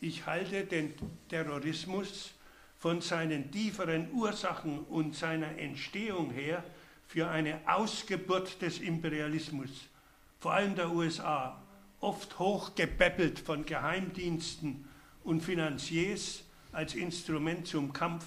Ich 0.01 0.25
halte 0.25 0.65
den 0.65 0.95
Terrorismus 1.29 2.33
von 2.79 3.01
seinen 3.01 3.51
tieferen 3.51 4.11
Ursachen 4.13 4.81
und 4.85 5.15
seiner 5.15 5.59
Entstehung 5.59 6.31
her 6.31 6.65
für 7.07 7.29
eine 7.29 7.61
Ausgeburt 7.67 8.63
des 8.63 8.81
Imperialismus, 8.81 9.89
vor 10.39 10.53
allem 10.53 10.75
der 10.75 10.91
USA, 10.91 11.63
oft 12.01 12.39
hochgepäppelt 12.39 13.39
von 13.41 13.65
Geheimdiensten 13.65 14.89
und 15.25 15.43
Finanziers 15.43 16.45
als 16.73 16.95
Instrument 16.95 17.67
zum 17.67 17.93
Kampf 17.93 18.25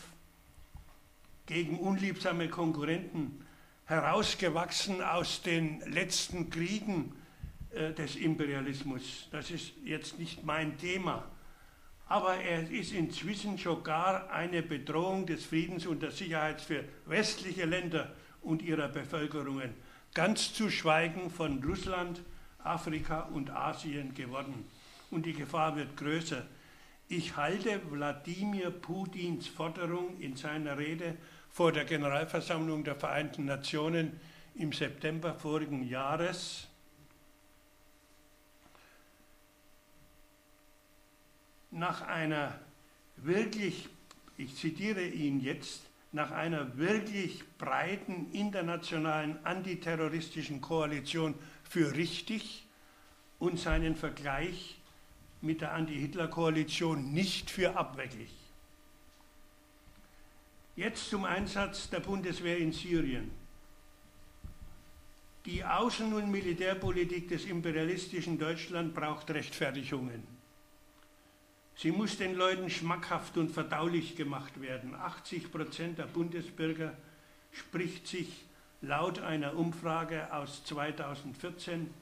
gegen 1.45 1.79
unliebsame 1.79 2.49
Konkurrenten, 2.49 3.45
herausgewachsen 3.89 5.02
aus 5.02 5.41
den 5.41 5.82
letzten 5.91 6.52
Kriegen 6.52 7.12
äh, 7.71 7.91
des 7.91 8.15
Imperialismus. 8.15 9.28
Das 9.32 9.49
ist 9.49 9.73
jetzt 9.84 10.19
nicht 10.19 10.45
mein 10.45 10.78
Thema. 10.78 11.25
Aber 12.08 12.36
er 12.36 12.69
ist 12.69 12.93
inzwischen 12.93 13.58
schon 13.58 13.84
gar 13.84 14.30
eine 14.30 14.62
Bedrohung 14.62 15.25
des 15.25 15.43
Friedens 15.43 15.88
und 15.88 16.04
der 16.04 16.12
Sicherheit 16.12 16.62
für 16.62 16.84
westliche 17.08 17.65
Länder 17.65 18.13
und 18.43 18.62
ihrer 18.62 18.89
Bevölkerungen, 18.89 19.73
ganz 20.13 20.54
zu 20.54 20.69
schweigen 20.69 21.32
von 21.32 21.63
Russland, 21.63 22.21
Afrika 22.63 23.21
und 23.21 23.49
Asien 23.49 24.13
geworden. 24.13 24.65
Und 25.10 25.25
die 25.25 25.34
Gefahr 25.34 25.75
wird 25.75 25.97
größer. 25.97 26.45
Ich 27.08 27.36
halte 27.36 27.82
Wladimir 27.89 28.69
Putins 28.69 29.47
Forderung 29.47 30.19
in 30.19 30.36
seiner 30.36 30.78
Rede 30.78 31.17
vor 31.51 31.71
der 31.71 31.85
Generalversammlung 31.85 32.83
der 32.83 32.95
Vereinten 32.95 33.45
Nationen 33.45 34.19
im 34.55 34.73
September 34.73 35.33
vorigen 35.33 35.88
Jahres 35.88 36.67
nach 41.71 42.01
einer 42.01 42.59
wirklich, 43.17 43.89
ich 44.38 44.55
zitiere 44.55 45.03
ihn 45.03 45.39
jetzt, 45.39 45.83
nach 46.12 46.31
einer 46.31 46.77
wirklich 46.77 47.43
breiten 47.57 48.31
internationalen 48.31 49.45
antiterroristischen 49.45 50.59
Koalition 50.59 51.35
für 51.63 51.93
richtig 51.95 52.65
und 53.38 53.59
seinen 53.59 53.95
Vergleich 53.95 54.79
mit 55.41 55.62
der 55.62 55.73
Anti-Hitler-Koalition 55.73 57.13
nicht 57.13 57.51
für 57.51 57.77
abwegig. 57.77 58.38
Jetzt 60.79 61.09
zum 61.09 61.25
Einsatz 61.25 61.89
der 61.89 61.99
Bundeswehr 61.99 62.57
in 62.57 62.71
Syrien. 62.71 63.29
Die 65.45 65.65
Außen- 65.65 66.13
und 66.13 66.31
Militärpolitik 66.31 67.27
des 67.27 67.43
imperialistischen 67.43 68.39
Deutschland 68.39 68.95
braucht 68.95 69.29
Rechtfertigungen. 69.29 70.23
Sie 71.75 71.91
muss 71.91 72.17
den 72.17 72.33
Leuten 72.33 72.69
schmackhaft 72.69 73.35
und 73.35 73.51
verdaulich 73.51 74.15
gemacht 74.15 74.61
werden. 74.61 74.95
80 74.95 75.51
Prozent 75.51 75.97
der 75.97 76.05
Bundesbürger 76.05 76.93
spricht 77.51 78.07
sich 78.07 78.45
laut 78.79 79.19
einer 79.19 79.57
Umfrage 79.57 80.33
aus 80.33 80.63
2014 80.63 81.93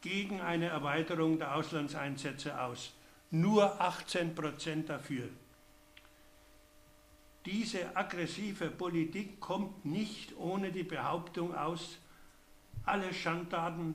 gegen 0.00 0.40
eine 0.40 0.68
Erweiterung 0.68 1.38
der 1.38 1.54
Auslandseinsätze 1.54 2.58
aus. 2.62 2.94
Nur 3.30 3.78
18 3.78 4.34
Prozent 4.34 4.88
dafür. 4.88 5.28
Diese 7.46 7.96
aggressive 7.96 8.70
Politik 8.70 9.38
kommt 9.40 9.84
nicht 9.84 10.36
ohne 10.36 10.72
die 10.72 10.82
Behauptung 10.82 11.54
aus, 11.54 11.98
alle 12.84 13.14
Schandtaten 13.14 13.94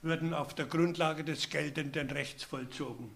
würden 0.00 0.32
auf 0.32 0.54
der 0.54 0.66
Grundlage 0.66 1.22
des 1.22 1.50
geltenden 1.50 2.10
Rechts 2.10 2.44
vollzogen. 2.44 3.10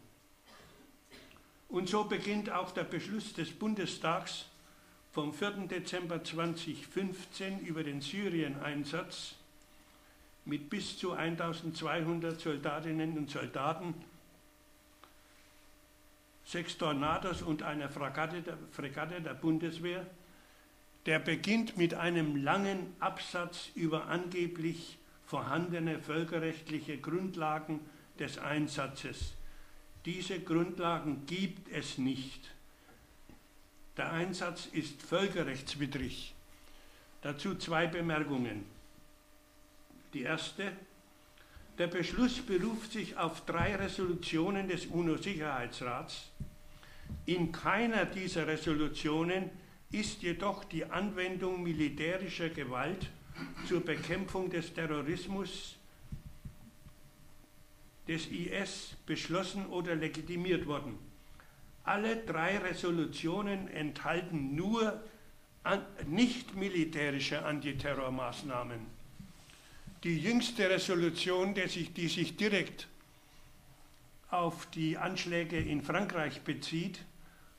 Und 1.69 1.89
so 1.89 2.05
beginnt 2.05 2.51
auch 2.51 2.73
der 2.73 2.85
Beschluss 2.85 3.33
des 3.33 3.51
Bundestags 3.51 4.45
vom 5.11 5.33
4. 5.33 5.69
Dezember 5.69 6.23
2015 6.23 7.61
über 7.61 7.83
den 7.83 8.03
Syrien-Einsatz 8.03 9.37
mit 10.45 10.69
bis 10.69 10.99
zu 10.99 11.13
1200 11.13 12.39
Soldatinnen 12.39 13.17
und 13.17 13.31
Soldaten, 13.31 13.95
sechs 16.53 16.77
Tornados 16.77 17.41
und 17.41 17.63
einer 17.63 17.89
Fregatte 17.89 18.43
der, 18.43 18.59
Fregatte 18.71 19.21
der 19.21 19.35
Bundeswehr. 19.35 20.07
Der 21.07 21.19
beginnt 21.19 21.77
mit 21.79 21.95
einem 21.95 22.37
langen 22.37 22.95
Absatz 23.01 23.71
über 23.75 24.07
angeblich 24.07 24.99
vorhandene 25.25 25.99
völkerrechtliche 25.99 26.99
Grundlagen 26.99 27.81
des 28.19 28.39
Einsatzes. 28.39 29.33
Diese 30.05 30.41
Grundlagen 30.41 31.25
gibt 31.27 31.73
es 31.73 31.97
nicht. 31.97 32.51
Der 33.97 34.13
Einsatz 34.13 34.67
ist 34.67 35.01
völkerrechtswidrig. 35.03 36.35
Dazu 37.23 37.55
zwei 37.55 37.87
Bemerkungen. 37.87 38.67
Die 40.13 40.23
erste, 40.23 40.73
der 41.79 41.87
Beschluss 41.87 42.41
beruft 42.41 42.93
sich 42.93 43.17
auf 43.17 43.45
drei 43.47 43.75
Resolutionen 43.77 44.69
des 44.69 44.87
UNO-Sicherheitsrats. 44.87 46.31
In 47.27 47.53
keiner 47.53 48.05
dieser 48.05 48.47
Resolutionen 48.47 49.51
ist 49.91 50.23
jedoch 50.23 50.65
die 50.65 50.85
Anwendung 50.85 51.63
militärischer 51.63 52.49
Gewalt 52.49 53.11
zur 53.67 53.85
Bekämpfung 53.85 54.51
des 54.51 54.73
Terrorismus 54.75 55.77
des 58.09 58.27
IS 58.27 58.97
beschlossen 59.07 59.67
oder 59.67 59.95
legitimiert 59.95 60.67
worden. 60.67 60.99
Alle 61.85 62.17
drei 62.17 62.59
Resolutionen 62.59 63.69
enthalten 63.69 64.55
nur 64.55 65.03
nicht 66.07 66.55
militärische 66.57 67.45
Antiterrormaßnahmen. 67.45 68.81
Die 70.05 70.19
jüngste 70.19 70.69
Resolution, 70.69 71.55
die 71.55 71.69
sich, 71.69 71.93
die 71.93 72.09
sich 72.09 72.37
direkt 72.37 72.89
auf 74.31 74.67
die 74.67 74.99
Anschläge 74.99 75.59
in 75.59 75.81
Frankreich 75.81 76.41
bezieht, 76.41 77.05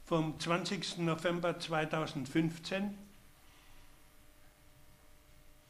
vom 0.04 0.38
20. 0.38 0.98
November 0.98 1.58
2015, 1.58 2.98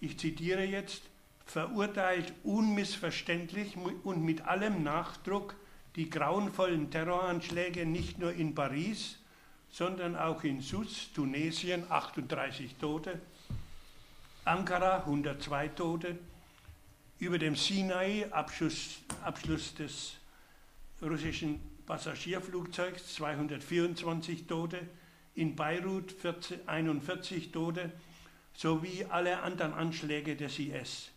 ich 0.01 0.17
zitiere 0.17 0.65
jetzt, 0.65 1.03
verurteilt 1.45 2.33
unmissverständlich 2.43 3.77
und 3.77 4.23
mit 4.23 4.41
allem 4.41 4.81
Nachdruck 4.81 5.55
die 5.95 6.09
grauenvollen 6.09 6.89
Terroranschläge 6.89 7.85
nicht 7.85 8.17
nur 8.17 8.33
in 8.33 8.55
Paris, 8.55 9.19
sondern 9.69 10.15
auch 10.15 10.43
in 10.43 10.61
Sousse, 10.61 11.13
Tunesien, 11.13 11.85
38 11.89 12.75
Tote, 12.77 13.21
Ankara, 14.43 15.03
102 15.05 15.67
Tote, 15.69 16.17
über 17.23 17.39
dem 17.39 17.55
Sinai, 17.55 18.27
Abschluss, 18.31 19.01
Abschluss 19.23 19.73
des 19.75 20.17
russischen 21.01 21.61
Passagierflugzeugs, 21.85 23.15
224 23.15 24.45
Tote, 24.45 24.79
in 25.35 25.55
Beirut 25.55 26.11
40, 26.11 26.67
41 26.67 27.51
Tote, 27.51 27.91
sowie 28.53 29.05
alle 29.05 29.41
anderen 29.41 29.73
Anschläge 29.73 30.35
des 30.35 30.59
IS. 30.59 31.11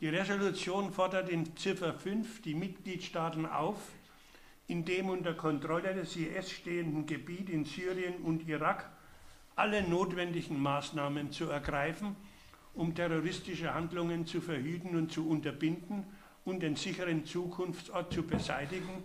Die 0.00 0.08
Resolution 0.08 0.90
fordert 0.92 1.28
in 1.28 1.54
Ziffer 1.56 1.92
5 1.92 2.40
die 2.40 2.54
Mitgliedstaaten 2.54 3.44
auf, 3.44 3.76
in 4.68 4.86
dem 4.86 5.10
unter 5.10 5.34
Kontrolle 5.34 5.94
des 5.94 6.16
IS 6.16 6.50
stehenden 6.50 7.06
Gebiet 7.06 7.50
in 7.50 7.66
Syrien 7.66 8.16
und 8.22 8.48
Irak 8.48 8.90
alle 9.54 9.86
notwendigen 9.86 10.60
Maßnahmen 10.60 11.30
zu 11.30 11.50
ergreifen, 11.50 12.16
um 12.76 12.94
terroristische 12.94 13.74
Handlungen 13.74 14.26
zu 14.26 14.40
verhüten 14.40 14.96
und 14.96 15.10
zu 15.10 15.28
unterbinden 15.28 16.04
und 16.44 16.60
den 16.60 16.76
sicheren 16.76 17.24
Zukunftsort 17.24 18.12
zu 18.12 18.22
beseitigen, 18.22 19.02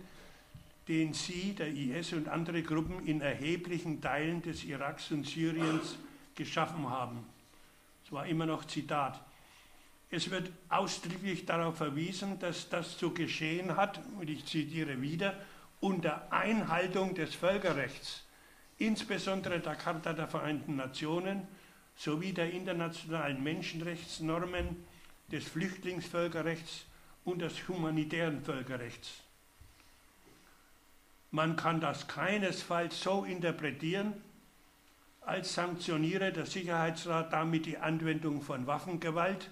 den 0.88 1.14
sie, 1.14 1.54
der 1.54 1.68
IS 1.68 2.12
und 2.12 2.28
andere 2.28 2.62
Gruppen 2.62 3.06
in 3.06 3.20
erheblichen 3.20 4.00
Teilen 4.00 4.42
des 4.42 4.64
Iraks 4.64 5.10
und 5.10 5.26
Syriens 5.26 5.96
geschaffen 6.34 6.88
haben. 6.88 7.24
Das 8.04 8.12
war 8.12 8.26
immer 8.26 8.46
noch 8.46 8.64
Zitat. 8.66 9.20
Es 10.10 10.30
wird 10.30 10.50
ausdrücklich 10.68 11.46
darauf 11.46 11.78
verwiesen, 11.78 12.38
dass 12.38 12.68
das 12.68 12.98
zu 12.98 13.14
geschehen 13.14 13.76
hat, 13.76 14.00
und 14.20 14.28
ich 14.28 14.44
zitiere 14.44 15.00
wieder, 15.00 15.34
unter 15.80 16.30
Einhaltung 16.30 17.14
des 17.14 17.34
Völkerrechts, 17.34 18.24
insbesondere 18.78 19.60
der 19.60 19.74
Charta 19.76 20.12
der 20.12 20.28
Vereinten 20.28 20.76
Nationen 20.76 21.48
sowie 21.96 22.32
der 22.32 22.50
internationalen 22.50 23.42
Menschenrechtsnormen, 23.42 24.84
des 25.30 25.44
Flüchtlingsvölkerrechts 25.44 26.84
und 27.24 27.40
des 27.40 27.66
humanitären 27.66 28.42
Völkerrechts. 28.42 29.22
Man 31.30 31.56
kann 31.56 31.80
das 31.80 32.06
keinesfalls 32.06 33.02
so 33.02 33.24
interpretieren, 33.24 34.12
als 35.22 35.54
sanktioniere 35.54 36.32
der 36.32 36.46
Sicherheitsrat 36.46 37.32
damit 37.32 37.64
die 37.64 37.78
Anwendung 37.78 38.42
von 38.42 38.66
Waffengewalt 38.66 39.50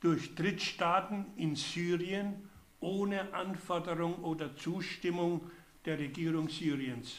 durch 0.00 0.34
Drittstaaten 0.34 1.26
in 1.36 1.56
Syrien 1.56 2.48
ohne 2.78 3.34
Anforderung 3.34 4.22
oder 4.22 4.56
Zustimmung 4.56 5.50
der 5.84 5.98
Regierung 5.98 6.48
Syriens. 6.48 7.16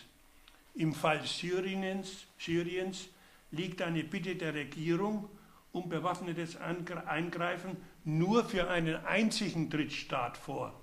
Im 0.75 0.93
Fall 0.93 1.25
Syriens, 1.25 2.25
Syriens 2.37 3.09
liegt 3.51 3.81
eine 3.81 4.03
Bitte 4.03 4.35
der 4.35 4.53
Regierung 4.53 5.29
um 5.71 5.87
bewaffnetes 5.87 6.57
Eingreifen 6.57 7.77
nur 8.03 8.43
für 8.43 8.69
einen 8.69 9.05
einzigen 9.05 9.69
Drittstaat 9.69 10.37
vor, 10.37 10.73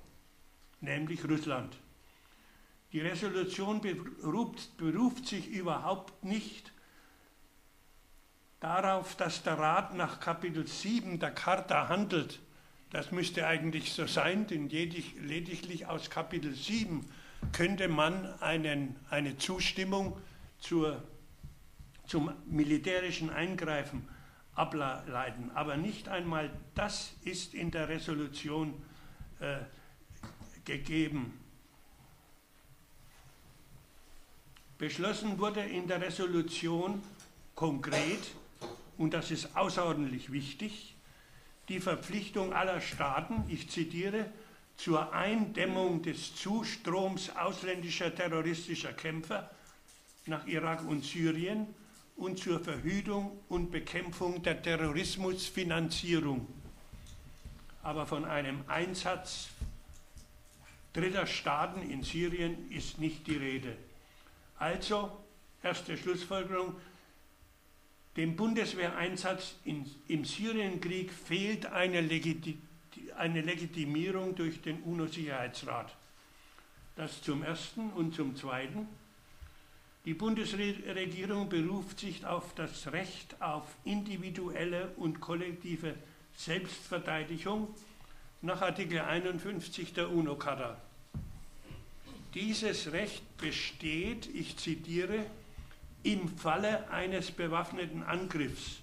nämlich 0.80 1.28
Russland. 1.28 1.76
Die 2.92 3.00
Resolution 3.00 3.82
beruft, 3.82 4.76
beruft 4.78 5.26
sich 5.26 5.48
überhaupt 5.48 6.24
nicht 6.24 6.72
darauf, 8.60 9.14
dass 9.16 9.42
der 9.42 9.58
Rat 9.58 9.94
nach 9.94 10.20
Kapitel 10.20 10.66
7 10.66 11.18
der 11.18 11.32
Charta 11.32 11.88
handelt. 11.88 12.40
Das 12.90 13.12
müsste 13.12 13.46
eigentlich 13.46 13.92
so 13.92 14.06
sein, 14.06 14.46
denn 14.46 14.70
lediglich 14.70 15.86
aus 15.86 16.08
Kapitel 16.08 16.54
7 16.54 17.04
könnte 17.52 17.88
man 17.88 18.24
einen, 18.40 18.96
eine 19.10 19.36
Zustimmung 19.36 20.16
zur, 20.58 21.02
zum 22.08 22.32
militärischen 22.46 23.30
Eingreifen 23.30 24.08
ableiten. 24.54 25.50
Aber 25.54 25.76
nicht 25.76 26.08
einmal 26.08 26.50
das 26.74 27.12
ist 27.22 27.54
in 27.54 27.70
der 27.70 27.88
Resolution 27.88 28.74
äh, 29.40 29.58
gegeben. 30.64 31.38
Beschlossen 34.78 35.38
wurde 35.38 35.60
in 35.60 35.86
der 35.86 36.00
Resolution 36.00 37.02
konkret, 37.54 38.34
und 38.96 39.12
das 39.14 39.30
ist 39.30 39.56
außerordentlich 39.56 40.32
wichtig, 40.32 40.94
die 41.68 41.80
Verpflichtung 41.80 42.52
aller 42.52 42.80
Staaten, 42.80 43.44
ich 43.48 43.68
zitiere, 43.68 44.30
zur 44.76 45.12
Eindämmung 45.12 46.02
des 46.02 46.36
Zustroms 46.36 47.34
ausländischer 47.36 48.14
terroristischer 48.14 48.92
Kämpfer 48.92 49.50
nach 50.26 50.46
Irak 50.46 50.86
und 50.86 51.04
Syrien 51.04 51.66
und 52.18 52.38
zur 52.38 52.60
Verhütung 52.60 53.38
und 53.48 53.70
Bekämpfung 53.70 54.42
der 54.42 54.60
Terrorismusfinanzierung. 54.60 56.46
Aber 57.82 58.06
von 58.06 58.24
einem 58.24 58.64
Einsatz 58.66 59.48
dritter 60.92 61.26
Staaten 61.26 61.88
in 61.88 62.02
Syrien 62.02 62.70
ist 62.70 62.98
nicht 62.98 63.26
die 63.26 63.36
Rede. 63.36 63.76
Also, 64.58 65.16
erste 65.62 65.96
Schlussfolgerung, 65.96 66.74
dem 68.16 68.34
Bundeswehreinsatz 68.34 69.54
in, 69.64 69.88
im 70.08 70.24
Syrienkrieg 70.24 71.12
fehlt 71.12 71.66
eine, 71.66 72.00
Legiti 72.00 72.58
eine 73.16 73.42
Legitimierung 73.42 74.34
durch 74.34 74.60
den 74.60 74.82
UNO-Sicherheitsrat. 74.82 75.94
Das 76.96 77.22
zum 77.22 77.44
Ersten 77.44 77.90
und 77.90 78.14
zum 78.14 78.34
Zweiten. 78.34 78.88
Die 80.08 80.14
Bundesregierung 80.14 81.50
beruft 81.50 81.98
sich 82.00 82.24
auf 82.24 82.54
das 82.54 82.90
Recht 82.92 83.42
auf 83.42 83.64
individuelle 83.84 84.88
und 84.96 85.20
kollektive 85.20 85.96
Selbstverteidigung 86.34 87.68
nach 88.40 88.62
Artikel 88.62 89.00
51 89.00 89.92
der 89.92 90.10
UNO-Charta. 90.10 90.80
Dieses 92.32 92.90
Recht 92.90 93.36
besteht, 93.36 94.34
ich 94.34 94.56
zitiere, 94.56 95.26
im 96.04 96.26
Falle 96.38 96.90
eines 96.90 97.30
bewaffneten 97.30 98.02
Angriffs 98.02 98.80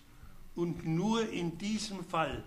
und 0.54 0.86
nur 0.86 1.28
in 1.28 1.58
diesem 1.58 2.06
Fall. 2.06 2.44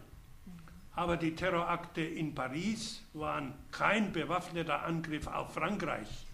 Aber 0.94 1.16
die 1.16 1.34
Terrorakte 1.34 2.02
in 2.02 2.32
Paris 2.32 3.02
waren 3.12 3.54
kein 3.72 4.12
bewaffneter 4.12 4.84
Angriff 4.84 5.26
auf 5.26 5.54
Frankreich. 5.54 6.27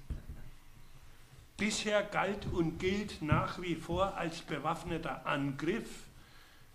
Bisher 1.57 2.03
galt 2.03 2.47
und 2.47 2.79
gilt 2.79 3.23
nach 3.23 3.63
wie 3.63 3.77
vor 3.77 4.17
als 4.17 4.41
bewaffneter 4.41 5.25
Angriff, 5.25 5.89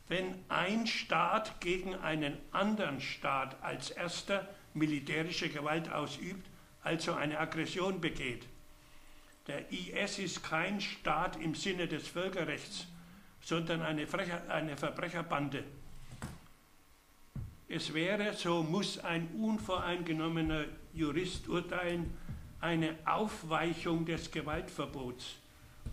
wenn 0.07 0.35
ein 0.47 0.87
Staat 0.87 1.59
gegen 1.59 1.95
einen 1.95 2.37
anderen 2.51 3.01
Staat 3.01 3.61
als 3.61 3.91
erster 3.91 4.47
militärische 4.73 5.49
Gewalt 5.49 5.91
ausübt, 5.91 6.47
also 6.81 7.13
eine 7.13 7.39
Aggression 7.39 7.99
begeht. 7.99 8.47
Der 9.47 9.71
IS 9.71 10.19
ist 10.19 10.43
kein 10.43 10.79
Staat 10.79 11.35
im 11.41 11.55
Sinne 11.55 11.87
des 11.87 12.07
Völkerrechts, 12.07 12.87
sondern 13.41 13.81
eine, 13.81 14.07
Frecher, 14.07 14.41
eine 14.47 14.77
Verbrecherbande. 14.77 15.63
Es 17.67 17.93
wäre, 17.93 18.33
so 18.33 18.63
muss 18.63 18.97
ein 18.99 19.27
unvoreingenommener 19.39 20.65
Jurist 20.93 21.47
urteilen, 21.47 22.17
eine 22.61 22.95
Aufweichung 23.05 24.05
des 24.05 24.31
Gewaltverbots 24.31 25.35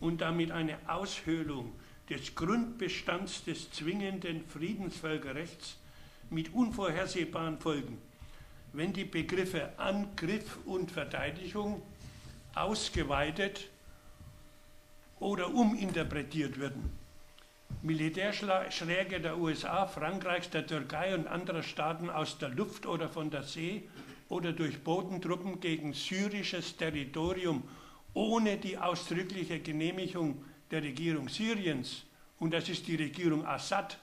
und 0.01 0.21
damit 0.21 0.51
eine 0.51 0.79
Aushöhlung 0.89 1.73
des 2.11 2.35
Grundbestands 2.35 3.45
des 3.45 3.71
zwingenden 3.71 4.47
Friedensvölkerrechts 4.47 5.79
mit 6.31 6.53
unvorhersehbaren 6.53 7.59
Folgen, 7.59 7.99
wenn 8.73 8.93
die 8.93 9.05
Begriffe 9.05 9.79
Angriff 9.79 10.59
und 10.65 10.91
Verteidigung 10.91 11.83
ausgeweitet 12.55 13.69
oder 15.19 15.53
uminterpretiert 15.53 16.59
würden. 16.59 16.91
Militärschläge 17.83 19.21
der 19.21 19.39
USA, 19.39 19.87
Frankreichs, 19.87 20.51
der 20.51 20.67
Türkei 20.67 21.15
und 21.15 21.27
anderer 21.27 21.63
Staaten 21.63 22.11
aus 22.11 22.39
der 22.39 22.49
Luft 22.49 22.87
oder 22.87 23.09
von 23.09 23.31
der 23.31 23.43
See 23.43 23.89
oder 24.29 24.53
durch 24.53 24.83
Bodentruppen 24.83 25.61
gegen 25.61 25.93
syrisches 25.93 26.77
Territorium 26.77 27.63
ohne 28.15 28.57
die 28.57 28.79
ausdrückliche 28.79 29.61
Genehmigung 29.61 30.43
der 30.71 30.83
Regierung 30.83 31.29
Syriens, 31.29 32.05
und 32.39 32.53
das 32.53 32.69
ist 32.69 32.87
die 32.87 32.97
Regierung 32.97 33.47
Assad, 33.47 33.99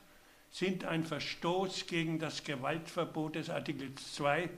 sind 0.52 0.86
ein 0.86 1.04
Verstoß 1.04 1.88
gegen 1.88 2.20
das 2.20 2.44
Gewaltverbot 2.44 3.36
des 3.36 3.50
Artikels 3.50 4.14
2, 4.14 4.50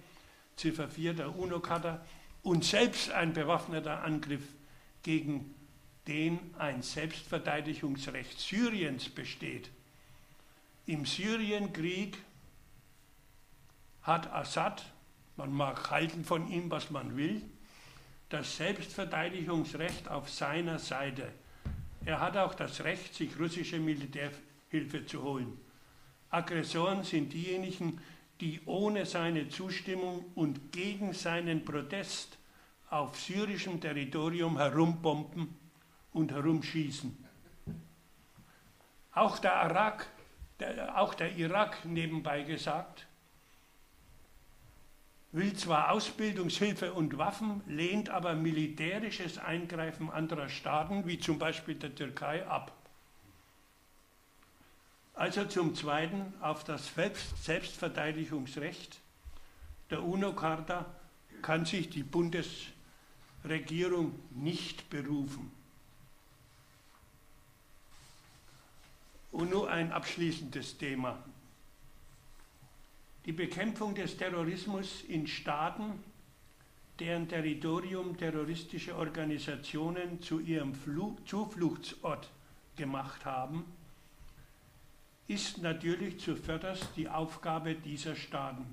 Ziffer 0.58 0.89
4 0.89 1.13
der 1.13 1.36
UNO-Charta 1.38 2.06
und 2.43 2.65
selbst 2.65 3.12
ein 3.12 3.34
bewaffneter 3.34 4.04
Angriff 4.04 4.43
gegen 5.04 5.56
den 6.08 6.39
ein 6.58 6.82
Selbstverteidigungsrecht 6.82 8.39
Syriens 8.39 9.10
besteht. 9.10 9.69
Im 10.86 11.06
Syrienkrieg 11.06 12.17
hat 14.04 14.32
Assad, 14.32 14.86
man 15.38 15.52
mag 15.52 15.91
halten 15.91 16.24
von 16.24 16.48
ihm, 16.50 16.71
was 16.71 16.89
man 16.91 17.17
will, 17.17 17.41
das 18.30 18.58
Selbstverteidigungsrecht 18.58 20.10
auf 20.10 20.30
seiner 20.30 20.80
Seite. 20.80 21.32
Er 22.06 22.19
hat 22.19 22.38
auch 22.38 22.54
das 22.56 22.84
Recht, 22.84 23.13
sich 23.13 23.39
russische 23.39 23.80
Militärhilfe 23.80 25.06
zu 25.06 25.24
holen. 25.24 25.58
Aggressoren 26.30 27.04
sind 27.04 27.34
diejenigen, 27.34 28.02
die 28.41 28.62
ohne 28.65 29.06
seine 29.06 29.48
Zustimmung 29.50 30.26
und 30.36 30.71
gegen 30.71 31.13
seinen 31.13 31.63
Protest 31.63 32.38
auf 32.89 33.19
syrischem 33.19 33.80
Territorium 33.80 34.58
herumbomben 34.58 35.56
und 36.12 36.32
herumschießen. 36.32 37.26
Auch 39.13 39.39
der 39.39 39.54
Irak, 39.63 40.08
der, 40.60 41.00
auch 41.00 41.13
der 41.13 41.36
Irak 41.38 41.86
nebenbei 41.86 42.43
gesagt, 42.43 43.08
will 45.36 45.54
zwar 45.54 45.91
Ausbildungshilfe 45.91 46.93
und 46.93 47.17
Waffen, 47.17 47.62
lehnt 47.67 48.10
aber 48.10 48.36
militärisches 48.36 49.38
Eingreifen 49.38 50.10
anderer 50.10 50.48
Staaten, 50.48 51.06
wie 51.06 51.19
zum 51.19 51.38
Beispiel 51.38 51.76
der 51.76 51.93
Türkei, 51.93 52.48
ab. 52.48 52.71
Also 55.13 55.43
zum 55.43 55.76
Zweiten 55.76 56.34
auf 56.39 56.63
das 56.63 56.89
Selbstverteidigungsrecht 57.43 59.02
der 59.89 60.04
UNO-Charta 60.04 60.86
kann 61.41 61.65
sich 61.65 61.89
die 61.89 62.04
Bundesregierung 62.04 64.17
nicht 64.32 64.89
berufen. 64.89 65.52
Und 69.34 69.50
nur 69.50 69.69
ein 69.69 69.91
abschließendes 69.91 70.78
Thema. 70.78 71.21
Die 73.25 73.33
Bekämpfung 73.33 73.95
des 73.95 74.17
Terrorismus 74.17 75.03
in 75.07 75.25
Staaten, 75.25 76.03
deren 76.99 77.27
Territorium 77.27 78.15
terroristische 78.15 78.95
Organisationen 78.95 80.21
zu 80.21 80.39
ihrem 80.39 80.75
Flu 80.75 81.17
Zufluchtsort 81.25 82.29
gemacht 82.75 83.25
haben, 83.25 83.65
ist 85.27 85.57
natürlich 85.57 86.19
zuvörderst 86.19 86.89
die 86.95 87.09
Aufgabe 87.09 87.73
dieser 87.73 88.15
Staaten. 88.15 88.65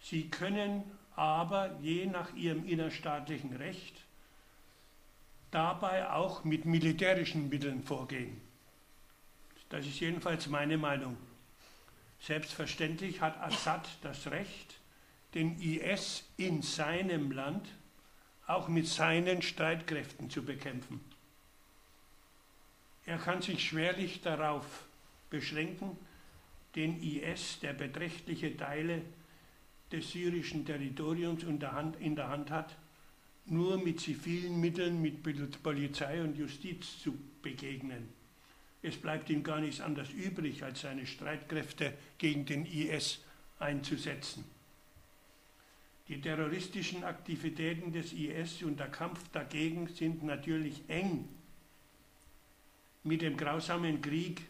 Sie 0.00 0.28
können 0.28 0.82
aber 1.14 1.78
je 1.80 2.06
nach 2.06 2.34
ihrem 2.34 2.66
innerstaatlichen 2.66 3.54
Recht 3.56 4.04
dabei 5.52 6.10
auch 6.10 6.42
mit 6.42 6.64
militärischen 6.64 7.48
Mitteln 7.48 7.82
vorgehen. 7.82 8.40
Das 9.68 9.86
ist 9.86 10.00
jedenfalls 10.00 10.48
meine 10.48 10.76
Meinung. 10.76 11.16
Selbstverständlich 12.20 13.20
hat 13.20 13.40
Assad 13.40 13.88
das 14.02 14.26
Recht, 14.30 14.78
den 15.34 15.58
IS 15.60 16.24
in 16.36 16.62
seinem 16.62 17.30
Land 17.30 17.66
auch 18.46 18.68
mit 18.68 18.86
seinen 18.86 19.42
Streitkräften 19.42 20.28
zu 20.28 20.44
bekämpfen. 20.44 21.00
Er 23.06 23.18
kann 23.18 23.40
sich 23.40 23.64
schwerlich 23.64 24.20
darauf 24.20 24.84
beschränken, 25.30 25.96
den 26.74 27.02
IS, 27.02 27.60
der 27.60 27.72
beträchtliche 27.72 28.56
Teile 28.56 29.02
des 29.90 30.10
syrischen 30.12 30.64
Territoriums 30.66 31.42
in 31.42 31.58
der 31.58 31.72
Hand, 31.72 32.50
hat, 32.50 32.76
nur 33.46 33.78
mit 33.78 34.00
zivilen 34.00 34.60
Mitteln, 34.60 35.00
mit 35.00 35.22
Polizei 35.62 36.22
und 36.22 36.36
Justiz 36.36 37.00
zu 37.02 37.16
begegnen. 37.42 38.19
Es 38.82 38.96
bleibt 38.96 39.28
ihm 39.28 39.42
gar 39.42 39.60
nichts 39.60 39.80
anderes 39.80 40.10
übrig, 40.10 40.62
als 40.64 40.82
seine 40.82 41.06
Streitkräfte 41.06 41.92
gegen 42.18 42.46
den 42.46 42.64
IS 42.64 43.20
einzusetzen. 43.58 44.44
Die 46.08 46.20
terroristischen 46.20 47.04
Aktivitäten 47.04 47.92
des 47.92 48.12
IS 48.12 48.62
und 48.62 48.80
der 48.80 48.88
Kampf 48.88 49.28
dagegen 49.28 49.86
sind 49.86 50.24
natürlich 50.24 50.82
eng 50.88 51.28
mit 53.04 53.22
dem 53.22 53.36
grausamen 53.36 54.02
Krieg 54.02 54.42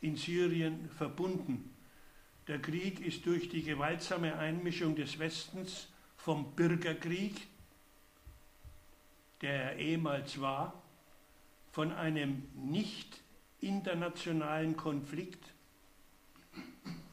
in 0.00 0.16
Syrien 0.16 0.88
verbunden. 0.96 1.70
Der 2.48 2.60
Krieg 2.60 3.00
ist 3.00 3.26
durch 3.26 3.48
die 3.48 3.62
gewaltsame 3.62 4.36
Einmischung 4.36 4.96
des 4.96 5.18
Westens 5.18 5.88
vom 6.16 6.54
Bürgerkrieg, 6.54 7.46
der 9.40 9.72
er 9.72 9.76
ehemals 9.76 10.40
war, 10.40 10.82
von 11.72 11.92
einem 11.92 12.42
nicht 12.54 13.21
internationalen 13.62 14.76
Konflikt 14.76 15.52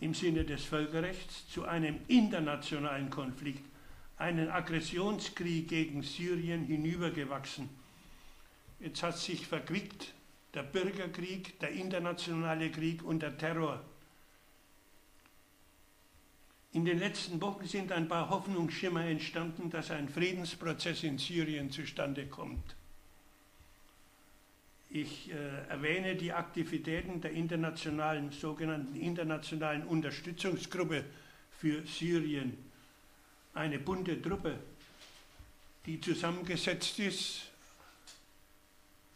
im 0.01 0.13
Sinne 0.13 0.43
des 0.43 0.65
Völkerrechts 0.65 1.47
zu 1.49 1.65
einem 1.65 1.99
internationalen 2.07 3.09
Konflikt, 3.09 3.63
einen 4.17 4.49
Aggressionskrieg 4.49 5.67
gegen 5.67 6.03
Syrien 6.03 6.65
hinübergewachsen. 6.65 7.69
Jetzt 8.79 9.03
hat 9.03 9.17
sich 9.17 9.45
verquickt 9.45 10.13
der 10.53 10.63
Bürgerkrieg, 10.63 11.59
der 11.59 11.69
internationale 11.69 12.71
Krieg 12.71 13.03
und 13.03 13.21
der 13.21 13.37
Terror. 13.37 13.83
In 16.71 16.85
den 16.85 16.99
letzten 16.99 17.41
Wochen 17.41 17.65
sind 17.65 17.91
ein 17.91 18.07
paar 18.07 18.29
Hoffnungsschimmer 18.29 19.05
entstanden, 19.05 19.69
dass 19.69 19.91
ein 19.91 20.09
Friedensprozess 20.09 21.03
in 21.03 21.17
Syrien 21.17 21.71
zustande 21.71 22.27
kommt. 22.27 22.75
Ich 24.91 25.29
äh, 25.29 25.69
erwähne 25.69 26.15
die 26.15 26.33
Aktivitäten 26.33 27.21
der 27.21 27.31
internationalen, 27.31 28.31
sogenannten 28.31 28.95
internationalen 28.95 29.83
Unterstützungsgruppe 29.83 31.05
für 31.51 31.85
Syrien, 31.85 32.57
eine 33.53 33.77
bunte 33.77 34.19
Truppe, 34.19 34.57
die 35.85 36.01
zusammengesetzt 36.01 36.97
ist 36.99 37.51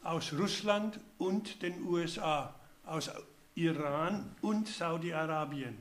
aus 0.04 0.34
Russland 0.34 1.00
und 1.18 1.62
den 1.64 1.84
USA, 1.84 2.54
aus 2.86 3.10
Iran 3.56 4.36
und 4.42 4.68
Saudi-Arabien. 4.68 5.78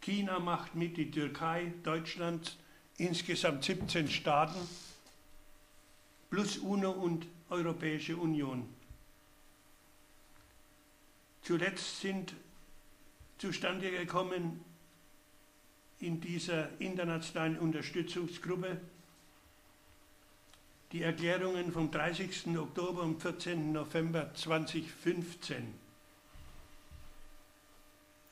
China 0.00 0.38
macht 0.38 0.74
mit, 0.74 0.96
die 0.96 1.10
Türkei, 1.10 1.72
Deutschland, 1.82 2.56
insgesamt 2.96 3.64
17 3.64 4.08
Staaten, 4.08 4.60
plus 6.30 6.58
UNO 6.58 6.92
und 6.92 7.26
Europäische 7.50 8.16
Union. 8.16 8.68
Zuletzt 11.44 12.00
sind 12.00 12.34
zustande 13.36 13.90
gekommen 13.90 14.64
in 16.00 16.18
dieser 16.18 16.80
internationalen 16.80 17.58
Unterstützungsgruppe 17.58 18.80
die 20.90 21.02
Erklärungen 21.02 21.70
vom 21.70 21.90
30. 21.90 22.56
Oktober 22.56 23.02
und 23.02 23.20
14. 23.20 23.72
November 23.72 24.32
2015. 24.32 25.74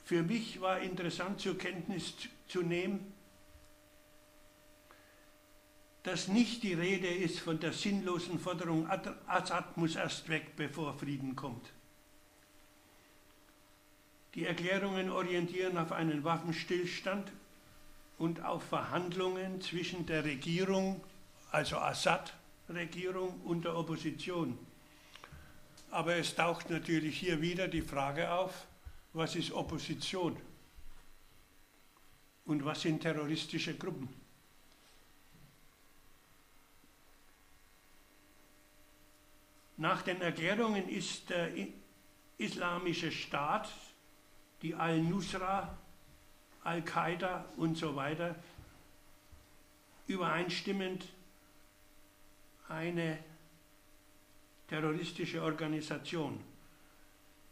Für 0.04 0.22
mich 0.22 0.60
war 0.62 0.80
interessant 0.80 1.38
zur 1.38 1.58
Kenntnis 1.58 2.14
zu 2.48 2.62
nehmen, 2.62 3.12
dass 6.02 6.28
nicht 6.28 6.62
die 6.62 6.72
Rede 6.72 7.08
ist 7.08 7.40
von 7.40 7.60
der 7.60 7.74
sinnlosen 7.74 8.38
Forderung, 8.38 8.88
Assad 9.26 9.76
muss 9.76 9.96
erst 9.96 10.30
weg, 10.30 10.56
bevor 10.56 10.94
Frieden 10.94 11.36
kommt. 11.36 11.72
Die 14.34 14.46
Erklärungen 14.46 15.10
orientieren 15.10 15.76
auf 15.76 15.92
einen 15.92 16.24
Waffenstillstand 16.24 17.30
und 18.16 18.42
auf 18.44 18.62
Verhandlungen 18.62 19.60
zwischen 19.60 20.06
der 20.06 20.24
Regierung, 20.24 21.02
also 21.50 21.76
Assad, 21.76 22.32
Regierung 22.68 23.42
und 23.42 23.64
der 23.64 23.76
Opposition. 23.76 24.58
Aber 25.90 26.16
es 26.16 26.34
taucht 26.34 26.70
natürlich 26.70 27.18
hier 27.18 27.42
wieder 27.42 27.68
die 27.68 27.82
Frage 27.82 28.30
auf, 28.30 28.66
was 29.12 29.36
ist 29.36 29.52
Opposition 29.52 30.36
und 32.46 32.64
was 32.64 32.80
sind 32.80 33.02
terroristische 33.02 33.74
Gruppen. 33.76 34.08
Nach 39.76 40.00
den 40.00 40.22
Erklärungen 40.22 40.88
ist 40.88 41.28
der 41.28 41.50
islamische 42.38 43.10
Staat, 43.12 43.68
die 44.62 44.74
Al-Nusra, 44.74 45.76
Al-Qaida 46.64 47.44
und 47.56 47.76
so 47.76 47.96
weiter 47.96 48.36
übereinstimmend 50.06 51.06
eine 52.68 53.18
terroristische 54.68 55.42
Organisation. 55.42 56.40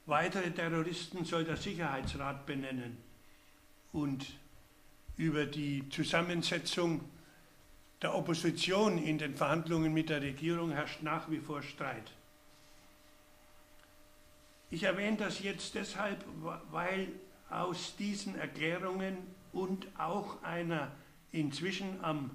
Weitere 0.06 0.50
Terroristen 0.50 1.24
soll 1.24 1.44
der 1.44 1.56
Sicherheitsrat 1.56 2.46
benennen 2.46 2.96
und 3.92 4.26
über 5.16 5.46
die 5.46 5.88
Zusammensetzung 5.90 7.02
der 8.00 8.14
Opposition 8.14 8.98
in 8.98 9.18
den 9.18 9.34
Verhandlungen 9.34 9.92
mit 9.92 10.08
der 10.08 10.22
Regierung 10.22 10.70
herrscht 10.70 11.02
nach 11.02 11.30
wie 11.30 11.38
vor 11.38 11.62
Streit. 11.62 12.11
Ich 14.70 14.84
erwähne 14.84 15.16
das 15.16 15.40
jetzt 15.40 15.74
deshalb, 15.74 16.24
weil 16.70 17.08
aus 17.48 17.96
diesen 17.96 18.36
Erklärungen 18.38 19.18
und 19.52 19.88
auch 19.98 20.42
einer 20.44 20.92
inzwischen 21.32 22.02
am 22.04 22.30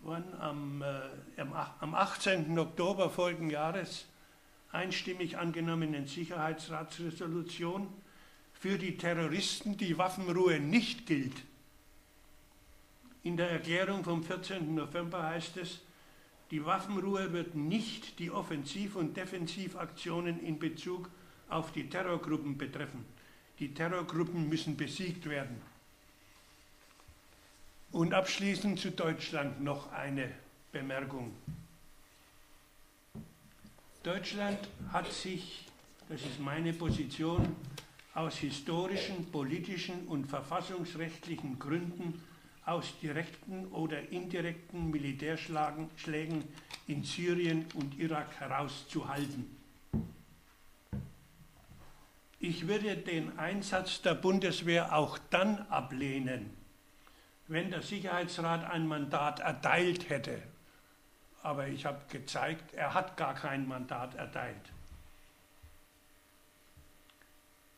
wann, 0.00 0.24
am, 0.40 0.82
äh, 0.82 1.40
am 1.80 1.94
18. 1.94 2.58
Oktober 2.58 3.10
folgenden 3.10 3.50
Jahres 3.50 4.06
einstimmig 4.72 5.38
angenommenen 5.38 6.06
Sicherheitsratsresolution 6.06 7.88
für 8.52 8.78
die 8.78 8.96
Terroristen 8.96 9.76
die 9.76 9.96
Waffenruhe 9.98 10.60
nicht 10.60 11.06
gilt. 11.06 11.36
In 13.22 13.36
der 13.36 13.50
Erklärung 13.50 14.02
vom 14.04 14.24
14. 14.24 14.74
November 14.74 15.22
heißt 15.22 15.56
es, 15.58 15.80
die 16.50 16.64
Waffenruhe 16.64 17.32
wird 17.32 17.54
nicht 17.54 18.18
die 18.18 18.30
Offensiv- 18.30 18.96
und 18.96 19.16
Defensivaktionen 19.16 20.40
in 20.40 20.58
Bezug 20.58 21.08
auf 21.48 21.72
die 21.72 21.88
Terrorgruppen 21.88 22.58
betreffen. 22.58 23.04
Die 23.58 23.72
Terrorgruppen 23.72 24.48
müssen 24.48 24.76
besiegt 24.76 25.28
werden. 25.28 25.60
Und 27.92 28.14
abschließend 28.14 28.78
zu 28.78 28.90
Deutschland 28.90 29.60
noch 29.60 29.92
eine 29.92 30.30
Bemerkung. 30.72 31.34
Deutschland 34.02 34.58
hat 34.92 35.12
sich, 35.12 35.66
das 36.08 36.22
ist 36.22 36.40
meine 36.40 36.72
Position, 36.72 37.54
aus 38.14 38.38
historischen, 38.38 39.30
politischen 39.30 40.06
und 40.08 40.26
verfassungsrechtlichen 40.26 41.58
Gründen 41.58 42.20
aus 42.64 42.98
direkten 43.00 43.66
oder 43.68 44.10
indirekten 44.10 44.90
Militärschlägen 44.90 46.44
in 46.86 47.02
Syrien 47.04 47.66
und 47.74 47.98
Irak 47.98 48.38
herauszuhalten. 48.38 49.56
Ich 52.38 52.66
würde 52.66 52.96
den 52.96 53.38
Einsatz 53.38 54.00
der 54.00 54.14
Bundeswehr 54.14 54.96
auch 54.96 55.18
dann 55.30 55.58
ablehnen, 55.68 56.56
wenn 57.48 57.70
der 57.70 57.82
Sicherheitsrat 57.82 58.64
ein 58.70 58.86
Mandat 58.86 59.40
erteilt 59.40 60.08
hätte. 60.08 60.42
Aber 61.42 61.68
ich 61.68 61.84
habe 61.84 62.00
gezeigt, 62.08 62.72
er 62.74 62.94
hat 62.94 63.16
gar 63.16 63.34
kein 63.34 63.68
Mandat 63.68 64.14
erteilt. 64.14 64.72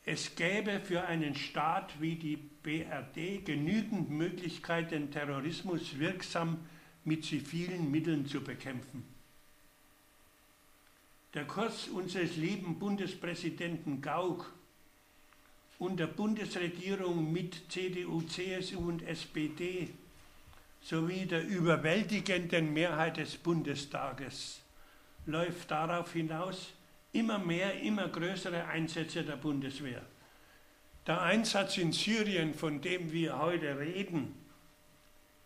Es 0.05 0.35
gäbe 0.35 0.81
für 0.81 1.05
einen 1.05 1.37
Staat 1.37 2.01
wie 2.01 2.17
die 2.17 2.37
BRD 2.37 3.45
genügend 3.45 4.11
Möglichkeiten, 4.11 5.11
Terrorismus 5.13 5.99
wirksam 5.99 6.59
mit 7.05 7.25
zivilen 7.25 7.91
Mitteln 7.91 8.27
zu 8.27 8.41
bekämpfen. 8.41 9.05
Der 11.35 11.45
Kurs 11.45 11.89
unseres 11.89 12.37
lieben 12.37 12.79
Bundespräsidenten 12.79 14.03
Gauck 14.03 14.53
und 15.79 15.99
der 15.99 16.09
Bundesregierung 16.09 17.33
mit 17.33 17.71
CDU, 17.71 18.23
CSU 18.23 18.81
und 18.81 19.03
SPD 19.03 19.89
sowie 20.83 21.27
der 21.27 21.47
überwältigenden 21.47 22.73
Mehrheit 22.73 23.17
des 23.17 23.37
Bundestages 23.37 24.61
läuft 25.27 25.71
darauf 25.71 26.13
hinaus, 26.13 26.73
immer 27.13 27.39
mehr, 27.39 27.81
immer 27.81 28.09
größere 28.09 28.67
Einsätze 28.67 29.23
der 29.25 29.37
Bundeswehr. 29.37 30.03
Der 31.07 31.21
Einsatz 31.21 31.77
in 31.79 31.93
Syrien, 31.93 32.55
von 32.55 32.81
dem 32.81 33.13
wir 33.13 33.39
heute 33.39 33.79
reden, 33.79 34.35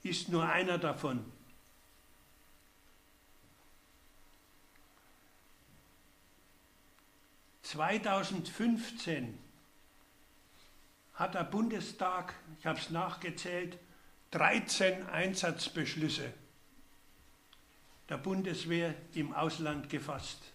ist 0.02 0.28
nur 0.28 0.48
einer 0.48 0.78
davon. 0.78 1.24
Zweitausendfünfzehn 7.62 9.36
hat 11.14 11.34
der 11.34 11.44
Bundestag, 11.44 12.34
ich 12.60 12.66
habe 12.66 12.78
es 12.78 12.90
nachgezählt, 12.90 13.78
13 14.30 15.08
Einsatzbeschlüsse 15.08 16.32
der 18.08 18.18
Bundeswehr 18.18 18.94
im 19.14 19.32
Ausland 19.34 19.88
gefasst. 19.88 20.52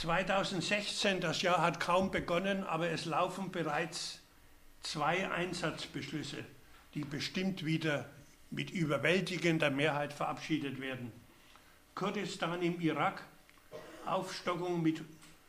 2016, 0.00 1.20
das 1.20 1.42
Jahr 1.42 1.60
hat 1.60 1.78
kaum 1.78 2.10
begonnen, 2.10 2.64
aber 2.64 2.88
es 2.88 3.04
laufen 3.04 3.50
bereits 3.50 4.20
zwei 4.80 5.30
Einsatzbeschlüsse, 5.30 6.42
die 6.94 7.04
bestimmt 7.04 7.66
wieder 7.66 8.08
mit 8.50 8.70
überwältigender 8.70 9.68
Mehrheit 9.68 10.14
verabschiedet 10.14 10.80
werden. 10.80 11.12
Kurdistan 11.94 12.62
im 12.62 12.80
Irak, 12.80 13.22
Aufstockung 14.06 14.80
mit 14.80 15.02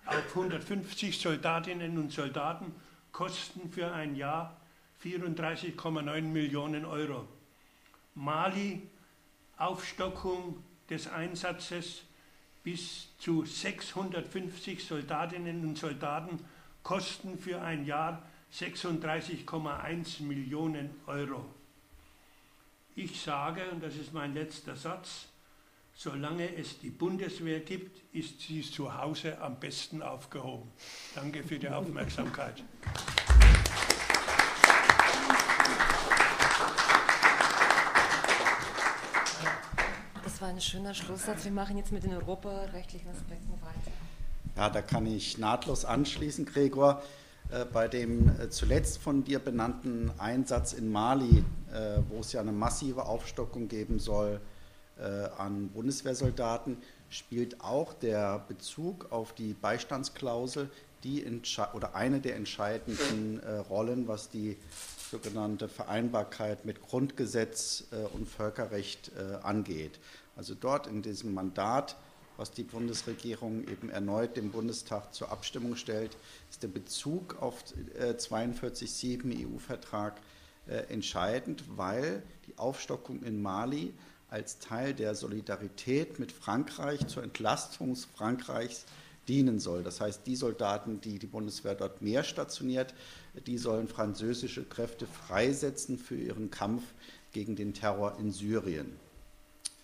auf 0.06 0.36
150 0.36 1.18
Soldatinnen 1.18 1.98
und 1.98 2.12
Soldaten 2.12 2.76
kosten 3.14 3.72
für 3.72 3.94
ein 3.94 4.18
Jahr 4.18 4.60
34,9 5.02 6.24
Millionen 6.24 6.84
Euro. 6.84 7.26
Mali 8.16 8.82
Aufstockung 9.56 10.62
des 10.90 11.08
Einsatzes 11.08 12.04
bis 12.64 13.08
zu 13.18 13.46
650 13.46 14.86
Soldatinnen 14.86 15.64
und 15.64 15.78
Soldaten 15.78 16.40
kosten 16.84 17.38
für 17.38 17.62
ein 17.62 17.86
Jahr 17.86 18.24
36,1 18.54 20.24
Millionen 20.24 20.90
Euro. 21.08 21.46
Ich 22.96 23.22
sage, 23.22 23.70
und 23.72 23.82
das 23.82 23.96
ist 23.96 24.14
mein 24.14 24.34
letzter 24.34 24.76
Satz, 24.76 25.28
solange 25.94 26.56
es 26.56 26.80
die 26.80 26.90
Bundeswehr 26.90 27.62
gibt, 27.62 28.02
ist 28.14 28.42
sie 28.42 28.62
zu 28.62 28.96
Hause 28.96 29.40
am 29.40 29.60
besten 29.60 30.02
aufgehoben. 30.02 30.70
Danke 31.16 31.44
für 31.44 31.58
die 31.58 31.70
Aufmerksamkeit. 31.70 32.64
War 40.42 40.50
ein 40.50 40.60
schöner 40.60 40.94
Schlusssatz. 40.94 41.44
Wir 41.46 41.52
machen 41.52 41.78
jetzt 41.78 41.92
mit 41.92 42.04
den 42.04 42.14
europarechtlichen 42.14 43.10
Aspekten 43.10 43.54
weiter. 43.62 43.92
Ja, 44.58 44.70
da 44.70 44.82
kann 44.82 45.06
ich 45.06 45.38
nahtlos 45.38 45.86
anschließen, 45.86 46.46
Gregor. 46.46 47.04
Äh, 47.52 47.66
bei 47.66 47.88
dem 47.88 48.30
äh, 48.40 48.50
zuletzt 48.50 48.98
von 48.98 49.24
dir 49.24 49.40
benannten 49.40 50.12
Einsatz 50.18 50.74
in 50.74 50.92
Mali, 50.92 51.44
äh, 51.72 52.00
wo 52.10 52.22
es 52.22 52.32
ja 52.34 52.42
eine 52.42 52.52
massive 52.52 53.06
Aufstockung 53.06 53.68
geben 53.68 54.00
soll 54.00 54.42
an 55.38 55.70
Bundeswehrsoldaten, 55.70 56.78
spielt 57.10 57.60
auch 57.62 57.96
der 57.96 58.46
Bezug 58.48 59.12
auf 59.12 59.34
die 59.34 59.54
Beistandsklausel 59.54 60.70
die 61.04 61.26
oder 61.74 61.96
eine 61.96 62.20
der 62.20 62.36
entscheidenden 62.36 63.42
Rollen, 63.68 64.08
was 64.08 64.30
die 64.30 64.58
sogenannte 65.10 65.68
Vereinbarkeit 65.70 66.66
mit 66.66 66.84
Grundgesetz 66.84 67.86
und 68.14 68.28
Völkerrecht 68.28 69.12
angeht. 69.42 70.00
Also 70.42 70.56
dort 70.56 70.88
in 70.88 71.04
diesem 71.04 71.36
Mandat 71.36 71.96
was 72.36 72.50
die 72.50 72.64
Bundesregierung 72.64 73.68
eben 73.68 73.92
erneut 73.92 74.36
dem 74.36 74.50
Bundestag 74.50 75.14
zur 75.14 75.32
Abstimmung 75.32 75.76
stellt, 75.76 76.18
ist 76.50 76.64
der 76.64 76.70
Bezug 76.70 77.40
auf 77.40 77.64
42.7 78.00 79.30
äh, 79.30 79.46
EU-Vertrag 79.46 80.20
äh, 80.68 80.92
entscheidend, 80.92 81.64
weil 81.76 82.24
die 82.48 82.58
Aufstockung 82.58 83.22
in 83.22 83.44
Mali 83.44 83.94
als 84.32 84.58
Teil 84.58 84.96
der 84.96 85.14
Solidarität 85.14 86.18
mit 86.18 86.32
Frankreich 86.32 87.06
zur 87.06 87.22
Entlastung 87.22 87.96
Frankreichs 87.96 88.86
dienen 89.28 89.60
soll. 89.60 89.84
Das 89.84 90.02
heißt, 90.02 90.26
die 90.26 90.36
Soldaten, 90.36 91.00
die 91.02 91.20
die 91.20 91.28
Bundeswehr 91.28 91.76
dort 91.76 92.02
mehr 92.02 92.24
stationiert, 92.24 92.96
die 93.46 93.60
sollen 93.60 93.88
französische 93.88 94.64
Kräfte 94.64 95.06
freisetzen 95.06 96.00
für 96.00 96.16
ihren 96.16 96.50
Kampf 96.50 96.82
gegen 97.32 97.56
den 97.56 97.76
Terror 97.76 98.18
in 98.20 98.32
Syrien. 98.32 98.98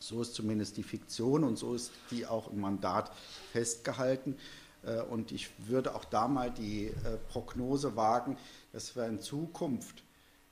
So 0.07 0.21
ist 0.21 0.35
zumindest 0.35 0.77
die 0.77 0.83
Fiktion 0.83 1.43
und 1.43 1.57
so 1.57 1.73
ist 1.73 1.91
die 2.11 2.25
auch 2.25 2.49
im 2.49 2.61
Mandat 2.61 3.11
festgehalten. 3.51 4.37
Äh, 4.83 5.01
und 5.01 5.33
ich 5.33 5.49
würde 5.67 5.93
auch 5.95 6.05
da 6.05 6.29
mal 6.29 6.49
die 6.49 6.85
äh, 6.85 6.93
Prognose 7.29 7.97
wagen, 7.97 8.37
dass 8.71 8.95
wir 8.95 9.05
in 9.05 9.19
Zukunft, 9.19 10.03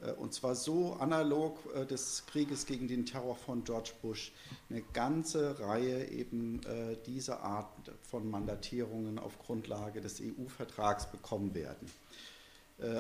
äh, 0.02 0.12
und 0.12 0.34
zwar 0.34 0.56
so 0.56 0.96
analog 0.96 1.58
des 1.88 2.26
Krieges 2.26 2.66
gegen 2.66 2.90
den 2.90 3.06
Terror 3.06 3.38
von 3.38 3.64
George 3.64 3.92
Bush, 4.02 4.34
eine 4.70 4.82
ganze 4.92 5.58
Reihe 5.58 6.10
eben 6.10 6.60
dieser 7.06 7.42
Art 7.42 7.70
von 8.02 8.30
Mandatierungen 8.30 9.20
auf 9.20 9.40
Grundlage 9.40 10.02
des 10.02 10.20
EU-Vertrags 10.20 11.10
bekommen 11.12 11.54
werden. 11.54 11.90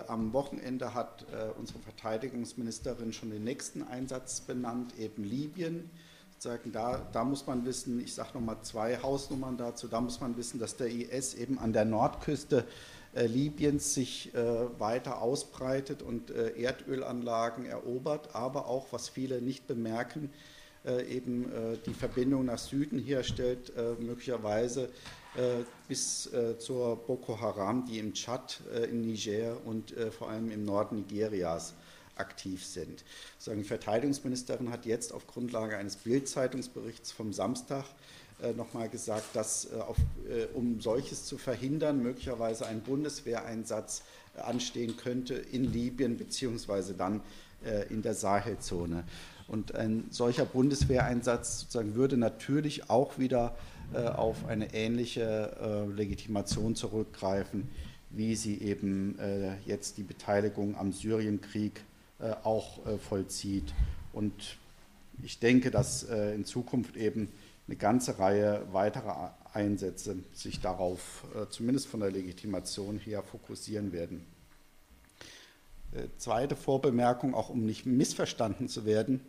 Am 0.08 0.32
Wochenende 0.32 0.94
hat 0.94 1.26
unsere 1.58 1.80
Verteidigungsministerin 1.80 3.12
schon 3.12 3.32
den 3.32 3.44
nächsten 3.44 3.84
Einsatz 3.84 4.42
benannt, 4.42 4.98
eben 4.98 5.24
Libyen 5.24 5.90
sagen, 6.38 6.72
da, 6.72 7.08
da 7.12 7.24
muss 7.24 7.48
man 7.48 7.66
wissen, 7.66 8.00
ich 8.00 8.14
sage 8.14 8.30
nochmal 8.34 8.58
zwei 8.62 8.98
Hausnummern 8.98 9.58
dazu, 9.58 9.88
da 9.88 10.02
muss 10.02 10.20
man 10.20 10.38
wissen, 10.38 10.60
dass 10.60 10.76
der 10.76 10.88
IS 10.88 11.34
eben 11.34 11.60
an 11.60 11.74
der 11.74 11.86
Nordküste 11.86 12.66
äh, 13.14 13.26
Libyens 13.26 13.94
sich 13.94 14.34
äh, 14.36 14.80
weiter 14.80 15.22
ausbreitet 15.22 16.02
und 16.02 16.32
äh, 16.32 16.62
Erdölanlagen 16.62 17.66
erobert, 17.66 18.36
aber 18.36 18.68
auch, 18.68 18.88
was 18.92 19.10
viele 19.10 19.42
nicht 19.42 19.68
bemerken, 19.68 20.30
äh, 20.86 21.04
eben 21.08 21.52
äh, 21.52 21.78
die 21.86 21.96
Verbindung 21.96 22.46
nach 22.46 22.60
Süden 22.60 23.00
herstellt, 23.00 23.74
äh, 23.76 23.94
möglicherweise 24.02 24.90
bis 25.90 26.30
zur 26.60 26.96
Boko 26.96 27.42
Haram, 27.42 27.84
die 27.84 28.00
im 28.00 28.14
Tschad, 28.14 28.62
in 28.90 29.02
Niger 29.02 29.58
und 29.66 29.94
vor 30.18 30.30
allem 30.30 30.50
im 30.50 30.64
Norden 30.64 30.96
Nigerias 30.96 31.74
aktiv 32.16 32.66
sind. 32.66 33.04
Die 33.46 33.64
Verteidigungsministerin 33.64 34.72
hat 34.72 34.86
jetzt 34.86 35.14
auf 35.14 35.28
Grundlage 35.28 35.78
eines 35.78 35.96
Bild-Zeitungsberichts 35.98 37.12
vom 37.12 37.34
Samstag 37.34 37.86
äh, 38.42 38.52
nochmal 38.52 38.90
gesagt, 38.90 39.34
dass 39.34 39.72
äh, 39.72 39.80
auf, 39.80 39.98
äh, 40.30 40.46
um 40.54 40.82
solches 40.82 41.26
zu 41.26 41.38
verhindern, 41.38 42.04
möglicherweise 42.04 42.66
ein 42.66 42.82
Bundeswehreinsatz 42.82 44.04
anstehen 44.36 44.98
könnte 44.98 45.36
in 45.36 45.72
Libyen 45.72 46.18
beziehungsweise 46.18 46.94
dann 46.94 47.22
in 47.90 48.02
der 48.04 48.14
Sahelzone. 48.14 49.06
Und 49.48 49.74
ein 49.74 50.08
solcher 50.12 50.46
Bundeswehreinsatz 50.46 51.62
sozusagen 51.62 51.96
würde 51.96 52.18
natürlich 52.18 52.90
auch 52.90 53.18
wieder 53.18 53.56
auf 53.94 54.46
eine 54.46 54.74
ähnliche 54.74 55.88
Legitimation 55.96 56.76
zurückgreifen, 56.76 57.70
wie 58.12 58.36
sie 58.36 58.60
eben 58.60 59.18
jetzt 59.66 59.98
die 59.98 60.04
Beteiligung 60.04 60.78
am 60.78 60.92
Syrienkrieg 60.92 61.80
äh, 61.80 61.95
auch 62.34 62.86
äh, 62.86 62.98
vollzieht. 62.98 63.74
Und 64.14 64.58
ich 65.24 65.40
denke, 65.40 65.72
dass 65.72 66.04
äh, 66.04 66.34
in 66.34 66.46
Zukunft 66.46 66.96
eben 66.98 67.30
eine 67.68 67.78
ganze 67.78 68.20
Reihe 68.20 68.66
weiterer 68.72 69.36
Einsätze 69.54 70.18
sich 70.34 70.60
darauf, 70.60 71.24
zumindest 71.50 71.88
von 71.88 72.02
der 72.02 72.12
Legitimation 72.12 73.00
her, 73.00 73.24
fokussieren 73.24 73.92
werden. 73.92 74.24
Zweite 76.20 76.56
Vorbemerkung, 76.56 77.34
auch 77.34 77.50
um 77.50 77.66
nicht 77.66 77.88
missverstanden 77.88 78.68
zu 78.68 78.86
werden. 78.86 79.22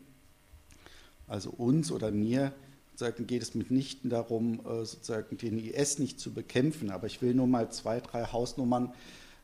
Also 1.28 1.48
uns 1.48 1.90
oder 1.92 2.10
mir 2.10 2.52
sozusagen 2.90 3.26
geht 3.26 3.40
es 3.40 3.54
mitnichten 3.54 4.10
darum, 4.10 4.60
sozusagen 4.64 5.38
den 5.38 5.58
IS 5.58 5.98
nicht 5.98 6.18
zu 6.18 6.34
bekämpfen. 6.34 6.90
Aber 6.90 7.06
ich 7.06 7.22
will 7.22 7.32
nur 7.32 7.46
mal 7.46 7.70
zwei, 7.70 8.00
drei 8.00 8.24
Hausnummern 8.24 8.92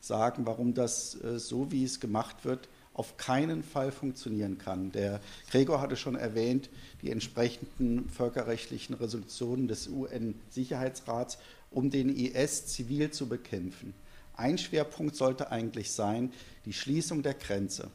sagen, 0.01 0.45
warum 0.45 0.73
das 0.73 1.11
so, 1.11 1.71
wie 1.71 1.85
es 1.85 1.99
gemacht 1.99 2.45
wird, 2.45 2.67
auf 2.93 3.17
keinen 3.17 3.63
Fall 3.63 3.91
funktionieren 3.91 4.57
kann. 4.57 4.91
Der 4.91 5.19
Gregor 5.49 5.81
hatte 5.81 5.95
schon 5.95 6.15
erwähnt, 6.15 6.69
die 7.01 7.11
entsprechenden 7.11 8.09
völkerrechtlichen 8.09 8.95
Resolutionen 8.95 9.67
des 9.67 9.87
UN-Sicherheitsrats, 9.87 11.39
um 11.71 11.89
den 11.89 12.09
IS 12.09 12.67
zivil 12.67 13.11
zu 13.11 13.27
bekämpfen. 13.27 13.93
Ein 14.35 14.57
Schwerpunkt 14.57 15.15
sollte 15.15 15.51
eigentlich 15.51 15.91
sein, 15.91 16.31
die 16.65 16.73
Schließung 16.73 17.23
der 17.23 17.33
Grenze. 17.33 17.89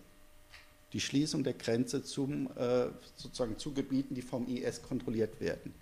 Die 0.93 1.01
Schließung 1.01 1.45
der 1.45 1.55
Grenze 1.55 2.03
zum, 2.03 2.49
äh, 2.57 2.87
sozusagen 3.17 3.59
zu 3.59 3.75
Gebieten, 3.75 4.15
die 4.15 4.23
vom 4.23 4.49
IS 4.49 4.83
kontrolliert 4.83 5.41
werden. 5.41 5.75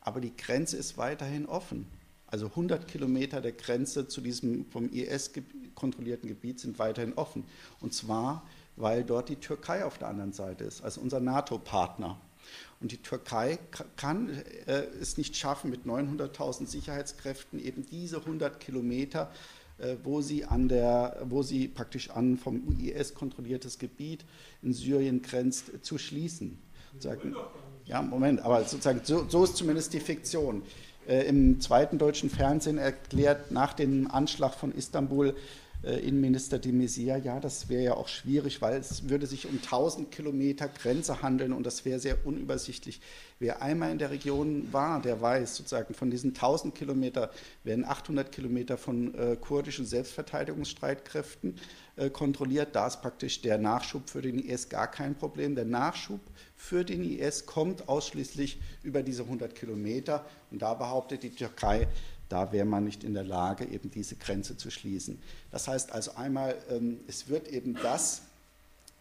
Aber 0.00 0.20
die 0.20 0.34
Grenze 0.36 0.76
ist 0.76 0.96
weiterhin 0.96 1.46
offen. 1.46 1.86
Also 2.28 2.46
100 2.46 2.88
Kilometer 2.88 3.40
der 3.40 3.52
Grenze 3.52 4.08
zu 4.08 4.20
diesem 4.20 4.66
vom 4.66 4.90
IS 4.90 5.30
kontrollierten 5.74 6.28
Gebiet 6.28 6.58
sind 6.58 6.78
weiterhin 6.78 7.14
offen. 7.14 7.44
Und 7.80 7.94
zwar 7.94 8.44
weil 8.76 9.04
dort 9.04 9.28
die 9.28 9.36
Türkei 9.36 9.84
auf 9.84 9.98
der 9.98 10.08
anderen 10.08 10.32
Seite 10.32 10.64
ist, 10.64 10.82
also 10.82 11.00
unser 11.00 11.20
NATO-Partner. 11.20 12.20
Und 12.80 12.92
die 12.92 12.98
Türkei 12.98 13.58
kann 13.96 14.30
äh, 14.66 14.82
es 15.00 15.16
nicht 15.16 15.36
schaffen, 15.36 15.70
mit 15.70 15.84
900.000 15.84 16.66
Sicherheitskräften 16.66 17.58
eben 17.58 17.86
diese 17.86 18.18
100 18.18 18.60
Kilometer, 18.60 19.32
äh, 19.78 19.96
wo, 20.04 20.20
sie 20.20 20.44
an 20.44 20.68
der, 20.68 21.22
wo 21.24 21.42
sie 21.42 21.68
praktisch 21.68 22.10
an 22.10 22.36
vom 22.36 22.78
IS 22.78 23.14
kontrolliertes 23.14 23.78
Gebiet 23.78 24.24
in 24.62 24.72
Syrien 24.72 25.22
grenzt, 25.22 25.70
zu 25.82 25.98
schließen. 25.98 26.58
Sagen, 26.98 27.34
ja, 27.84 28.02
Moment, 28.02 28.40
aber 28.40 28.64
sozusagen 28.64 29.00
so, 29.04 29.26
so 29.28 29.44
ist 29.44 29.56
zumindest 29.56 29.92
die 29.92 30.00
Fiktion. 30.00 30.62
Äh, 31.06 31.26
Im 31.28 31.60
zweiten 31.60 31.98
deutschen 31.98 32.30
Fernsehen 32.30 32.78
erklärt 32.78 33.50
nach 33.50 33.74
dem 33.74 34.10
Anschlag 34.10 34.54
von 34.54 34.72
Istanbul 34.72 35.34
Innenminister 35.82 36.58
de 36.58 36.72
Maizière, 36.72 37.18
ja, 37.22 37.38
das 37.38 37.68
wäre 37.68 37.82
ja 37.82 37.94
auch 37.94 38.08
schwierig, 38.08 38.60
weil 38.60 38.78
es 38.78 39.08
würde 39.08 39.26
sich 39.26 39.46
um 39.46 39.56
1000 39.56 40.10
Kilometer 40.10 40.68
Grenze 40.68 41.22
handeln 41.22 41.52
und 41.52 41.64
das 41.64 41.84
wäre 41.84 42.00
sehr 42.00 42.26
unübersichtlich. 42.26 43.00
Wer 43.38 43.60
einmal 43.60 43.92
in 43.92 43.98
der 43.98 44.10
Region 44.10 44.66
war, 44.72 45.02
der 45.02 45.20
weiß 45.20 45.56
sozusagen, 45.56 45.92
von 45.92 46.10
diesen 46.10 46.30
1000 46.30 46.74
Kilometer 46.74 47.30
werden 47.64 47.84
800 47.84 48.32
Kilometer 48.32 48.78
von 48.78 49.14
äh, 49.14 49.36
kurdischen 49.36 49.84
Selbstverteidigungsstreitkräften 49.84 51.56
äh, 51.96 52.08
kontrolliert. 52.08 52.74
Da 52.74 52.86
ist 52.86 53.02
praktisch 53.02 53.42
der 53.42 53.58
Nachschub 53.58 54.08
für 54.08 54.22
den 54.22 54.38
IS 54.38 54.70
gar 54.70 54.90
kein 54.90 55.14
Problem. 55.14 55.54
Der 55.54 55.66
Nachschub 55.66 56.20
für 56.56 56.84
den 56.84 57.04
IS 57.04 57.44
kommt 57.44 57.88
ausschließlich 57.88 58.58
über 58.82 59.02
diese 59.02 59.24
100 59.24 59.54
Kilometer 59.54 60.24
und 60.50 60.62
da 60.62 60.72
behauptet 60.72 61.22
die 61.22 61.30
Türkei, 61.30 61.86
da 62.28 62.52
wäre 62.52 62.64
man 62.66 62.84
nicht 62.84 63.04
in 63.04 63.14
der 63.14 63.24
Lage, 63.24 63.64
eben 63.66 63.90
diese 63.90 64.16
Grenze 64.16 64.56
zu 64.56 64.70
schließen. 64.70 65.20
Das 65.50 65.68
heißt 65.68 65.92
also 65.92 66.12
einmal, 66.14 66.56
ähm, 66.70 67.00
es 67.06 67.28
wird 67.28 67.48
eben 67.48 67.74
das 67.82 68.22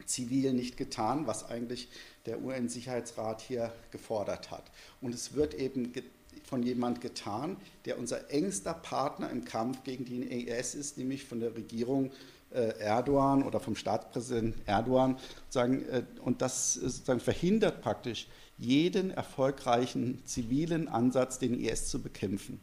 zivil 0.06 0.54
nicht 0.54 0.78
getan, 0.78 1.28
was 1.28 1.50
eigentlich 1.50 1.88
der 2.26 2.42
UN-Sicherheitsrat 2.42 3.42
hier 3.42 3.72
gefordert 3.92 4.52
hat. 4.52 4.64
Und 5.02 5.14
es 5.14 5.34
wird 5.34 5.54
eben 5.54 5.94
von 6.44 6.64
jemand 6.64 7.02
getan, 7.02 7.58
der 7.86 7.98
unser 7.98 8.30
engster 8.32 8.74
Partner 8.74 9.30
im 9.30 9.46
Kampf 9.46 9.84
gegen 9.84 10.06
den 10.06 10.24
IS 10.24 10.76
ist, 10.76 10.98
nämlich 10.98 11.26
von 11.26 11.40
der 11.40 11.56
Regierung 11.56 12.12
äh, 12.52 12.78
Erdogan 12.80 13.44
oder 13.44 13.60
vom 13.60 13.76
Staatspräsidenten 13.76 14.62
Erdogan. 14.68 15.18
Äh, 15.54 16.04
und 16.22 16.42
das 16.42 16.80
verhindert 17.20 17.82
praktisch 17.82 18.28
jeden 18.58 19.12
erfolgreichen 19.12 20.22
zivilen 20.26 20.88
Ansatz, 20.88 21.40
den 21.40 21.60
IS 21.60 21.88
zu 21.90 22.02
bekämpfen. 22.02 22.60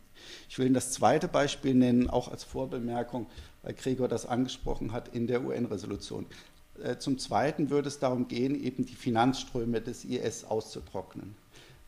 Ich 0.48 0.58
will 0.58 0.66
Ihnen 0.66 0.74
das 0.74 0.92
zweite 0.92 1.28
Beispiel 1.28 1.74
nennen, 1.74 2.08
auch 2.08 2.28
als 2.28 2.44
Vorbemerkung, 2.44 3.26
weil 3.62 3.74
Gregor 3.74 4.08
das 4.08 4.26
angesprochen 4.26 4.92
hat 4.92 5.08
in 5.14 5.26
der 5.26 5.44
UN-Resolution. 5.44 6.26
Äh, 6.82 6.98
zum 6.98 7.18
Zweiten 7.18 7.70
würde 7.70 7.88
es 7.88 7.98
darum 7.98 8.28
gehen, 8.28 8.62
eben 8.62 8.86
die 8.86 8.94
Finanzströme 8.94 9.80
des 9.80 10.04
IS 10.04 10.44
auszutrocknen. 10.44 11.34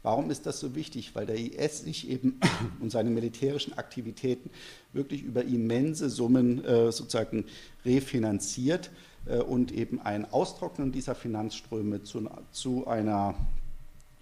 Warum 0.02 0.30
ist 0.30 0.44
das 0.44 0.60
so 0.60 0.74
wichtig? 0.74 1.14
Weil 1.14 1.24
der 1.24 1.36
IS 1.36 1.80
sich 1.80 2.10
eben 2.10 2.38
und 2.80 2.90
seine 2.90 3.10
militärischen 3.10 3.72
Aktivitäten 3.78 4.50
wirklich 4.92 5.22
über 5.22 5.42
immense 5.42 6.10
Summen 6.10 6.62
äh, 6.64 6.92
sozusagen 6.92 7.46
refinanziert 7.86 8.90
äh, 9.26 9.38
und 9.38 9.72
eben 9.72 10.00
ein 10.00 10.30
Austrocknen 10.30 10.92
dieser 10.92 11.14
Finanzströme 11.14 12.02
zu, 12.02 12.28
zu 12.52 12.86
einer 12.86 13.34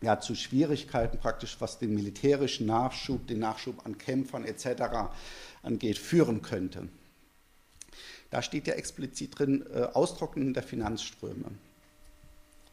ja, 0.02 0.20
zu 0.20 0.34
Schwierigkeiten 0.34 1.18
praktisch, 1.18 1.56
was 1.60 1.78
den 1.78 1.94
militärischen 1.94 2.66
Nachschub, 2.66 3.26
den 3.26 3.38
Nachschub 3.38 3.86
an 3.86 3.96
Kämpfern 3.96 4.44
etc. 4.44 5.12
angeht, 5.62 5.98
führen 5.98 6.42
könnte. 6.42 6.88
Da 8.30 8.42
steht 8.42 8.66
ja 8.66 8.74
explizit 8.74 9.38
drin, 9.38 9.64
äh, 9.72 9.82
Austrocknen 9.82 10.54
der 10.54 10.62
Finanzströme. 10.62 11.46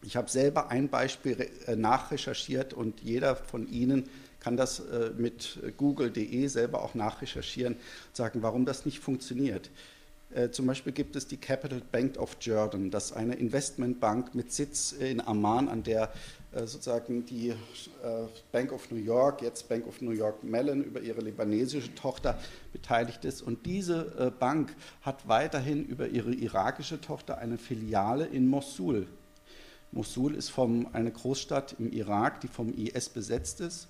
Ich 0.02 0.16
habe 0.16 0.30
selber 0.30 0.70
ein 0.70 0.90
Beispiel 0.90 1.50
äh, 1.68 1.76
nachrecherchiert 1.76 2.74
und 2.74 3.02
jeder 3.02 3.36
von 3.36 3.70
Ihnen 3.70 4.10
kann 4.40 4.56
das 4.56 4.80
äh, 4.80 5.12
mit 5.18 5.60
google.de 5.78 6.48
selber 6.48 6.82
auch 6.82 6.96
nachrecherchieren 6.96 7.74
und 7.74 8.16
sagen, 8.16 8.42
warum 8.42 8.66
das 8.66 8.86
nicht 8.86 9.00
funktioniert. 9.00 9.70
Äh, 10.34 10.52
zum 10.52 10.68
Beispiel 10.68 10.94
gibt 10.94 11.16
es 11.16 11.28
die 11.28 11.38
Capital 11.38 11.82
Bank 11.92 12.18
of 12.18 12.38
Jordan, 12.40 12.92
das 12.92 13.08
ist 13.08 13.14
eine 13.14 13.36
Investmentbank 13.36 14.36
mit 14.36 14.54
Sitz 14.54 14.94
in 14.94 15.20
Amman, 15.20 15.68
an 15.68 15.84
der 15.84 16.14
sozusagen 16.52 17.26
die 17.26 17.50
äh, 17.50 17.56
Bank 18.52 18.72
of 18.72 18.90
New 18.90 18.98
York, 18.98 19.42
jetzt 19.42 19.70
Bank 19.70 19.86
of 19.88 20.02
New 20.02 20.12
York 20.12 20.44
Mellon, 20.44 20.84
über 20.84 21.00
ihre 21.00 21.22
libanesische 21.22 21.94
Tochter 21.94 22.40
beteiligt 22.74 23.24
ist. 23.24 23.42
Und 23.42 23.66
diese 23.66 24.16
äh, 24.18 24.32
Bank 24.32 24.76
hat 25.02 25.28
weiterhin 25.28 25.86
über 25.86 26.08
ihre 26.08 26.34
irakische 26.34 27.00
Tochter 27.02 27.38
eine 27.38 27.58
Filiale 27.58 28.26
in 28.26 28.48
Mosul. 28.48 29.08
Mosul 29.92 30.36
ist 30.36 30.50
vom, 30.50 30.88
eine 30.94 31.12
Großstadt 31.12 31.76
im 31.80 31.92
Irak, 31.92 32.42
die 32.42 32.48
vom 32.48 32.74
IS 32.74 33.10
besetzt 33.10 33.62
ist. 33.62 33.88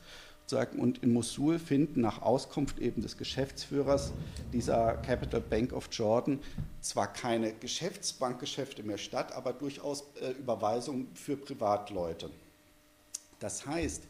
Und 0.77 1.03
in 1.03 1.13
Mosul 1.13 1.59
finden 1.59 2.01
nach 2.01 2.23
Auskunft 2.23 2.79
eben 2.79 3.03
des 3.03 3.17
Geschäftsführers 3.17 4.11
dieser 4.51 4.93
Capital 4.93 5.41
Bank 5.41 5.73
of 5.73 5.89
Jordan 5.91 6.39
zwar 6.81 7.13
keine 7.13 7.53
Geschäftsbankgeschäfte 7.53 8.81
mehr 8.81 8.97
statt, 8.97 9.31
aber 9.31 9.53
durchaus 9.53 10.05
Überweisungen 10.39 11.09
für 11.13 11.37
Privatleute. 11.37 12.31
Das 13.39 13.65
heißt, 13.65 14.03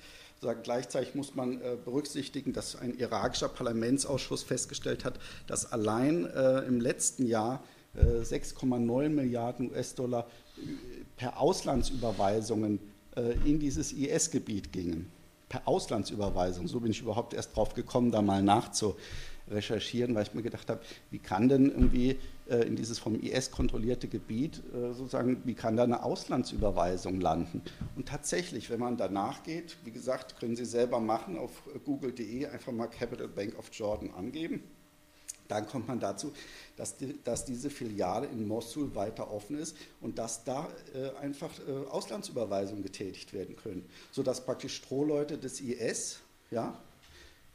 gleichzeitig 0.63 1.15
muss 1.15 1.35
man 1.35 1.61
äh, 1.61 1.77
berücksichtigen, 1.83 2.53
dass 2.53 2.75
ein 2.75 2.97
irakischer 2.97 3.49
Parlamentsausschuss 3.49 4.43
festgestellt 4.43 5.05
hat, 5.05 5.19
dass 5.47 5.71
allein 5.71 6.25
äh, 6.25 6.59
im 6.61 6.79
letzten 6.79 7.25
Jahr 7.25 7.63
äh, 7.95 8.21
6,9 8.21 9.09
Milliarden 9.09 9.71
US-Dollar 9.71 10.27
äh, 10.57 10.61
per 11.17 11.39
Auslandsüberweisungen 11.39 12.79
äh, 13.15 13.33
in 13.45 13.59
dieses 13.59 13.91
IS-Gebiet 13.91 14.71
gingen. 14.71 15.11
Per 15.49 15.67
Auslandsüberweisung, 15.67 16.67
so 16.67 16.79
bin 16.79 16.91
ich 16.91 17.01
überhaupt 17.01 17.33
erst 17.33 17.55
drauf 17.55 17.73
gekommen, 17.73 18.11
da 18.11 18.21
mal 18.21 18.43
nachzurecherchieren, 18.43 20.13
weil 20.13 20.23
ich 20.23 20.33
mir 20.33 20.43
gedacht 20.43 20.69
habe, 20.69 20.81
wie 21.09 21.19
kann 21.19 21.49
denn 21.49 21.69
irgendwie 21.69 22.11
äh, 22.11 22.17
in 22.57 22.75
dieses 22.75 22.99
vom 22.99 23.15
IS 23.15 23.51
kontrollierte 23.51 24.07
Gebiet, 24.07 24.61
äh, 24.73 24.93
sozusagen, 24.93 25.41
wie 25.45 25.53
kann 25.53 25.77
da 25.77 25.83
eine 25.83 26.03
Auslandsüberweisung 26.03 27.21
landen? 27.21 27.61
Und 27.95 28.07
tatsächlich, 28.07 28.69
wenn 28.69 28.79
man 28.79 28.97
danach 28.97 29.43
geht, 29.43 29.77
wie 29.83 29.91
gesagt, 29.91 30.39
können 30.39 30.55
Sie 30.55 30.65
selber 30.65 30.99
machen, 30.99 31.37
auf 31.37 31.63
google.de 31.85 32.47
einfach 32.47 32.71
mal 32.71 32.87
Capital 32.87 33.27
Bank 33.27 33.57
of 33.57 33.69
Jordan 33.71 34.11
angeben. 34.11 34.63
Dann 35.47 35.65
kommt 35.65 35.87
man 35.87 35.99
dazu, 35.99 36.31
dass, 36.77 36.95
die, 36.97 37.19
dass 37.23 37.43
diese 37.43 37.71
Filiale 37.71 38.27
in 38.27 38.47
Mosul 38.47 38.93
weiter 38.93 39.31
offen 39.31 39.57
ist 39.57 39.75
und 39.99 40.19
dass 40.19 40.43
da 40.43 40.67
äh, 40.93 41.09
einfach 41.19 41.49
äh, 41.67 41.87
Auslandsüberweisungen 41.89 42.83
getätigt 42.83 43.33
werden 43.33 43.55
können, 43.55 43.89
sodass 44.11 44.45
praktisch 44.45 44.75
Strohleute 44.75 45.39
des 45.39 45.59
IS, 45.59 46.19
ja, 46.51 46.79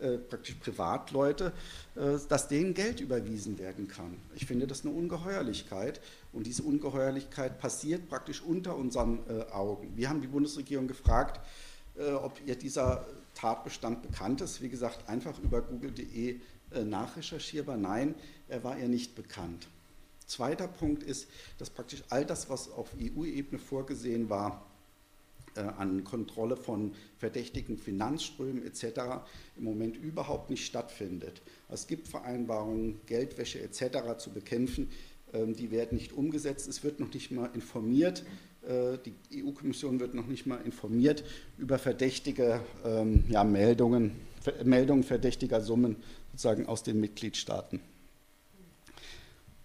äh, 0.05 0.19
praktisch 0.19 0.55
Privatleute, 0.57 1.53
äh, 1.97 2.19
dass 2.29 2.49
denen 2.49 2.75
Geld 2.75 3.01
überwiesen 3.01 3.59
werden 3.59 3.89
kann. 3.89 4.19
Ich 4.35 4.45
finde 4.45 4.67
das 4.67 4.85
eine 4.85 4.95
Ungeheuerlichkeit 4.95 6.01
und 6.33 6.47
diese 6.47 6.63
Ungeheuerlichkeit 6.63 7.59
passiert 7.59 8.09
praktisch 8.09 8.43
unter 8.43 8.77
unseren 8.77 9.21
äh, 9.29 9.51
Augen. 9.51 9.97
Wir 9.97 10.11
haben 10.11 10.21
die 10.21 10.29
Bundesregierung 10.29 10.89
gefragt, 10.89 11.41
ob 11.97 12.41
ihr 12.45 12.57
dieser 12.57 13.07
Tatbestand 13.37 14.03
bekannt 14.03 14.41
ist. 14.41 14.61
Wie 14.61 14.69
gesagt, 14.69 15.09
einfach 15.09 15.39
über 15.39 15.63
google.de 15.63 16.41
nachrecherchierbar. 16.85 17.77
Nein, 17.77 18.17
er 18.49 18.65
war 18.65 18.77
ihr 18.77 18.89
nicht 18.89 19.15
bekannt. 19.15 19.69
Zweiter 20.27 20.67
Punkt 20.67 21.05
ist, 21.05 21.29
dass 21.59 21.71
praktisch 21.71 22.03
all 22.09 22.27
das, 22.27 22.51
was 22.51 22.69
auf 22.69 22.91
EU-Ebene 23.01 23.61
vorgesehen 23.61 24.29
war, 24.29 24.61
äh, 24.61 24.74
an 25.61 26.05
Kontrolle 26.05 26.57
von 26.57 26.93
verdächtigen 27.19 27.79
Finanzströmen 27.79 28.65
etc. 28.67 28.85
im 29.57 29.65
Moment 29.65 29.97
überhaupt 29.97 30.51
nicht 30.51 30.67
stattfindet. 30.67 31.43
Es 31.69 31.87
gibt 31.87 32.09
Vereinbarungen, 32.09 33.01
Geldwäsche 33.07 33.61
etc. 33.61 34.19
zu 34.19 34.31
bekämpfen, 34.31 34.89
ähm, 35.35 35.55
die 35.55 35.71
werden 35.71 35.99
nicht 35.99 36.13
umgesetzt. 36.13 36.69
Es 36.69 36.85
wird 36.85 37.01
noch 37.01 37.13
nicht 37.13 37.31
mal 37.31 37.51
informiert. 37.55 38.25
Äh, 38.63 38.99
die 39.05 39.45
EU-Kommission 39.45 40.01
wird 40.01 40.15
noch 40.15 40.27
nicht 40.27 40.47
mal 40.47 40.61
informiert 40.65 41.25
über 41.59 41.79
verdächtige 41.79 42.61
ähm, 42.85 43.25
ja, 43.29 43.45
Meldungen, 43.45 44.13
Meldungen 44.65 45.03
verdächtiger 45.03 45.61
Summen 45.61 45.97
sozusagen 46.33 46.67
aus 46.67 46.83
den 46.83 47.01
Mitgliedstaaten. 47.01 47.81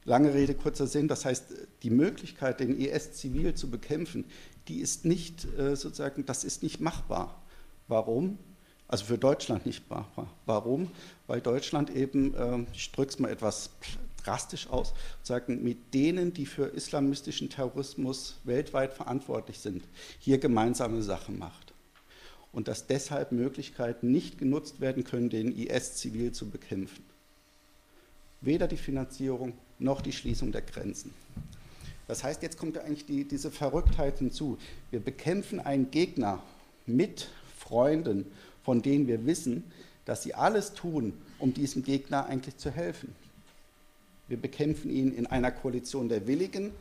Lange 0.06 0.34
Rede, 0.34 0.56
kurzer 0.56 0.88
Sinn. 0.88 1.08
Das 1.08 1.26
heißt, 1.26 1.54
die 1.84 1.90
Möglichkeit, 1.92 2.62
den 2.62 2.80
IS 2.80 3.14
zivil 3.14 3.54
zu 3.54 3.70
bekämpfen, 3.70 4.26
die 4.70 4.80
ist 4.80 5.04
nicht 5.04 5.46
äh, 5.58 5.76
sozusagen, 5.76 6.26
das 6.26 6.44
ist 6.44 6.64
nicht 6.64 6.80
machbar. 6.80 7.42
Warum? 7.88 8.38
Also 8.88 9.06
für 9.06 9.18
Deutschland 9.18 9.66
nicht 9.66 9.90
machbar. 9.90 10.32
Warum? 10.46 10.90
Weil 11.28 11.42
Deutschland 11.42 11.90
eben, 11.90 12.34
äh, 12.36 12.66
ich 12.74 12.92
drücke 12.92 13.10
es 13.10 13.20
mal 13.20 13.32
etwas 13.32 13.72
drastisch 14.24 14.68
aus, 14.70 14.94
sagen, 15.24 15.64
mit 15.64 15.94
denen, 15.94 16.34
die 16.34 16.46
für 16.46 16.66
islamistischen 16.66 17.50
Terrorismus 17.50 18.38
weltweit 18.44 18.94
verantwortlich 18.94 19.60
sind, 19.60 19.84
hier 20.20 20.38
gemeinsame 20.38 21.02
Sache 21.02 21.32
macht. 21.32 21.74
Und 22.52 22.68
dass 22.68 22.88
deshalb 22.88 23.32
Möglichkeiten 23.32 24.12
nicht 24.12 24.38
genutzt 24.38 24.82
werden 24.82 25.04
können, 25.04 25.30
den 25.30 25.56
IS 25.56 25.96
zivil 25.96 26.32
zu 26.32 26.50
bekämpfen. 26.50 27.04
Weder 28.42 28.68
die 28.68 28.78
Finanzierung 28.78 29.54
noch 29.78 30.02
die 30.02 30.14
Schließung 30.14 30.52
der 30.52 30.62
Grenzen. 30.62 31.14
Das 32.10 32.24
heißt, 32.24 32.42
jetzt 32.42 32.58
kommt 32.58 32.76
eigentlich 32.80 33.06
die, 33.06 33.24
diese 33.24 33.52
Verrücktheit 33.52 34.18
hinzu. 34.18 34.58
Wir 34.90 35.00
bekämpfen 35.00 35.60
einen 35.60 35.92
Gegner 35.92 36.42
mit 36.88 37.30
Freunden, 37.56 38.26
von 38.64 38.82
denen 38.82 39.06
wir 39.06 39.28
wissen, 39.28 39.64
dass 40.06 40.24
sie 40.24 40.34
alles 40.34 40.74
tun, 40.74 41.14
um 41.38 41.54
diesem 41.54 41.84
Gegner 41.84 42.26
eigentlich 42.26 42.58
zu 42.58 42.72
helfen. 42.72 43.14
Wir 44.28 44.38
bekämpfen 44.38 44.90
ihn 44.90 45.14
in 45.14 45.28
einer 45.28 45.52
Koalition 45.52 46.10
der 46.10 46.26
Willigen, 46.26 46.72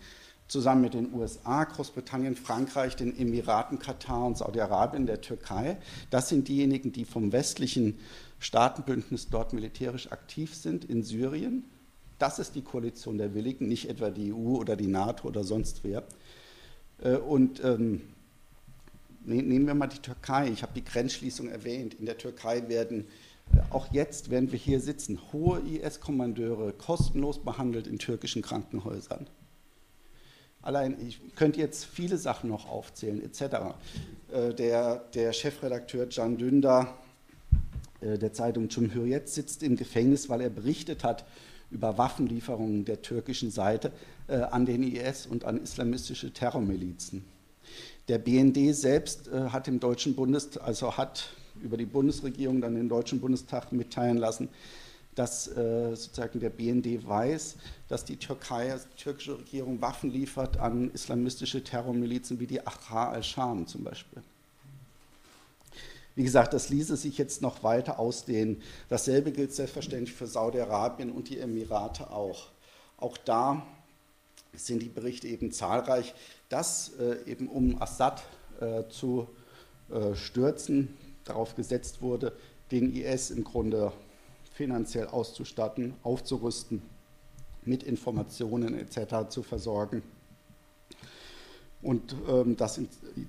zusammen 0.47 0.81
mit 0.81 0.95
den 0.95 1.12
USA, 1.12 1.64
Großbritannien, 1.64 2.35
Frankreich, 2.35 2.97
den 2.97 3.14
Emiraten, 3.14 3.79
Katar 3.79 4.24
und 4.24 4.39
Saudi-Arabien, 4.39 5.05
der 5.05 5.20
Türkei. 5.20 5.76
Das 6.09 6.31
sind 6.31 6.49
diejenigen, 6.49 6.91
die 6.91 7.05
vom 7.05 7.33
westlichen 7.33 7.99
Staatenbündnis 8.39 9.29
dort 9.29 9.53
militärisch 9.53 10.11
aktiv 10.11 10.55
sind 10.55 10.87
in 10.87 11.03
Syrien. 11.03 11.64
Das 12.18 12.38
ist 12.38 12.54
die 12.54 12.62
Koalition 12.62 13.16
der 13.16 13.34
Willigen, 13.34 13.68
nicht 13.68 13.88
etwa 13.88 14.10
die 14.10 14.32
EU 14.32 14.56
oder 14.56 14.76
die 14.76 14.88
NATO 14.88 15.28
oder 15.28 15.44
sonst 15.44 15.84
wer. 15.84 16.04
Äh, 17.02 17.16
und 17.16 17.62
ähm, 17.64 18.02
ne, 19.24 19.42
nehmen 19.42 19.66
wir 19.66 19.74
mal 19.74 19.86
die 19.86 20.00
Türkei. 20.00 20.48
Ich 20.48 20.62
habe 20.62 20.72
die 20.74 20.84
Grenzschließung 20.84 21.48
erwähnt. 21.48 21.94
In 21.94 22.06
der 22.06 22.18
Türkei 22.18 22.68
werden 22.68 23.06
äh, 23.54 23.60
auch 23.70 23.92
jetzt, 23.92 24.30
während 24.30 24.50
wir 24.50 24.58
hier 24.58 24.80
sitzen, 24.80 25.20
hohe 25.32 25.60
IS-Kommandeure 25.60 26.72
kostenlos 26.72 27.38
behandelt 27.42 27.86
in 27.86 27.98
türkischen 28.00 28.42
Krankenhäusern. 28.42 29.28
Allein, 30.60 30.96
ich 31.06 31.20
könnte 31.36 31.60
jetzt 31.60 31.84
viele 31.84 32.18
Sachen 32.18 32.50
noch 32.50 32.68
aufzählen, 32.68 33.22
etc. 33.22 33.76
Äh, 34.32 34.54
der, 34.54 35.04
der 35.14 35.32
Chefredakteur 35.32 36.08
Can 36.08 36.36
Dündar 36.36 36.98
der 38.00 38.32
Zeitung 38.32 38.68
Cumhuriyet 38.68 39.28
sitzt 39.28 39.64
im 39.64 39.74
Gefängnis, 39.74 40.28
weil 40.28 40.40
er 40.40 40.50
berichtet 40.50 41.02
hat 41.02 41.24
über 41.70 41.98
Waffenlieferungen 41.98 42.84
der 42.84 43.02
türkischen 43.02 43.50
Seite 43.50 43.92
äh, 44.26 44.36
an 44.36 44.66
den 44.66 44.82
IS 44.82 45.26
und 45.26 45.44
an 45.44 45.62
islamistische 45.62 46.32
Terrormilizen. 46.32 47.24
Der 48.08 48.18
BND 48.18 48.74
selbst 48.74 49.28
äh, 49.28 49.50
hat 49.50 49.68
im 49.68 49.80
deutschen 49.80 50.14
Bundestag, 50.14 50.66
also 50.66 50.96
hat 50.96 51.30
über 51.62 51.76
die 51.76 51.86
Bundesregierung 51.86 52.60
dann 52.60 52.74
den 52.74 52.88
deutschen 52.88 53.20
Bundestag 53.20 53.72
mitteilen 53.72 54.16
lassen, 54.16 54.48
dass 55.14 55.48
äh, 55.48 55.94
sozusagen 55.96 56.38
der 56.40 56.50
BND 56.50 57.06
weiß, 57.06 57.56
dass 57.88 58.04
die 58.04 58.16
Türkei, 58.16 58.78
die 58.92 59.02
türkische 59.02 59.38
Regierung 59.38 59.80
Waffen 59.80 60.10
liefert 60.10 60.58
an 60.58 60.90
islamistische 60.92 61.62
Terrormilizen 61.64 62.38
wie 62.38 62.46
die 62.46 62.64
Ahrar 62.64 63.10
al-Sham 63.10 63.66
zum 63.66 63.84
Beispiel. 63.84 64.22
Wie 66.18 66.24
gesagt, 66.24 66.52
das 66.52 66.68
ließe 66.68 66.96
sich 66.96 67.16
jetzt 67.16 67.42
noch 67.42 67.62
weiter 67.62 68.00
ausdehnen. 68.00 68.60
Dasselbe 68.88 69.30
gilt 69.30 69.54
selbstverständlich 69.54 70.12
für 70.16 70.26
Saudi-Arabien 70.26 71.12
und 71.12 71.28
die 71.28 71.38
Emirate 71.38 72.10
auch. 72.10 72.48
Auch 72.96 73.16
da 73.18 73.64
sind 74.52 74.82
die 74.82 74.88
Berichte 74.88 75.28
eben 75.28 75.52
zahlreich, 75.52 76.12
dass 76.48 76.90
äh, 76.98 77.18
eben 77.30 77.46
um 77.46 77.80
Assad 77.80 78.24
äh, 78.60 78.82
zu 78.88 79.28
äh, 79.92 80.16
stürzen, 80.16 80.92
darauf 81.24 81.54
gesetzt 81.54 82.02
wurde, 82.02 82.32
den 82.72 82.92
IS 82.96 83.30
im 83.30 83.44
Grunde 83.44 83.92
finanziell 84.52 85.06
auszustatten, 85.06 85.94
aufzurüsten, 86.02 86.82
mit 87.64 87.84
Informationen 87.84 88.76
etc. 88.76 89.28
zu 89.28 89.44
versorgen. 89.44 90.02
Und 91.81 92.14
ähm, 92.29 92.57
das, 92.57 92.81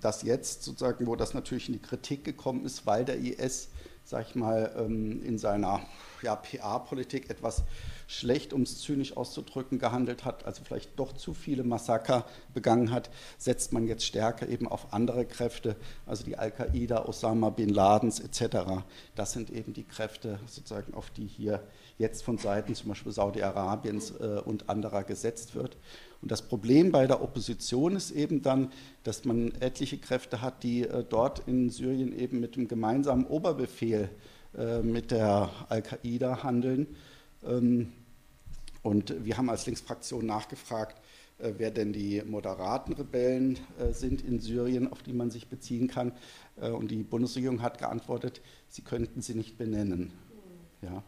das 0.02 0.24
jetzt 0.24 0.64
sozusagen, 0.64 1.06
wo 1.06 1.16
das 1.16 1.34
natürlich 1.34 1.68
in 1.68 1.74
die 1.74 1.82
Kritik 1.82 2.24
gekommen 2.24 2.66
ist, 2.66 2.86
weil 2.88 3.06
der 3.06 3.20
IS, 3.20 3.70
sag 4.04 4.28
ich 4.28 4.36
mal, 4.36 4.74
ähm, 4.78 5.22
in 5.24 5.38
seiner 5.38 5.82
ja, 6.24 6.36
PA-Politik 6.36 7.30
etwas 7.30 7.64
schlecht, 8.08 8.54
um 8.54 8.64
es 8.64 8.82
zynisch 8.82 9.16
auszudrücken, 9.16 9.78
gehandelt 9.78 10.26
hat, 10.26 10.46
also 10.46 10.64
vielleicht 10.64 10.98
doch 11.00 11.14
zu 11.14 11.36
viele 11.36 11.64
Massaker 11.64 12.26
begangen 12.56 12.90
hat, 12.90 13.12
setzt 13.38 13.72
man 13.72 13.88
jetzt 13.88 14.04
stärker 14.04 14.50
eben 14.50 14.68
auf 14.68 14.94
andere 14.94 15.26
Kräfte, 15.26 15.76
also 16.08 16.24
die 16.24 16.36
Al-Qaida, 16.36 17.06
Osama 17.06 17.52
bin 17.52 17.70
Ladens 17.70 18.20
etc. 18.20 18.84
Das 19.14 19.32
sind 19.32 19.52
eben 19.52 19.74
die 19.74 19.84
Kräfte, 19.84 20.40
sozusagen, 20.48 20.96
auf 20.96 21.12
die 21.12 21.28
hier 21.28 21.64
jetzt 22.00 22.24
von 22.24 22.38
Seiten 22.38 22.74
zum 22.74 22.90
Beispiel 22.90 23.12
Saudi-Arabiens 23.12 24.12
äh, 24.20 24.42
und 24.44 24.70
anderer 24.70 25.04
gesetzt 25.04 25.54
wird. 25.54 25.78
Und 26.22 26.32
das 26.32 26.42
Problem 26.42 26.92
bei 26.92 27.06
der 27.06 27.22
Opposition 27.22 27.96
ist 27.96 28.12
eben 28.12 28.42
dann, 28.42 28.72
dass 29.04 29.26
man 29.26 29.54
etliche 29.60 29.98
Kräfte 29.98 30.42
hat, 30.42 30.64
die 30.64 30.84
äh, 30.84 31.04
dort 31.08 31.48
in 31.48 31.70
Syrien 31.70 32.18
eben 32.18 32.40
mit 32.40 32.56
dem 32.56 32.68
gemeinsamen 32.68 33.26
Oberbefehl 33.26 34.10
äh, 34.58 34.80
mit 34.80 35.12
der 35.12 35.50
Al-Qaida 35.68 36.42
handeln. 36.44 36.88
Ähm, 37.46 37.92
und 38.82 39.26
wir 39.26 39.38
haben 39.38 39.50
als 39.50 39.66
Linksfraktion 39.66 40.26
nachgefragt, 40.26 41.02
äh, 41.38 41.54
wer 41.58 41.70
denn 41.70 41.92
die 41.92 42.24
moderaten 42.26 42.94
Rebellen 42.94 43.60
sind 43.92 44.22
in 44.22 44.40
Syrien, 44.40 44.90
auf 44.90 45.04
die 45.04 45.14
man 45.14 45.32
sich 45.32 45.48
beziehen 45.48 45.88
kann. 45.88 46.14
Und 46.56 46.92
die 46.92 47.04
Bundesregierung 47.04 47.62
hat 47.62 47.78
geantwortet, 47.78 48.42
sie 48.68 48.82
könnten 48.82 49.22
sie 49.22 49.36
nicht 49.36 49.58
benennen. 49.58 50.12
Ja 50.82 51.04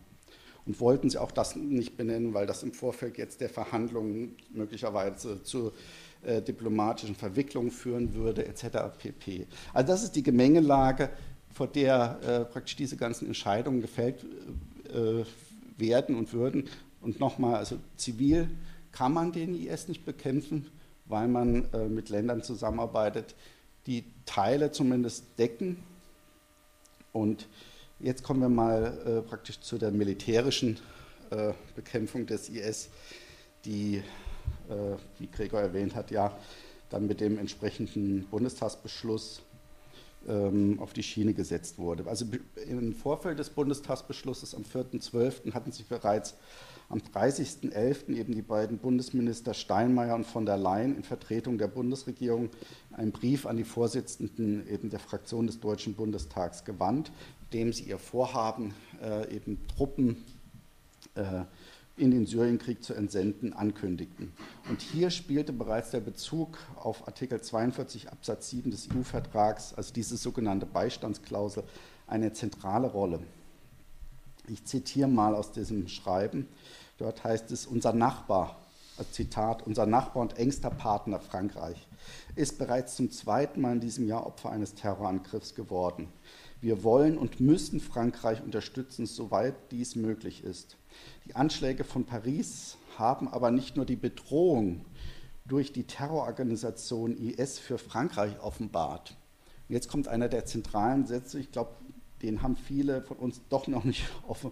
und 0.65 0.79
wollten 0.79 1.09
sie 1.09 1.17
auch 1.17 1.31
das 1.31 1.55
nicht 1.55 1.97
benennen, 1.97 2.33
weil 2.33 2.45
das 2.45 2.63
im 2.63 2.73
Vorfeld 2.73 3.17
jetzt 3.17 3.41
der 3.41 3.49
Verhandlungen 3.49 4.35
möglicherweise 4.53 5.41
zu 5.43 5.71
äh, 6.23 6.41
diplomatischen 6.41 7.15
Verwicklungen 7.15 7.71
führen 7.71 8.13
würde, 8.13 8.45
etc. 8.45 8.95
pp. 8.97 9.47
Also 9.73 9.87
das 9.91 10.03
ist 10.03 10.15
die 10.15 10.23
Gemengelage, 10.23 11.09
vor 11.53 11.67
der 11.67 12.19
äh, 12.23 12.45
praktisch 12.45 12.75
diese 12.75 12.97
ganzen 12.97 13.27
Entscheidungen 13.27 13.81
gefällt 13.81 14.25
äh, 14.93 15.23
werden 15.77 16.15
und 16.15 16.33
würden. 16.33 16.69
Und 17.01 17.19
nochmal, 17.19 17.55
also 17.55 17.77
zivil 17.97 18.49
kann 18.91 19.13
man 19.13 19.31
den 19.31 19.55
IS 19.55 19.87
nicht 19.87 20.05
bekämpfen, 20.05 20.67
weil 21.05 21.27
man 21.27 21.71
äh, 21.73 21.87
mit 21.87 22.09
Ländern 22.09 22.43
zusammenarbeitet, 22.43 23.35
die 23.87 24.03
Teile 24.25 24.71
zumindest 24.71 25.25
decken 25.37 25.77
und 27.13 27.47
Jetzt 28.03 28.23
kommen 28.23 28.41
wir 28.41 28.49
mal 28.49 28.97
äh, 29.05 29.21
praktisch 29.21 29.59
zu 29.59 29.77
der 29.77 29.91
militärischen 29.91 30.79
äh, 31.29 31.53
Bekämpfung 31.75 32.25
des 32.25 32.49
IS, 32.49 32.89
die, 33.63 33.97
äh, 33.97 34.97
wie 35.19 35.27
Gregor 35.27 35.61
erwähnt 35.61 35.93
hat, 35.93 36.09
ja 36.09 36.35
dann 36.89 37.05
mit 37.05 37.21
dem 37.21 37.37
entsprechenden 37.37 38.25
Bundestagsbeschluss 38.27 39.43
ähm, 40.27 40.79
auf 40.79 40.93
die 40.93 41.03
Schiene 41.03 41.33
gesetzt 41.33 41.77
wurde. 41.77 42.07
Also 42.07 42.25
im 42.67 42.93
Vorfeld 42.93 43.37
des 43.37 43.51
Bundestagsbeschlusses 43.51 44.55
am 44.55 44.63
4.12. 44.63 45.53
hatten 45.53 45.71
sich 45.71 45.85
bereits 45.85 46.35
am 46.89 46.99
30.11. 46.99 48.15
eben 48.15 48.33
die 48.33 48.41
beiden 48.41 48.79
Bundesminister 48.79 49.53
Steinmeier 49.53 50.15
und 50.15 50.25
von 50.25 50.45
der 50.45 50.57
Leyen 50.57 50.97
in 50.97 51.03
Vertretung 51.03 51.59
der 51.59 51.67
Bundesregierung 51.67 52.49
einen 52.91 53.11
Brief 53.11 53.45
an 53.45 53.57
die 53.57 53.63
Vorsitzenden 53.63 54.67
eben 54.67 54.89
der 54.89 54.99
Fraktion 54.99 55.45
des 55.45 55.59
Deutschen 55.59 55.93
Bundestags 55.93 56.65
gewandt, 56.65 57.11
dem 57.53 57.73
sie 57.73 57.83
ihr 57.83 57.99
Vorhaben, 57.99 58.73
äh, 59.01 59.33
eben 59.35 59.59
Truppen 59.67 60.23
äh, 61.15 61.43
in 61.97 62.11
den 62.11 62.25
Syrienkrieg 62.25 62.83
zu 62.83 62.93
entsenden, 62.93 63.53
ankündigten. 63.53 64.31
Und 64.69 64.81
hier 64.81 65.11
spielte 65.11 65.53
bereits 65.53 65.91
der 65.91 65.99
Bezug 65.99 66.57
auf 66.75 67.07
Artikel 67.07 67.41
42 67.41 68.11
Absatz 68.11 68.49
7 68.49 68.71
des 68.71 68.87
EU-Vertrags, 68.89 69.73
also 69.73 69.93
diese 69.93 70.17
sogenannte 70.17 70.65
Beistandsklausel, 70.65 71.63
eine 72.07 72.33
zentrale 72.33 72.87
Rolle. 72.87 73.19
Ich 74.47 74.65
zitiere 74.65 75.07
mal 75.07 75.35
aus 75.35 75.51
diesem 75.51 75.87
Schreiben. 75.87 76.47
Dort 76.97 77.23
heißt 77.23 77.51
es, 77.51 77.65
unser 77.65 77.93
Nachbar, 77.93 78.57
Zitat, 79.11 79.65
unser 79.65 79.85
Nachbar 79.85 80.21
und 80.21 80.37
engster 80.37 80.69
Partner 80.69 81.19
Frankreich 81.19 81.87
ist 82.35 82.57
bereits 82.57 82.95
zum 82.95 83.11
zweiten 83.11 83.61
Mal 83.61 83.73
in 83.73 83.79
diesem 83.79 84.07
Jahr 84.07 84.25
Opfer 84.25 84.51
eines 84.51 84.75
Terrorangriffs 84.75 85.55
geworden. 85.55 86.07
Wir 86.61 86.83
wollen 86.83 87.17
und 87.17 87.39
müssen 87.39 87.79
Frankreich 87.79 88.43
unterstützen, 88.43 89.07
soweit 89.07 89.55
dies 89.71 89.95
möglich 89.95 90.43
ist. 90.43 90.77
Die 91.25 91.35
Anschläge 91.35 91.83
von 91.83 92.05
Paris 92.05 92.77
haben 92.99 93.27
aber 93.27 93.49
nicht 93.49 93.75
nur 93.75 93.85
die 93.85 93.95
Bedrohung 93.95 94.85
durch 95.45 95.73
die 95.73 95.85
Terrororganisation 95.85 97.17
IS 97.17 97.57
für 97.57 97.79
Frankreich 97.79 98.39
offenbart. 98.39 99.17
Jetzt 99.69 99.89
kommt 99.89 100.07
einer 100.07 100.29
der 100.29 100.45
zentralen 100.45 101.07
Sätze, 101.07 101.39
ich 101.39 101.51
glaube, 101.51 101.71
den 102.21 102.43
haben 102.43 102.55
viele 102.55 103.01
von 103.01 103.17
uns 103.17 103.41
doch 103.49 103.67
noch 103.67 103.83
nicht 103.83 104.03
offen, 104.27 104.51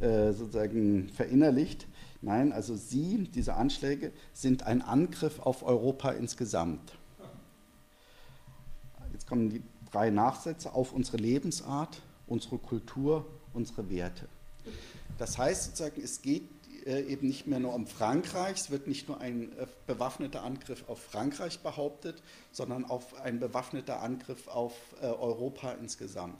äh, 0.00 0.32
sozusagen 0.32 1.08
verinnerlicht. 1.08 1.88
Nein, 2.22 2.52
also 2.52 2.76
sie, 2.76 3.28
diese 3.34 3.54
Anschläge, 3.54 4.12
sind 4.32 4.62
ein 4.62 4.82
Angriff 4.82 5.40
auf 5.40 5.64
Europa 5.64 6.10
insgesamt. 6.10 6.96
Jetzt 9.12 9.26
kommen 9.26 9.50
die 9.50 9.62
drei 9.90 10.10
Nachsätze 10.10 10.74
auf 10.74 10.92
unsere 10.92 11.16
Lebensart, 11.18 12.00
unsere 12.26 12.58
Kultur, 12.58 13.26
unsere 13.54 13.90
Werte. 13.90 14.28
Das 15.18 15.38
heißt 15.38 15.64
sozusagen, 15.64 16.02
es 16.02 16.22
geht 16.22 16.48
äh, 16.86 17.02
eben 17.02 17.26
nicht 17.26 17.46
mehr 17.46 17.60
nur 17.60 17.74
um 17.74 17.86
Frankreich, 17.86 18.56
es 18.58 18.70
wird 18.70 18.86
nicht 18.86 19.08
nur 19.08 19.20
ein 19.20 19.52
äh, 19.58 19.66
bewaffneter 19.86 20.42
Angriff 20.42 20.84
auf 20.88 21.00
Frankreich 21.00 21.60
behauptet, 21.60 22.22
sondern 22.52 22.84
auf 22.84 23.20
ein 23.20 23.40
bewaffneter 23.40 24.00
Angriff 24.00 24.48
auf 24.48 24.74
äh, 25.00 25.06
Europa 25.06 25.72
insgesamt. 25.72 26.38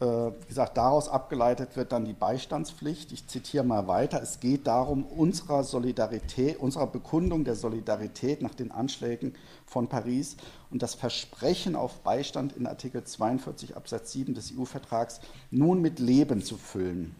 Wie 0.00 0.48
gesagt, 0.48 0.76
daraus 0.76 1.08
abgeleitet 1.08 1.76
wird 1.76 1.92
dann 1.92 2.04
die 2.04 2.14
Beistandspflicht. 2.14 3.12
Ich 3.12 3.28
zitiere 3.28 3.64
mal 3.64 3.86
weiter. 3.86 4.20
Es 4.20 4.40
geht 4.40 4.66
darum, 4.66 5.04
unserer 5.04 5.62
Solidarität, 5.62 6.58
unserer 6.58 6.88
Bekundung 6.88 7.44
der 7.44 7.54
Solidarität 7.54 8.42
nach 8.42 8.54
den 8.54 8.72
Anschlägen 8.72 9.34
von 9.66 9.88
Paris 9.88 10.36
und 10.70 10.82
das 10.82 10.94
Versprechen 10.94 11.76
auf 11.76 12.00
Beistand 12.00 12.56
in 12.56 12.66
Artikel 12.66 13.04
42 13.04 13.76
Absatz 13.76 14.12
7 14.12 14.34
des 14.34 14.52
EU-Vertrags 14.58 15.20
nun 15.50 15.80
mit 15.80 16.00
Leben 16.00 16.42
zu 16.42 16.56
füllen. 16.56 17.14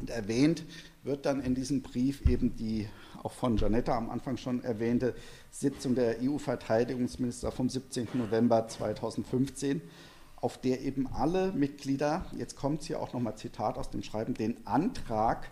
Und 0.00 0.10
erwähnt 0.10 0.64
wird 1.02 1.26
dann 1.26 1.40
in 1.40 1.54
diesem 1.54 1.82
Brief 1.82 2.28
eben 2.28 2.54
die 2.56 2.88
auch 3.22 3.32
von 3.32 3.56
Janetta 3.56 3.96
am 3.96 4.10
Anfang 4.10 4.36
schon 4.36 4.62
erwähnte 4.62 5.14
Sitzung 5.50 5.96
der 5.96 6.18
EU-Verteidigungsminister 6.22 7.50
vom 7.50 7.68
17. 7.68 8.08
November 8.14 8.68
2015 8.68 9.82
auf 10.40 10.60
der 10.60 10.82
eben 10.82 11.06
alle 11.08 11.52
Mitglieder, 11.52 12.26
jetzt 12.36 12.56
kommt 12.56 12.84
hier 12.84 13.00
auch 13.00 13.12
nochmal 13.12 13.36
Zitat 13.36 13.76
aus 13.76 13.90
dem 13.90 14.02
Schreiben, 14.02 14.34
den 14.34 14.66
Antrag 14.66 15.50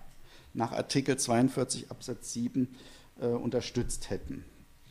nach 0.54 0.72
Artikel 0.72 1.16
42 1.18 1.90
Absatz 1.90 2.32
7 2.32 2.74
äh, 3.20 3.26
unterstützt 3.26 4.10
hätten, 4.10 4.44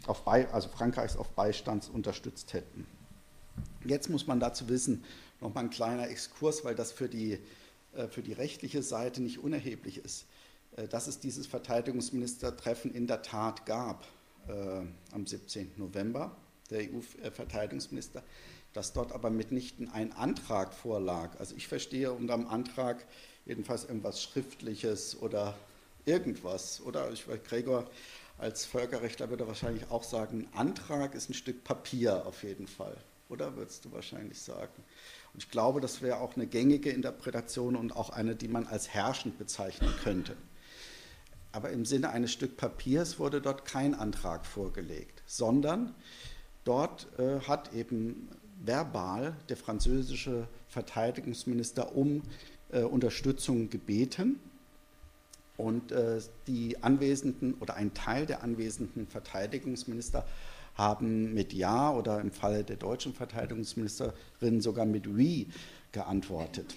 auf 0.05 0.25
Be 0.25 0.47
also 0.51 0.69
Frankreichs 0.69 1.15
auf 1.15 1.29
Beistands 1.29 1.87
unterstützt 1.89 2.53
hätten. 2.53 2.85
Jetzt 3.85 4.09
muss 4.09 4.27
man 4.27 4.39
dazu 4.39 4.67
wissen, 4.67 5.03
nochmal 5.39 5.65
ein 5.65 5.69
kleiner 5.69 6.09
Exkurs, 6.09 6.65
weil 6.65 6.75
das 6.75 6.91
für 6.91 7.07
die, 7.07 7.39
äh, 7.95 8.07
für 8.09 8.21
die 8.21 8.33
rechtliche 8.33 8.83
Seite 8.83 9.21
nicht 9.21 9.39
unerheblich 9.39 10.03
ist, 10.03 10.25
äh, 10.75 10.87
dass 10.87 11.07
es 11.07 11.19
dieses 11.19 11.47
Verteidigungsministertreffen 11.47 12.93
in 12.93 13.07
der 13.07 13.21
Tat 13.21 13.65
gab 13.65 14.05
äh, 14.47 14.81
am 15.13 15.25
17. 15.25 15.71
November 15.77 16.35
der 16.69 16.81
EU-Verteidigungsminister 16.81 18.23
dass 18.75 18.91
dort 18.91 19.13
aber 19.13 19.29
mitnichten 19.29 19.89
ein 19.89 20.11
Antrag 20.11 20.73
vorlag. 20.73 21.39
Also 21.39 21.55
ich 21.55 21.69
verstehe 21.69 22.11
unter 22.11 22.35
dem 22.35 22.45
Antrag 22.45 23.05
jedenfalls 23.45 23.85
irgendwas 23.85 24.21
Schriftliches 24.21 25.17
oder 25.21 25.55
irgendwas. 26.03 26.81
Oder 26.81 27.09
ich 27.11 27.25
weiß, 27.25 27.39
Gregor 27.45 27.89
als 28.37 28.65
Völkerrechtler 28.65 29.29
würde 29.29 29.47
wahrscheinlich 29.47 29.89
auch 29.89 30.03
sagen, 30.03 30.49
ein 30.51 30.59
Antrag 30.59 31.15
ist 31.15 31.29
ein 31.29 31.33
Stück 31.33 31.63
Papier 31.63 32.25
auf 32.25 32.43
jeden 32.43 32.67
Fall. 32.67 32.97
Oder 33.29 33.55
würdest 33.55 33.85
du 33.85 33.93
wahrscheinlich 33.93 34.41
sagen? 34.41 34.83
Und 35.33 35.43
ich 35.43 35.49
glaube, 35.49 35.79
das 35.79 36.01
wäre 36.01 36.19
auch 36.19 36.35
eine 36.35 36.45
gängige 36.45 36.89
Interpretation 36.89 37.77
und 37.77 37.95
auch 37.95 38.09
eine, 38.09 38.35
die 38.35 38.49
man 38.49 38.67
als 38.67 38.89
herrschend 38.89 39.37
bezeichnen 39.37 39.93
könnte. 40.03 40.35
Aber 41.53 41.69
im 41.69 41.85
Sinne 41.85 42.09
eines 42.09 42.33
Stück 42.33 42.57
Papiers 42.57 43.19
wurde 43.19 43.39
dort 43.39 43.63
kein 43.63 43.95
Antrag 43.95 44.45
vorgelegt, 44.45 45.23
sondern 45.25 45.95
dort 46.65 47.07
äh, 47.17 47.39
hat 47.39 47.73
eben 47.73 48.27
verbal 48.65 49.35
der 49.49 49.57
französische 49.57 50.47
Verteidigungsminister 50.67 51.95
um 51.95 52.23
äh, 52.71 52.81
Unterstützung 52.81 53.69
gebeten. 53.69 54.39
Und 55.57 55.91
äh, 55.91 56.19
die 56.47 56.83
anwesenden 56.83 57.53
oder 57.55 57.75
ein 57.75 57.93
Teil 57.93 58.25
der 58.25 58.43
anwesenden 58.43 59.07
Verteidigungsminister 59.07 60.25
haben 60.75 61.33
mit 61.33 61.53
Ja 61.53 61.91
oder 61.91 62.19
im 62.19 62.31
Falle 62.31 62.63
der 62.63 62.75
deutschen 62.75 63.13
Verteidigungsministerin 63.13 64.59
sogar 64.59 64.85
mit 64.85 65.07
Oui 65.07 65.47
geantwortet. 65.93 66.75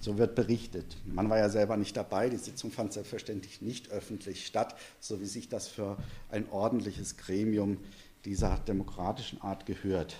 So 0.00 0.18
wird 0.18 0.34
berichtet. 0.34 0.96
Man 1.06 1.28
war 1.28 1.38
ja 1.38 1.48
selber 1.48 1.76
nicht 1.76 1.96
dabei. 1.96 2.28
Die 2.28 2.36
Sitzung 2.36 2.70
fand 2.70 2.92
selbstverständlich 2.92 3.62
nicht 3.62 3.90
öffentlich 3.90 4.46
statt, 4.46 4.76
so 5.00 5.20
wie 5.20 5.26
sich 5.26 5.48
das 5.48 5.68
für 5.68 5.96
ein 6.30 6.48
ordentliches 6.50 7.16
Gremium 7.16 7.78
dieser 8.24 8.58
demokratischen 8.58 9.40
Art 9.40 9.66
gehört. 9.66 10.16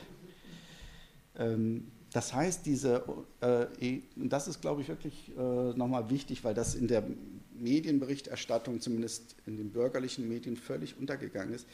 Ähm, 1.39 1.91
das 2.13 2.33
heißt, 2.33 2.65
diese, 2.67 3.05
äh, 3.43 3.67
e, 3.81 4.03
das 4.17 4.49
ist, 4.49 4.61
glaube 4.61 4.83
ich, 4.83 4.89
wirklich 4.89 5.31
äh, 5.37 5.41
nochmal 5.41 6.11
wichtig, 6.11 6.43
weil 6.43 6.55
das 6.55 6.75
in 6.75 6.89
der 6.89 7.05
Medienberichterstattung, 7.53 8.81
zumindest 8.81 9.37
in 9.47 9.57
den 9.57 9.71
bürgerlichen 9.71 10.29
Medien, 10.29 10.57
völlig 10.57 10.99
untergegangen 10.99 11.55
ist. 11.55 11.67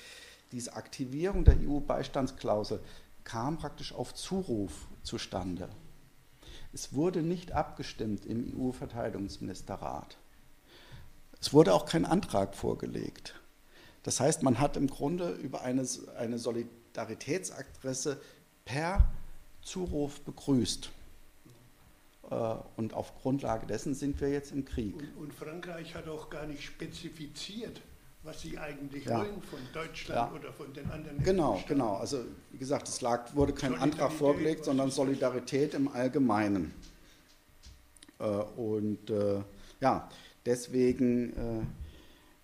Diese 0.52 0.74
Aktivierung 0.74 1.44
der 1.44 1.56
EU-Beistandsklausel 1.60 2.80
kam 3.22 3.58
praktisch 3.58 3.92
auf 3.92 4.14
Zuruf 4.14 4.88
zustande. 5.02 5.68
Es 6.72 6.92
wurde 6.92 7.22
nicht 7.22 7.52
abgestimmt 7.52 8.26
im 8.26 8.58
EU-Verteidigungsministerrat. 8.58 10.18
Es 11.40 11.52
wurde 11.52 11.74
auch 11.74 11.86
kein 11.86 12.04
Antrag 12.04 12.54
vorgelegt. 12.54 13.40
Das 14.02 14.20
heißt, 14.20 14.42
man 14.42 14.58
hat 14.58 14.76
im 14.76 14.88
Grunde 14.88 15.30
über 15.32 15.62
eine, 15.62 15.86
eine 16.18 16.38
Solidaritätsadresse 16.38 18.20
per 18.64 19.08
Zuruf 19.64 20.20
begrüßt. 20.20 20.90
Äh, 22.30 22.54
und 22.76 22.94
auf 22.94 23.14
Grundlage 23.20 23.66
dessen 23.66 23.94
sind 23.94 24.20
wir 24.20 24.30
jetzt 24.30 24.52
im 24.52 24.64
Krieg. 24.64 24.94
Und, 24.96 25.16
und 25.24 25.34
Frankreich 25.34 25.94
hat 25.94 26.08
auch 26.08 26.30
gar 26.30 26.46
nicht 26.46 26.62
spezifiziert, 26.62 27.80
was 28.22 28.40
sie 28.40 28.58
eigentlich 28.58 29.04
ja. 29.04 29.18
wollen 29.18 29.42
von 29.42 29.58
Deutschland 29.72 30.32
ja. 30.32 30.38
oder 30.38 30.52
von 30.52 30.72
den 30.72 30.90
anderen. 30.90 31.22
Genau, 31.22 31.62
genau. 31.66 31.96
Also 31.96 32.24
wie 32.52 32.58
gesagt, 32.58 32.88
es 32.88 33.00
lag, 33.00 33.34
wurde 33.34 33.52
kein 33.52 33.74
Antrag 33.74 34.12
vorgelegt, 34.12 34.64
sondern 34.64 34.90
Solidarität 34.90 35.74
im 35.74 35.88
Allgemeinen. 35.88 36.72
Äh, 38.18 38.24
und 38.24 39.10
äh, 39.10 39.42
ja, 39.80 40.08
deswegen, 40.46 41.66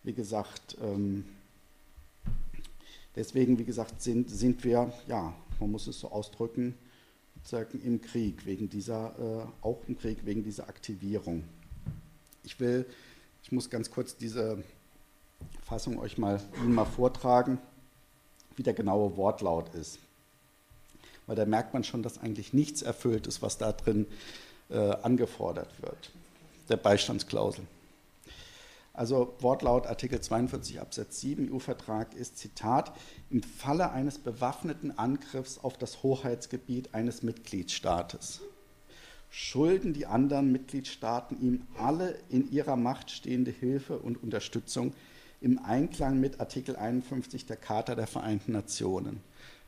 wie 0.02 0.12
gesagt, 0.12 0.76
ähm, 0.82 1.24
deswegen, 3.16 3.58
wie 3.58 3.64
gesagt, 3.64 4.02
sind, 4.02 4.28
sind 4.28 4.62
wir, 4.64 4.92
ja, 5.06 5.32
man 5.58 5.70
muss 5.70 5.86
es 5.86 6.00
so 6.00 6.10
ausdrücken, 6.10 6.74
sozusagen 7.43 7.80
im 7.82 8.01
Krieg, 8.01 8.47
wegen 8.47 8.68
dieser, 8.68 9.14
äh, 9.18 9.64
auch 9.66 9.80
im 9.88 9.99
Krieg, 9.99 10.24
wegen 10.24 10.43
dieser 10.45 10.68
Aktivierung. 10.68 11.45
Ich 12.43 12.59
will, 12.61 12.86
ich 13.43 13.53
muss 13.53 13.70
ganz 13.70 13.91
kurz 13.91 14.16
diese 14.16 14.62
Fassung 15.64 15.99
euch 15.99 16.18
mal, 16.18 16.41
Ihnen 16.57 16.74
mal 16.74 16.84
vortragen, 16.84 17.59
wie 18.57 18.62
der 18.62 18.74
genaue 18.74 19.16
Wortlaut 19.16 19.74
ist. 19.74 19.99
Weil 21.26 21.36
da 21.36 21.47
merkt 21.47 21.72
man 21.72 21.84
schon, 21.84 22.03
dass 22.03 22.18
eigentlich 22.18 22.53
nichts 22.53 22.82
erfüllt 22.82 23.26
ist, 23.26 23.41
was 23.41 23.57
da 23.57 23.72
drin 23.72 24.07
äh, 24.68 24.76
angefordert 24.76 25.70
wird, 25.82 26.11
der 26.68 26.76
Beistandsklausel. 26.76 27.64
Also 28.93 29.36
Wortlaut 29.41 29.86
Artikel 29.86 30.20
42 30.20 30.80
Absatz 30.80 31.20
7 31.20 31.53
EU-Vertrag 31.53 32.14
ist 32.14 32.38
Zitat 32.38 32.93
im 33.30 33.43
Falle 33.43 33.93
eines 33.93 34.18
bewaffneten 34.18 34.99
Angriffs 34.99 35.59
auf 35.59 35.78
das 35.78 36.03
Hoheitsgebiet 36.03 36.95
eines 36.95 37.22
Mitgliedstaates 37.22 38.41
schulden 39.30 39.93
die 39.93 40.07
anderen 40.07 40.51
Mitgliedstaaten 40.51 41.41
ihm 41.41 41.62
alle 41.78 42.18
in 42.28 42.51
ihrer 42.51 42.76
Macht 42.76 43.11
stehende 43.11 43.53
Hilfe 43.53 43.99
und 43.99 44.22
Unterstützung 44.22 44.93
im 45.41 45.59
Einklang 45.64 46.20
mit 46.20 46.41
Artikel 46.41 46.76
51 46.76 47.47
der 47.47 47.57
Charta 47.57 47.95
der 47.95 48.09
Vereinten 48.09 48.53
Nationen. 48.53 49.20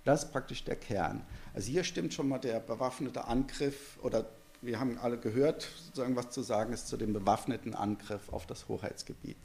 Das 0.05 0.25
ist 0.25 0.33
praktisch 0.33 0.65
der 0.65 0.77
Kern. 0.77 1.23
Also 1.55 1.71
hier 1.71 1.85
stimmt 1.85 2.13
schon 2.13 2.29
mal 2.29 2.41
der 2.41 2.59
bewaffnete 2.59 3.25
Angriff 3.25 3.99
oder 4.03 4.29
wir 4.63 4.79
haben 4.79 4.97
alle 4.99 5.19
gehört, 5.19 5.69
sozusagen 5.85 6.15
was 6.15 6.31
zu 6.31 6.41
sagen 6.41 6.73
ist 6.73 6.87
zu 6.87 6.97
dem 6.97 7.13
bewaffneten 7.13 7.75
Angriff 7.75 8.29
auf 8.31 8.47
das 8.47 8.69
Hoheitsgebiet. 8.69 9.37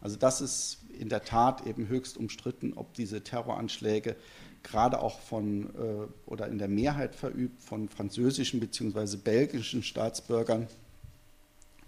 Also 0.00 0.16
das 0.16 0.40
ist 0.40 0.78
in 0.98 1.08
der 1.08 1.24
Tat 1.24 1.66
eben 1.66 1.88
höchst 1.88 2.16
umstritten, 2.16 2.72
ob 2.74 2.94
diese 2.94 3.22
Terroranschläge 3.22 4.14
gerade 4.62 5.00
auch 5.00 5.18
von 5.18 5.74
äh, 5.74 6.30
oder 6.30 6.46
in 6.46 6.58
der 6.58 6.68
Mehrheit 6.68 7.16
verübt 7.16 7.62
von 7.62 7.88
französischen 7.88 8.60
bzw. 8.60 9.16
belgischen 9.16 9.82
Staatsbürgern, 9.82 10.68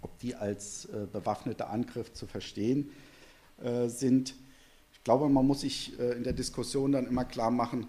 ob 0.01 0.19
die 0.19 0.35
als 0.35 0.85
äh, 0.85 1.07
bewaffneter 1.11 1.69
Angriff 1.69 2.13
zu 2.13 2.27
verstehen 2.27 2.91
äh, 3.63 3.87
sind. 3.87 4.35
Ich 4.91 5.03
glaube, 5.03 5.29
man 5.29 5.47
muss 5.47 5.61
sich 5.61 5.97
in 5.97 6.23
der 6.23 6.33
Diskussion 6.33 6.91
dann 6.91 7.07
immer 7.07 7.23
klar 7.23 7.49
machen, 7.49 7.87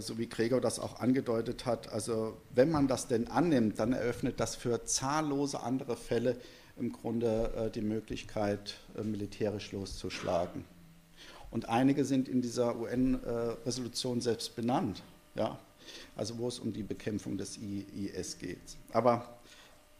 so 0.00 0.18
wie 0.18 0.28
Gregor 0.28 0.60
das 0.60 0.78
auch 0.78 1.00
angedeutet 1.00 1.64
hat. 1.64 1.90
Also 1.92 2.36
wenn 2.54 2.70
man 2.70 2.88
das 2.88 3.06
denn 3.06 3.28
annimmt, 3.28 3.78
dann 3.78 3.92
eröffnet 3.92 4.38
das 4.38 4.54
für 4.54 4.84
zahllose 4.84 5.60
andere 5.60 5.96
Fälle 5.96 6.36
im 6.76 6.92
Grunde 6.92 7.52
äh, 7.56 7.70
die 7.70 7.80
Möglichkeit, 7.80 8.78
äh, 8.96 9.02
militärisch 9.02 9.72
loszuschlagen. 9.72 10.64
Und 11.50 11.68
einige 11.68 12.04
sind 12.04 12.28
in 12.28 12.40
dieser 12.40 12.76
UN-Resolution 12.78 14.22
selbst 14.22 14.56
benannt, 14.56 15.02
ja? 15.34 15.58
also 16.16 16.38
wo 16.38 16.48
es 16.48 16.58
um 16.58 16.72
die 16.72 16.82
Bekämpfung 16.82 17.36
des 17.36 17.58
IS 17.58 18.38
geht. 18.38 18.76
Aber 18.92 19.36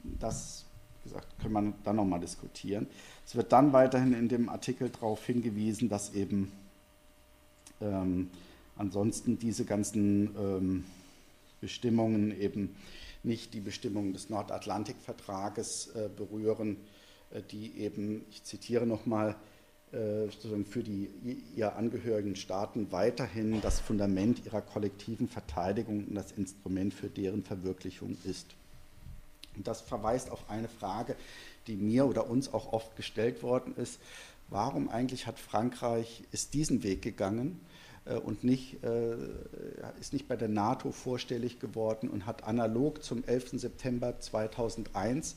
das, 0.02 0.64
wie 1.02 1.10
gesagt, 1.10 1.26
können 1.40 1.52
wir 1.52 1.74
dann 1.84 1.96
nochmal 1.96 2.20
diskutieren. 2.20 2.86
Es 3.26 3.36
wird 3.36 3.52
dann 3.52 3.74
weiterhin 3.74 4.14
in 4.14 4.28
dem 4.28 4.48
Artikel 4.48 4.88
darauf 4.88 5.26
hingewiesen, 5.26 5.90
dass 5.90 6.14
eben 6.14 6.52
ähm, 7.82 8.30
ansonsten 8.76 9.38
diese 9.38 9.64
ganzen 9.64 10.34
ähm, 10.36 10.84
Bestimmungen 11.60 12.38
eben 12.38 12.74
nicht 13.22 13.54
die 13.54 13.60
Bestimmungen 13.60 14.12
des 14.12 14.30
Nordatlantikvertrages 14.30 15.88
äh, 15.94 16.08
berühren, 16.14 16.76
äh, 17.30 17.42
die 17.50 17.78
eben, 17.78 18.24
ich 18.30 18.42
zitiere 18.42 18.86
nochmal, 18.86 19.36
äh, 19.92 20.28
für 20.64 20.82
die 20.82 21.10
ihr 21.54 21.76
angehörigen 21.76 22.34
Staaten 22.34 22.90
weiterhin 22.90 23.60
das 23.60 23.78
Fundament 23.78 24.44
ihrer 24.44 24.62
kollektiven 24.62 25.28
Verteidigung 25.28 26.06
und 26.06 26.14
das 26.14 26.32
Instrument 26.32 26.94
für 26.94 27.08
deren 27.08 27.42
Verwirklichung 27.42 28.16
ist. 28.24 28.46
Und 29.54 29.66
das 29.66 29.82
verweist 29.82 30.30
auf 30.30 30.48
eine 30.48 30.68
Frage, 30.68 31.14
die 31.66 31.76
mir 31.76 32.06
oder 32.06 32.28
uns 32.28 32.52
auch 32.52 32.72
oft 32.72 32.96
gestellt 32.96 33.42
worden 33.42 33.74
ist. 33.76 34.00
Warum 34.48 34.88
eigentlich 34.88 35.26
hat 35.26 35.38
Frankreich 35.38 36.24
ist 36.32 36.54
diesen 36.54 36.82
Weg 36.82 37.02
gegangen? 37.02 37.60
Äh, 38.04 38.16
und 38.16 38.44
nicht, 38.44 38.82
äh, 38.84 39.16
ist 40.00 40.12
nicht 40.12 40.28
bei 40.28 40.36
der 40.36 40.48
NATO 40.48 40.92
vorstellig 40.92 41.60
geworden 41.60 42.08
und 42.08 42.26
hat 42.26 42.44
analog 42.44 43.02
zum 43.02 43.24
11. 43.24 43.60
September 43.60 44.18
2001 44.18 45.36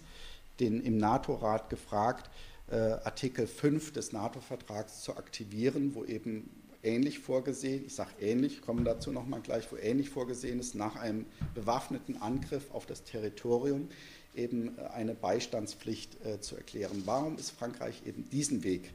den 0.59 0.81
im 0.81 0.97
NATO-Rat 0.97 1.69
gefragt, 1.69 2.29
äh, 2.71 2.75
Artikel 2.75 3.47
5 3.47 3.93
des 3.93 4.13
NATO-Vertrags 4.13 5.01
zu 5.01 5.17
aktivieren, 5.17 5.95
wo 5.95 6.05
eben 6.05 6.49
ähnlich 6.83 7.19
vorgesehen, 7.19 7.85
ich 7.85 7.95
sage 7.95 8.11
ähnlich, 8.21 8.61
komme 8.61 8.83
dazu 8.83 9.11
nochmal 9.11 9.41
gleich, 9.41 9.71
wo 9.71 9.75
ähnlich 9.75 10.09
vorgesehen 10.09 10.59
ist, 10.59 10.75
nach 10.75 10.95
einem 10.95 11.25
bewaffneten 11.53 12.21
Angriff 12.21 12.71
auf 12.71 12.85
das 12.85 13.03
Territorium 13.03 13.89
eben 14.35 14.77
eine 14.93 15.15
Beistandspflicht 15.15 16.23
äh, 16.25 16.39
zu 16.39 16.55
erklären. 16.55 17.03
Warum 17.05 17.37
ist 17.37 17.51
Frankreich 17.51 18.03
eben 18.05 18.29
diesen 18.29 18.63
Weg 18.63 18.91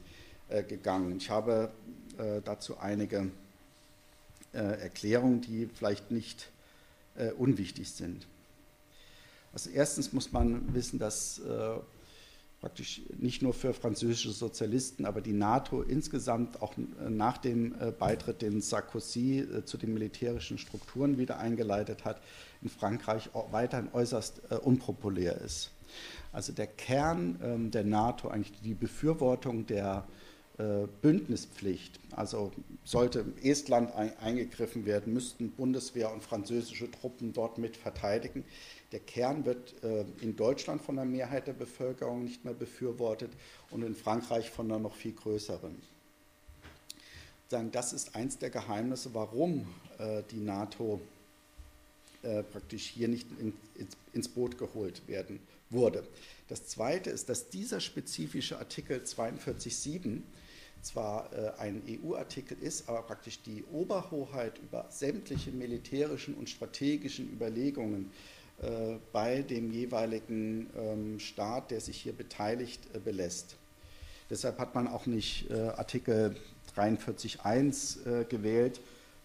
äh, 0.49 0.63
gegangen? 0.63 1.17
Ich 1.17 1.29
habe 1.29 1.71
äh, 2.17 2.41
dazu 2.43 2.77
einige 2.77 3.31
Erklärungen, 4.57 5.41
die 5.41 5.69
vielleicht 5.73 6.11
nicht 6.11 6.49
äh, 7.15 7.31
unwichtig 7.31 7.91
sind. 7.91 8.27
Also 9.53 9.69
erstens 9.69 10.13
muss 10.13 10.31
man 10.31 10.73
wissen, 10.73 10.99
dass 10.99 11.39
äh, 11.39 11.79
praktisch 12.61 13.01
nicht 13.17 13.41
nur 13.41 13.53
für 13.53 13.73
französische 13.73 14.31
Sozialisten, 14.31 15.05
aber 15.05 15.21
die 15.21 15.33
NATO 15.33 15.81
insgesamt 15.81 16.61
auch 16.61 16.73
nach 17.09 17.39
dem 17.39 17.73
Beitritt, 17.97 18.43
den 18.43 18.61
Sarkozy 18.61 19.47
zu 19.65 19.77
den 19.77 19.95
militärischen 19.95 20.59
Strukturen 20.59 21.17
wieder 21.17 21.39
eingeleitet 21.39 22.05
hat, 22.05 22.21
in 22.61 22.69
Frankreich 22.69 23.31
weiterhin 23.49 23.89
äußerst 23.91 24.51
unpopulär 24.61 25.41
ist. 25.41 25.71
Also 26.31 26.53
der 26.53 26.67
Kern 26.67 27.39
ähm, 27.43 27.71
der 27.71 27.83
NATO, 27.83 28.29
eigentlich 28.29 28.61
die 28.61 28.75
Befürwortung 28.75 29.65
der 29.65 30.05
äh, 30.07 30.20
Bündnispflicht. 31.01 31.99
Also 32.11 32.51
sollte 32.83 33.25
Estland 33.41 33.93
ein, 33.95 34.17
eingegriffen 34.17 34.85
werden, 34.85 35.13
müssten 35.13 35.51
Bundeswehr 35.51 36.11
und 36.11 36.23
französische 36.23 36.89
Truppen 36.91 37.33
dort 37.33 37.57
mit 37.57 37.77
verteidigen. 37.77 38.43
Der 38.91 38.99
Kern 38.99 39.45
wird 39.45 39.81
äh, 39.83 40.05
in 40.21 40.35
Deutschland 40.35 40.81
von 40.81 40.97
der 40.97 41.05
Mehrheit 41.05 41.47
der 41.47 41.53
Bevölkerung 41.53 42.23
nicht 42.23 42.43
mehr 42.43 42.53
befürwortet 42.53 43.31
und 43.69 43.83
in 43.83 43.95
Frankreich 43.95 44.49
von 44.49 44.65
einer 44.65 44.79
noch 44.79 44.95
viel 44.95 45.13
größeren. 45.13 45.75
Das 47.71 47.91
ist 47.91 48.15
eins 48.15 48.37
der 48.37 48.49
Geheimnisse, 48.49 49.13
warum 49.13 49.67
äh, 49.97 50.23
die 50.31 50.39
NATO 50.39 51.01
äh, 52.23 52.43
praktisch 52.43 52.87
hier 52.87 53.07
nicht 53.07 53.27
in, 53.39 53.53
ins 54.13 54.27
Boot 54.29 54.57
geholt 54.57 55.01
werden 55.07 55.39
wurde. 55.69 56.03
Das 56.47 56.67
Zweite 56.67 57.09
ist, 57.09 57.29
dass 57.29 57.49
dieser 57.49 57.79
spezifische 57.79 58.59
Artikel 58.59 58.99
42.7 58.99 60.21
zwar 60.81 61.31
äh, 61.33 61.51
ein 61.59 61.81
EU-Artikel 61.87 62.57
ist, 62.59 62.89
aber 62.89 63.01
praktisch 63.03 63.41
die 63.41 63.63
Oberhoheit 63.71 64.59
über 64.59 64.85
sämtliche 64.89 65.51
militärischen 65.51 66.33
und 66.33 66.49
strategischen 66.49 67.31
Überlegungen 67.31 68.11
äh, 68.61 68.97
bei 69.11 69.41
dem 69.41 69.71
jeweiligen 69.71 70.69
ähm, 70.77 71.19
Staat, 71.19 71.71
der 71.71 71.81
sich 71.81 71.97
hier 71.97 72.13
beteiligt, 72.13 72.81
äh, 72.93 72.99
belässt. 72.99 73.55
Deshalb 74.29 74.59
hat 74.59 74.75
man 74.75 74.87
auch 74.87 75.05
nicht 75.05 75.49
äh, 75.49 75.59
Artikel 75.59 76.35
43.1 76.75 78.21
äh, 78.21 78.25
gewählt, 78.25 78.81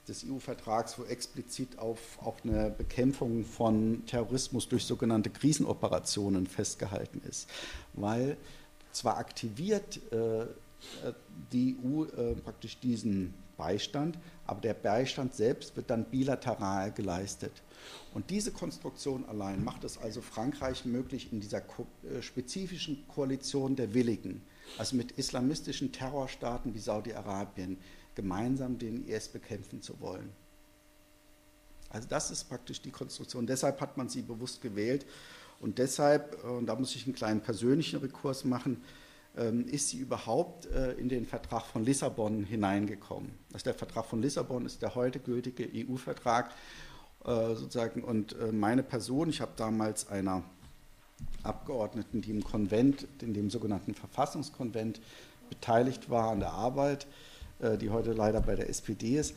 des 0.09 0.25
EU-Vertrags, 0.25 0.99
wo 0.99 1.05
explizit 1.05 1.79
auf 1.79 1.99
auch 2.23 2.37
eine 2.45 2.71
Bekämpfung 2.71 3.45
von 3.45 4.05
Terrorismus 4.07 4.69
durch 4.69 4.85
sogenannte 4.85 5.31
Krisenoperationen 5.31 6.47
festgehalten 6.47 7.21
ist. 7.29 7.49
Weil 7.95 8.37
zwar 8.93 9.19
aktiviert 9.19 10.01
äh, 10.13 10.47
die 11.53 11.77
EU 11.85 12.05
äh, 12.05 12.35
praktisch 12.35 12.79
diesen 12.79 13.35
Beistand, 13.57 14.19
aber 14.47 14.61
der 14.61 14.75
Beistand 14.75 15.35
selbst 15.35 15.77
wird 15.77 15.91
dann 15.91 16.05
bilateral 16.05 16.93
geleistet. 16.93 17.53
Und 18.13 18.31
diese 18.31 18.53
Konstruktion 18.53 19.25
allein 19.27 19.65
macht 19.65 19.85
es 19.85 19.99
also 19.99 20.21
Frankreich 20.21 20.85
möglich, 20.85 21.33
in 21.33 21.41
dieser 21.41 21.61
ko 21.61 21.87
äh, 22.05 22.23
spezifischen 22.23 23.07
Koalition 23.09 23.77
der 23.77 23.95
Willigen, 23.95 24.43
also 24.79 24.97
mit 24.97 25.13
islamistischen 25.13 25.93
Terrorstaaten 25.93 26.75
wie 26.75 26.79
Saudi-Arabien, 26.79 27.79
gemeinsam 28.15 28.79
den 28.79 29.07
IS 29.07 29.29
bekämpfen 29.29 29.83
zu 29.83 30.01
wollen. 30.01 30.31
Also 31.91 32.09
das 32.09 32.31
ist 32.31 32.45
praktisch 32.45 32.81
die 32.83 32.91
Konstruktion. 32.91 33.47
Deshalb 33.47 33.81
hat 33.81 33.97
man 33.97 34.09
sie 34.09 34.23
bewusst 34.23 34.61
gewählt 34.61 35.07
und 35.61 35.79
deshalb, 35.79 36.43
äh, 36.45 36.49
und 36.49 36.67
da 36.67 36.75
muss 36.75 36.95
ich 36.95 37.07
einen 37.07 37.15
kleinen 37.15 37.41
persönlichen 37.41 38.01
Rekurs 38.01 38.45
machen, 38.45 38.83
ist 39.67 39.91
sie 39.91 39.99
überhaupt 39.99 40.67
äh, 40.67 40.93
in 40.93 41.09
den 41.09 41.27
Vertrag 41.27 41.67
von 41.67 41.85
Lissabon 41.85 42.45
hineingekommen. 42.45 43.33
Also 43.53 43.65
der 43.65 43.75
Vertrag 43.75 44.07
von 44.07 44.23
Lissabon 44.23 44.65
ist 44.65 44.81
der 44.83 44.95
heute 44.95 45.19
gültige 45.19 45.69
EU-Vertrag 45.75 46.51
äh, 47.25 47.55
sozusagen 47.55 48.03
und 48.03 48.35
meine 48.53 48.83
Person, 48.83 49.29
ich 49.29 49.41
habe 49.41 49.53
damals 49.57 50.09
einer 50.09 50.43
Abgeordneten, 51.43 52.21
die 52.21 52.31
im 52.31 52.45
Konvent, 52.45 53.07
in 53.23 53.33
dem 53.33 53.51
sogenannten 53.51 53.95
Verfassungskonvent 53.95 55.01
beteiligt 55.49 56.11
war 56.11 56.31
an 56.31 56.41
der 56.41 56.53
Arbeit, 56.53 57.07
äh, 57.61 57.79
die 57.79 57.91
heute 57.91 58.13
leider 58.13 58.41
bei 58.41 58.55
der 58.55 58.69
SPD 58.69 59.17
ist, 59.19 59.35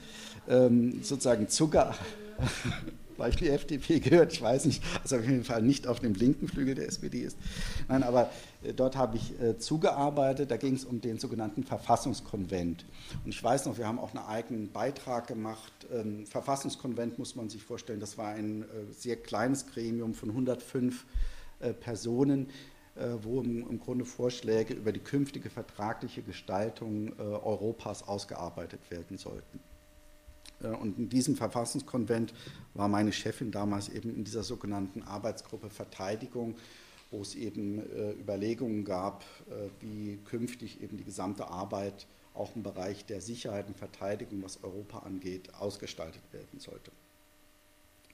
ähm, 0.48 1.04
sozusagen 1.04 1.48
Zucker, 1.48 1.96
vielleicht 3.20 3.42
die 3.42 3.50
FDP 3.50 4.00
gehört, 4.10 4.34
ich 4.34 4.42
weiß 4.42 4.66
nicht, 4.66 4.84
also 5.02 5.18
auf 5.18 5.24
jeden 5.24 5.44
Fall 5.44 5.62
nicht 5.62 5.88
auf 5.88 6.00
dem 6.00 6.14
linken 6.14 6.48
Flügel 6.48 6.76
der 6.76 6.88
SPD 6.88 7.22
ist. 7.22 7.38
Nein, 7.88 8.04
aber 8.04 8.30
äh, 8.64 8.74
dort 8.74 8.96
habe 8.96 9.18
ich 9.18 9.40
äh, 9.42 9.58
zugearbeitet, 9.58 10.52
da 10.52 10.58
ging 10.58 10.76
es 10.76 10.86
um 10.86 11.02
den 11.02 11.20
sogenannten 11.20 11.64
Verfassungskonvent. 11.64 12.86
Und 13.26 13.30
ich 13.30 13.44
weiß 13.44 13.66
noch, 13.66 13.78
wir 13.78 13.88
haben 13.88 14.00
auch 14.00 14.16
einen 14.16 14.26
eigenen 14.26 14.72
Beitrag 14.72 15.28
gemacht. 15.28 15.74
Ähm, 15.94 16.26
Verfassungskonvent 16.26 17.20
muss 17.20 17.36
man 17.36 17.50
sich 17.50 17.64
vorstellen, 17.64 18.00
das 18.00 18.18
war 18.18 18.30
ein 18.30 18.66
sehr 18.92 19.16
kleines 19.18 19.68
Gremium 19.68 20.14
von 20.14 20.30
105 20.30 21.06
Personen, 21.82 22.48
äh, 23.00 23.24
wo 23.24 23.42
im, 23.42 23.80
Grunde 23.80 24.04
Vorschläge 24.04 24.74
über 24.74 24.92
die 24.92 25.00
künftige 25.00 25.50
vertragliche 25.50 26.22
Gestaltung 26.22 27.14
äh, 27.18 27.22
Europas 27.22 28.06
ausgearbeitet 28.06 28.82
werden 28.90 29.18
sollten. 29.18 29.60
Äh, 30.62 30.68
und 30.68 30.98
in 30.98 31.10
diesem 31.10 31.36
Verfassungskonvent 31.36 32.34
war 32.74 32.88
meine 32.88 33.12
Chefin 33.12 33.52
damals 33.52 33.90
eben 33.90 34.16
in 34.16 34.24
dieser 34.24 34.44
sogenannten 34.44 35.04
Arbeitsgruppe 35.04 35.70
Verteidigung, 35.70 36.56
wo 37.12 37.22
es 37.22 37.34
eben 37.34 37.82
Überlegungen 38.22 38.86
gab, 38.86 39.26
wie 39.80 40.20
künftig 40.26 40.80
eben 40.84 40.96
die 40.96 41.04
gesamte 41.04 41.48
Arbeit 41.48 42.06
auch 42.36 42.56
im 42.56 42.62
Bereich 42.62 43.04
der 43.06 43.20
Sicherheit 43.20 43.68
und 43.68 43.78
Verteidigung, 43.78 44.44
was 44.44 44.64
Europa 44.64 45.00
angeht, 45.00 45.54
ausgestaltet 45.56 46.22
werden 46.32 46.60
sollte. 46.60 46.92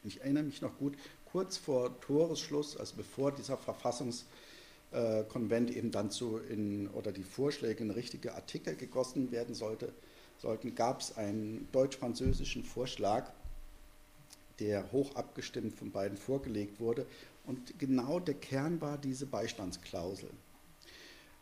Ich 0.06 0.22
erinnere 0.22 0.44
mich 0.44 0.62
noch 0.62 0.78
gut, 0.78 0.96
kurz 1.26 1.58
vor 1.58 2.00
Toresschluss, 2.00 2.78
also 2.78 2.96
bevor 2.96 3.32
dieser 3.32 3.58
Verfassungskonvent 3.58 4.46
äh, 4.92 5.24
Konvent 5.24 5.76
eben 5.76 5.92
dann 5.92 6.12
zu 6.12 6.38
in, 6.38 6.88
oder 6.90 7.12
die 7.12 7.24
Vorschläge 7.24 7.84
in 7.84 7.92
richtige 7.92 8.36
Artikel 8.36 8.76
gegossen 8.76 9.32
werden 9.32 9.56
sollte, 9.56 9.94
sollten, 10.38 10.76
gab 10.76 11.02
es 11.02 11.18
einen 11.18 11.68
deutsch-französischen 11.72 12.64
Vorschlag, 12.64 13.32
der 14.60 14.92
hoch 14.92 15.16
abgestimmt 15.16 15.76
von 15.76 15.92
beiden 15.92 16.18
vorgelegt 16.18 16.80
wurde. 16.80 17.06
Und 17.46 17.78
genau 17.80 18.20
der 18.20 18.36
Kern 18.36 18.82
war 18.82 18.98
diese 18.98 19.26
Beistandsklausel. 19.26 20.30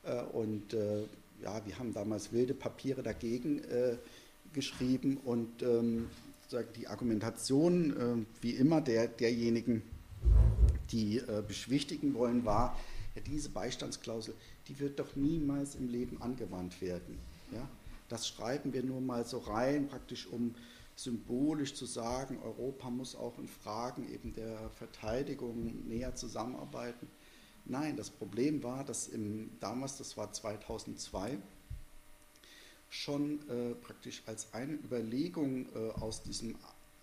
Äh, 0.04 0.22
und 0.22 0.74
äh, 0.74 1.04
ja, 1.42 1.66
wir 1.66 1.78
haben 1.78 1.94
damals 1.94 2.32
wilde 2.32 2.54
Papiere 2.54 3.04
dagegen 3.04 3.64
äh, 3.66 3.98
geschrieben 4.54 5.18
und 5.24 5.62
ähm, 5.62 6.10
die 6.76 6.88
Argumentation, 6.88 8.28
wie 8.42 8.52
immer, 8.52 8.80
der, 8.80 9.08
derjenigen, 9.08 9.82
die 10.92 11.20
beschwichtigen 11.48 12.14
wollen, 12.14 12.46
war, 12.46 12.78
ja, 13.16 13.24
diese 13.26 13.50
Beistandsklausel, 13.50 14.36
die 14.68 14.78
wird 14.78 15.00
doch 15.00 15.16
niemals 15.16 15.74
im 15.74 15.90
Leben 15.90 16.22
angewandt 16.22 16.80
werden. 16.80 17.18
Ja? 17.52 17.68
Das 18.14 18.28
schreiben 18.28 18.74
wir 18.74 18.84
nur 18.84 19.02
mal 19.02 19.26
so 19.26 19.40
rein, 19.40 19.88
praktisch 19.88 20.28
um 20.28 20.54
symbolisch 20.96 21.74
zu 21.74 21.88
sagen, 21.88 22.38
Europa 22.44 22.92
muss 22.92 23.16
auch 23.16 23.40
in 23.40 23.48
Fragen 23.48 24.08
eben 24.08 24.34
der 24.34 24.70
Verteidigung 24.70 25.88
näher 25.88 26.14
zusammenarbeiten. 26.14 27.08
Nein, 27.66 27.98
das 27.98 28.12
Problem 28.12 28.62
war, 28.62 28.84
dass 28.84 29.08
im, 29.08 29.50
damals, 29.60 29.98
das 29.98 30.16
war 30.16 30.32
2002, 30.32 31.40
schon 32.88 33.40
äh, 33.50 33.74
praktisch 33.74 34.22
als 34.28 34.54
eine 34.54 34.74
Überlegung 34.74 35.66
äh, 35.74 35.90
aus 36.00 36.22
diesem 36.22 36.56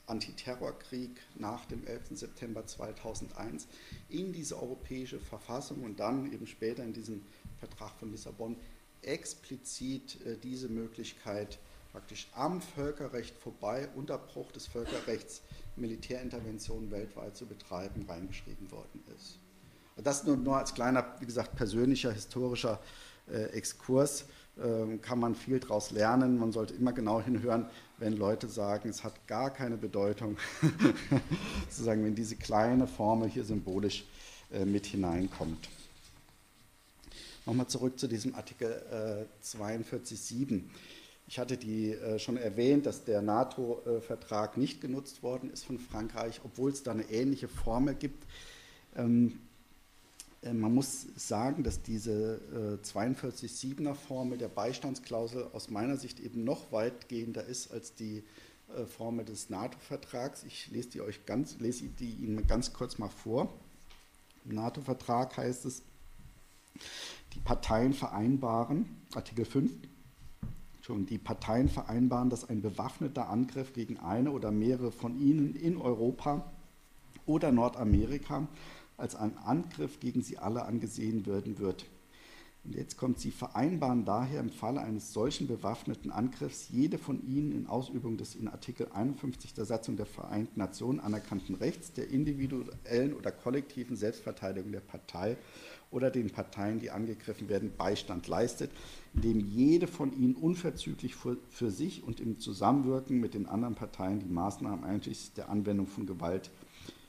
Antiterrorkrieg 0.07 1.21
nach 1.35 1.65
dem 1.65 1.85
11. 1.89 2.11
September 2.13 2.65
2001 2.65 3.67
in 4.11 4.33
diese 4.33 4.63
europäische 4.63 5.19
Verfassung 5.19 5.83
und 5.83 5.99
dann 5.99 6.33
eben 6.33 6.47
später 6.47 6.85
in 6.85 6.93
diesen 6.93 7.27
Vertrag 7.59 7.99
von 7.99 8.13
Lissabon 8.13 8.55
explizit 9.03 10.24
äh, 10.26 10.36
diese 10.36 10.68
Möglichkeit 10.68 11.59
praktisch 11.92 12.28
am 12.34 12.61
Völkerrecht 12.61 13.36
vorbei, 13.36 13.88
Unterbruch 13.94 14.53
des 14.53 14.66
Völkerrechts, 14.66 15.42
Militärinterventionen 15.76 16.90
weltweit 16.90 17.36
zu 17.36 17.46
betreiben, 17.46 18.05
reingeschrieben 18.09 18.70
worden 18.70 19.03
ist. 19.16 19.38
Das 19.96 20.24
nur, 20.24 20.36
nur 20.36 20.57
als 20.57 20.74
kleiner, 20.74 21.14
wie 21.20 21.26
gesagt, 21.26 21.57
persönlicher, 21.57 22.12
historischer 22.12 22.80
äh, 23.30 23.44
Exkurs 23.46 24.24
äh, 24.57 24.96
kann 24.98 25.18
man 25.18 25.34
viel 25.34 25.61
daraus 25.61 25.90
lernen. 25.90 26.38
Man 26.38 26.53
sollte 26.53 26.74
immer 26.74 26.92
genau 26.92 27.20
hinhören, 27.20 27.66
wenn 27.98 28.16
Leute 28.16 28.48
sagen, 28.48 28.88
es 28.88 29.05
hat 29.05 29.26
gar 29.26 29.51
keine 29.51 29.76
Bedeutung, 29.76 30.38
sozusagen, 31.68 32.05
wenn 32.05 32.14
diese 32.14 32.36
kleine 32.36 32.86
Formel 32.86 33.28
hier 33.28 33.44
symbolisch 33.44 34.05
äh, 34.53 34.64
mit 34.64 34.86
hineinkommt. 34.86 35.68
Nochmal 37.47 37.68
zurück 37.68 37.99
zu 37.99 38.07
diesem 38.07 38.34
Artikel 38.34 39.26
äh, 39.41 39.45
42.7. 39.45 40.62
Ich 41.26 41.38
hatte 41.38 41.57
die 41.57 41.93
äh, 41.93 42.18
schon 42.18 42.36
erwähnt, 42.36 42.86
dass 42.86 43.05
der 43.05 43.22
NATO-Vertrag 43.22 44.57
nicht 44.57 44.80
genutzt 44.80 45.22
worden 45.22 45.51
ist 45.51 45.64
von 45.64 45.78
Frankreich, 45.78 46.41
obwohl 46.45 46.70
es 46.70 46.82
da 46.82 46.91
eine 46.91 47.05
ähnliche 47.11 47.49
Formel 47.49 47.95
gibt. 47.95 48.26
Ähm, 48.97 49.38
äh, 50.43 50.53
man 50.53 50.74
muss 50.74 51.07
sagen, 51.16 51.62
dass 51.62 51.82
diese 51.82 52.78
42.7er 52.82 53.91
äh, 53.91 53.95
Formel 53.95 54.38
der 54.38 54.49
Beistandsklausel 54.49 55.49
aus 55.53 55.70
meiner 55.70 55.97
Sicht 55.97 56.20
eben 56.20 56.45
noch 56.45 56.72
weitgehender 56.72 57.45
ist 57.45 57.70
als 57.72 57.95
die 57.95 58.24
äh, 58.76 58.84
Formel 58.86 59.24
des 59.24 59.51
NATO-Vertrags. 59.51 60.45
Ich 60.45 60.68
lese 60.70 60.91
die 60.91 61.01
euch 61.01 61.26
ganz, 61.26 61.59
lese 61.59 61.86
die 61.86 62.11
Ihnen 62.11 62.47
ganz 62.47 62.72
kurz 62.72 62.99
mal 62.99 63.09
vor. 63.09 63.53
Im 64.45 64.55
NATO-Vertrag 64.55 65.36
heißt 65.36 65.64
es, 65.66 65.82
Die 67.35 67.41
Parteien 67.41 67.93
vereinbaren, 67.93 68.87
Artikel 69.14 69.45
5, 69.45 69.70
schon 70.83 71.07
die 71.07 71.18
Parteien 71.18 71.68
vereinbaren, 71.68 72.31
dass 72.31 72.49
ein 72.49 72.62
bewaffneter 72.62 73.28
Angriff 73.28 73.72
gegen 73.72 73.99
eine 73.99 74.33
oder 74.33 74.51
mehrere 74.51 74.91
von 74.91 75.20
ihnen 75.20 75.55
in 75.55 75.76
Europa 75.76 76.45
oder 77.26 77.53
Nordamerika 77.53 78.49
als 78.97 79.14
ein 79.14 79.37
Angriff 79.39 80.01
gegen 80.01 80.22
sie 80.22 80.39
alle 80.39 80.64
angesehen 80.64 81.26
werden 81.26 81.59
wird. 81.59 81.87
Und 82.63 82.75
jetzt 82.75 82.99
kommt, 82.99 83.19
sie 83.19 83.31
vereinbaren 83.31 84.05
daher 84.05 84.39
im 84.39 84.51
Falle 84.51 84.81
eines 84.81 85.15
solchen 85.15 85.47
bewaffneten 85.47 86.11
Angriffs 86.11 86.69
jede 86.69 86.99
von 86.99 87.27
ihnen 87.27 87.53
in 87.53 87.67
Ausübung 87.67 88.19
des 88.19 88.35
in 88.35 88.49
Artikel 88.49 88.89
51 88.93 89.55
der 89.55 89.65
Satzung 89.65 89.97
der 89.97 90.05
Vereinten 90.05 90.59
Nationen 90.59 91.01
anerkannten 91.01 91.55
Rechts 91.55 91.95
der 91.95 92.11
individuellen 92.11 93.15
oder 93.15 93.33
kollektiven 93.33 93.97
Selbstverteidigung 93.97 94.73
der 94.73 94.81
Partei 94.81 95.39
oder 95.91 96.11
den 96.11 96.29
Parteien, 96.29 96.81
die 96.81 96.91
angegriffen 96.91 97.49
werden, 97.49 97.73
Beistand 97.77 98.29
leistet, 98.29 98.71
indem 99.15 99.41
jede 99.41 99.87
von 99.87 100.13
ihnen 100.13 100.35
unverzüglich 100.35 101.15
für, 101.17 101.39
für 101.49 101.71
sich 101.71 102.05
und 102.05 102.21
im 102.21 102.39
Zusammenwirken 102.39 103.19
mit 103.21 103.33
den 103.33 103.47
anderen 103.47 103.75
Parteien 103.75 104.21
die 104.21 104.29
Maßnahmen 104.29 104.85
einschließlich 104.85 105.33
der 105.33 105.49
Anwendung 105.49 105.87
von 105.87 106.07
Gewalt, 106.07 106.51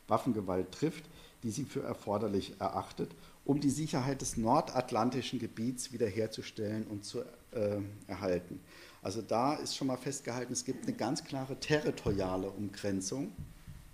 Waffengewalt 0.08 0.72
trifft, 0.72 1.04
die 1.43 1.52
sie 1.52 1.66
für 1.66 1.84
erforderlich 1.84 2.60
erachtet 2.60 3.14
um 3.45 3.59
die 3.59 3.69
Sicherheit 3.69 4.21
des 4.21 4.37
nordatlantischen 4.37 5.39
Gebiets 5.39 5.91
wiederherzustellen 5.91 6.85
und 6.87 7.03
zu 7.03 7.21
äh, 7.51 7.79
erhalten. 8.07 8.59
Also 9.01 9.21
da 9.21 9.55
ist 9.55 9.75
schon 9.75 9.87
mal 9.87 9.97
festgehalten, 9.97 10.53
es 10.53 10.63
gibt 10.63 10.87
eine 10.87 10.95
ganz 10.95 11.23
klare 11.23 11.59
territoriale 11.59 12.49
Umgrenzung. 12.49 13.31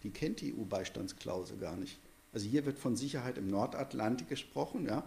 Die 0.03 0.09
kennt 0.09 0.41
die 0.41 0.53
EU-Beistandsklausel 0.53 1.57
gar 1.57 1.77
nicht. 1.77 1.97
Also 2.33 2.47
hier 2.47 2.65
wird 2.65 2.77
von 2.77 2.95
Sicherheit 2.95 3.37
im 3.37 3.47
Nordatlantik 3.47 4.27
gesprochen. 4.27 4.85
Ja. 4.85 5.03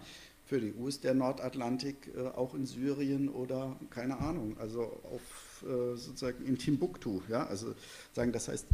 Für 0.47 0.61
die 0.61 0.75
EU 0.77 0.89
ist 0.89 1.05
der 1.05 1.15
Nordatlantik 1.15 2.11
äh, 2.17 2.29
auch 2.29 2.55
in 2.55 2.67
Syrien 2.67 3.29
oder 3.29 3.77
keine 3.91 4.19
Ahnung, 4.19 4.57
also 4.59 5.01
auf 5.05 5.50
äh, 5.63 5.97
sozusagen 5.97 6.45
in 6.47 6.59
Timbuktu. 6.59 7.21
Ja. 7.29 7.47
Also 7.47 7.75
sagen, 8.13 8.33
das 8.33 8.49
heißt, 8.49 8.67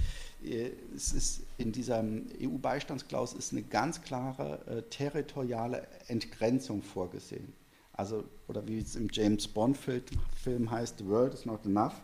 äh, 0.45 0.71
es 0.95 1.13
ist 1.13 1.41
in 1.59 1.73
dieser 1.73 2.05
EU-Beistandsklausel 2.43 3.39
ist 3.39 3.53
eine 3.53 3.63
ganz 3.63 4.03
klare 4.03 4.67
äh, 4.67 4.83
territoriale 4.91 5.87
Entgrenzung 6.09 6.83
vorgesehen. 6.83 7.53
Also, 7.93 8.25
oder 8.47 8.67
wie 8.69 8.79
es 8.79 8.95
im 8.95 9.09
James 9.11 9.49
Bond-Film 9.49 10.71
heißt, 10.71 10.99
The 10.99 11.07
World 11.07 11.35
is 11.35 11.47
not 11.47 11.65
enough. 11.65 11.95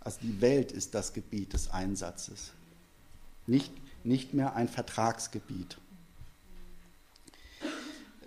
Also 0.00 0.18
die 0.22 0.40
Welt 0.40 0.72
ist 0.72 0.94
das 0.94 1.12
Gebiet 1.12 1.52
des 1.52 1.70
Einsatzes, 1.70 2.52
nicht, 3.46 3.72
nicht 4.04 4.34
mehr 4.34 4.54
ein 4.54 4.68
Vertragsgebiet. 4.68 5.78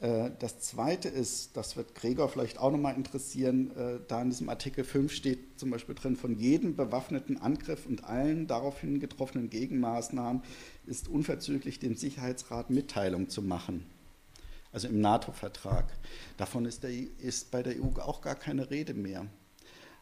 Äh, 0.02 0.32
das 0.40 0.60
Zweite 0.60 1.10
ist, 1.10 1.58
das 1.58 1.76
wird 1.76 1.96
Gregor 1.96 2.30
vielleicht 2.30 2.58
auch 2.58 2.72
nochmal 2.72 2.96
interessieren, 2.96 3.76
äh, 3.76 4.00
da 4.08 4.22
in 4.22 4.30
diesem 4.30 4.50
Artikel 4.50 4.84
5 4.84 5.12
steht 5.12 5.60
zum 5.60 5.70
Beispiel 5.72 5.96
drin, 5.96 6.16
von 6.16 6.38
jedem 6.38 6.76
bewaffneten 6.76 7.38
Angriff 7.38 7.86
und 7.86 8.04
allen 8.06 8.48
daraufhin 8.48 9.00
getroffenen 9.00 9.50
Gegenmaßnahmen 9.50 10.42
ist 10.86 11.08
unverzüglich 11.08 11.80
dem 11.80 11.96
Sicherheitsrat 11.96 12.70
Mitteilung 12.70 13.30
zu 13.30 13.42
machen. 13.42 13.86
Also 14.72 14.88
im 14.88 15.02
NATO-Vertrag. 15.02 15.92
Davon 16.38 16.66
ist, 16.66 16.84
der, 16.84 16.92
ist, 16.92 17.52
bei 17.52 17.64
der 17.64 17.82
EU 17.82 18.00
auch 18.00 18.22
gar 18.22 18.36
keine 18.36 18.70
Rede 18.70 18.94
mehr. 18.94 19.26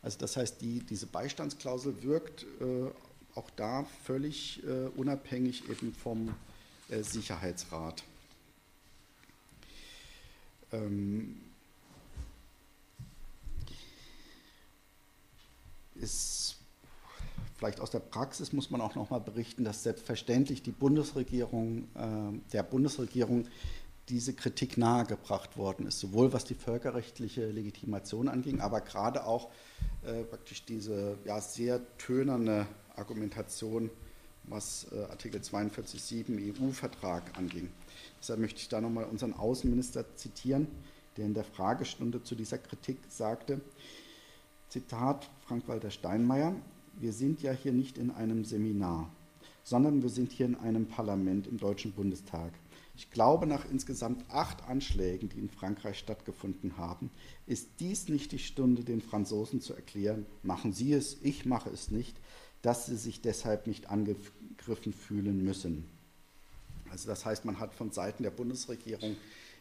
Also 0.02 0.20
das 0.20 0.38
heißt, 0.38 0.62
die, 0.62 0.80
diese 0.82 1.08
Beistandsklausel 1.08 2.04
wirkt 2.04 2.44
äh, 2.62 2.90
auch 3.34 3.50
da 3.52 3.86
völlig 4.04 4.62
äh, 4.66 4.88
unabhängig 4.98 5.70
eben 5.70 5.94
vom 5.94 6.36
äh, 6.90 7.02
Sicherheitsrat 7.02 8.04
ähm, 10.72 11.42
ist 15.96 16.58
vielleicht 17.58 17.80
aus 17.80 17.90
der 17.90 18.00
Praxis 18.00 18.54
muss 18.54 18.70
man 18.70 18.82
auch 18.82 18.96
noch 18.96 19.10
mal 19.10 19.20
berichten, 19.20 19.64
dass 19.64 19.84
selbstverständlich 19.84 20.62
die 20.62 20.72
Bundesregierung, 20.72 21.88
äh, 21.96 22.52
der 22.54 22.64
Bundesregierung 22.64 23.48
diese 24.10 24.34
Kritik 24.34 24.78
nahegebracht 24.78 25.58
worden 25.58 25.88
ist, 25.88 26.00
sowohl 26.00 26.32
was 26.32 26.46
die 26.46 26.54
völkerrechtliche 26.56 27.48
Legitimation 27.48 28.30
anging, 28.30 28.62
aber 28.62 28.82
gerade 28.82 29.26
auch 29.26 29.50
äh, 30.06 30.24
praktisch 30.24 30.64
diese 30.64 31.18
ja, 31.26 31.42
sehr 31.42 31.82
tönerne 31.98 32.68
Argumentation, 32.96 33.90
was 34.44 34.88
äh, 34.94 35.04
Artikel 35.10 35.42
42.7 35.42 36.62
EU-Vertrag 36.62 37.38
anging. 37.38 37.70
Deshalb 38.20 38.40
möchte 38.40 38.60
ich 38.60 38.70
da 38.70 38.82
nochmal 38.82 39.06
unseren 39.06 39.34
Außenminister 39.34 40.16
zitieren, 40.16 40.68
der 41.18 41.26
in 41.26 41.34
der 41.34 41.44
Fragestunde 41.44 42.24
zu 42.24 42.36
dieser 42.36 42.58
Kritik 42.58 43.00
sagte, 43.10 43.62
Zitat 44.70 45.30
Frank-Walter 45.46 45.92
Steinmeier, 45.92 46.56
wir 47.00 47.14
sind 47.14 47.42
ja 47.42 47.52
hier 47.52 47.74
nicht 47.74 47.98
in 47.98 48.12
einem 48.12 48.44
Seminar, 48.44 49.10
sondern 49.64 50.02
wir 50.02 50.10
sind 50.10 50.32
hier 50.32 50.46
in 50.46 50.56
einem 50.56 50.88
Parlament 50.88 51.48
im 51.48 51.58
Deutschen 51.58 51.94
Bundestag. 51.94 52.52
Ich 52.96 53.12
glaube, 53.12 53.46
nach 53.46 53.70
insgesamt 53.70 54.26
acht 54.30 54.68
Anschlägen, 54.68 55.30
die 55.30 55.38
in 55.38 55.50
Frankreich 55.50 56.00
stattgefunden 56.00 56.78
haben, 56.78 57.12
ist 57.46 57.70
dies 57.80 58.10
nicht 58.10 58.32
die 58.32 58.40
Stunde, 58.40 58.84
den 58.84 59.02
Franzosen 59.02 59.62
zu 59.62 59.76
erklären, 59.76 60.26
machen 60.42 60.74
Sie 60.74 60.94
es, 60.94 61.18
ich 61.22 61.46
mache 61.46 61.70
es 61.70 61.92
nicht, 61.92 62.20
dass 62.62 62.88
sie 62.88 62.98
sich 62.98 63.22
deshalb 63.22 63.68
nicht 63.68 63.90
angegriffen 63.90 64.94
fühlen 64.94 65.44
müssen. 65.44 65.86
Also 66.92 67.08
das 67.08 67.26
heißt, 67.26 67.46
man 67.46 67.60
hat 67.60 67.74
von 67.74 67.92
Seiten 67.92 68.24
der 68.24 68.32
Bundesregierung 68.32 69.16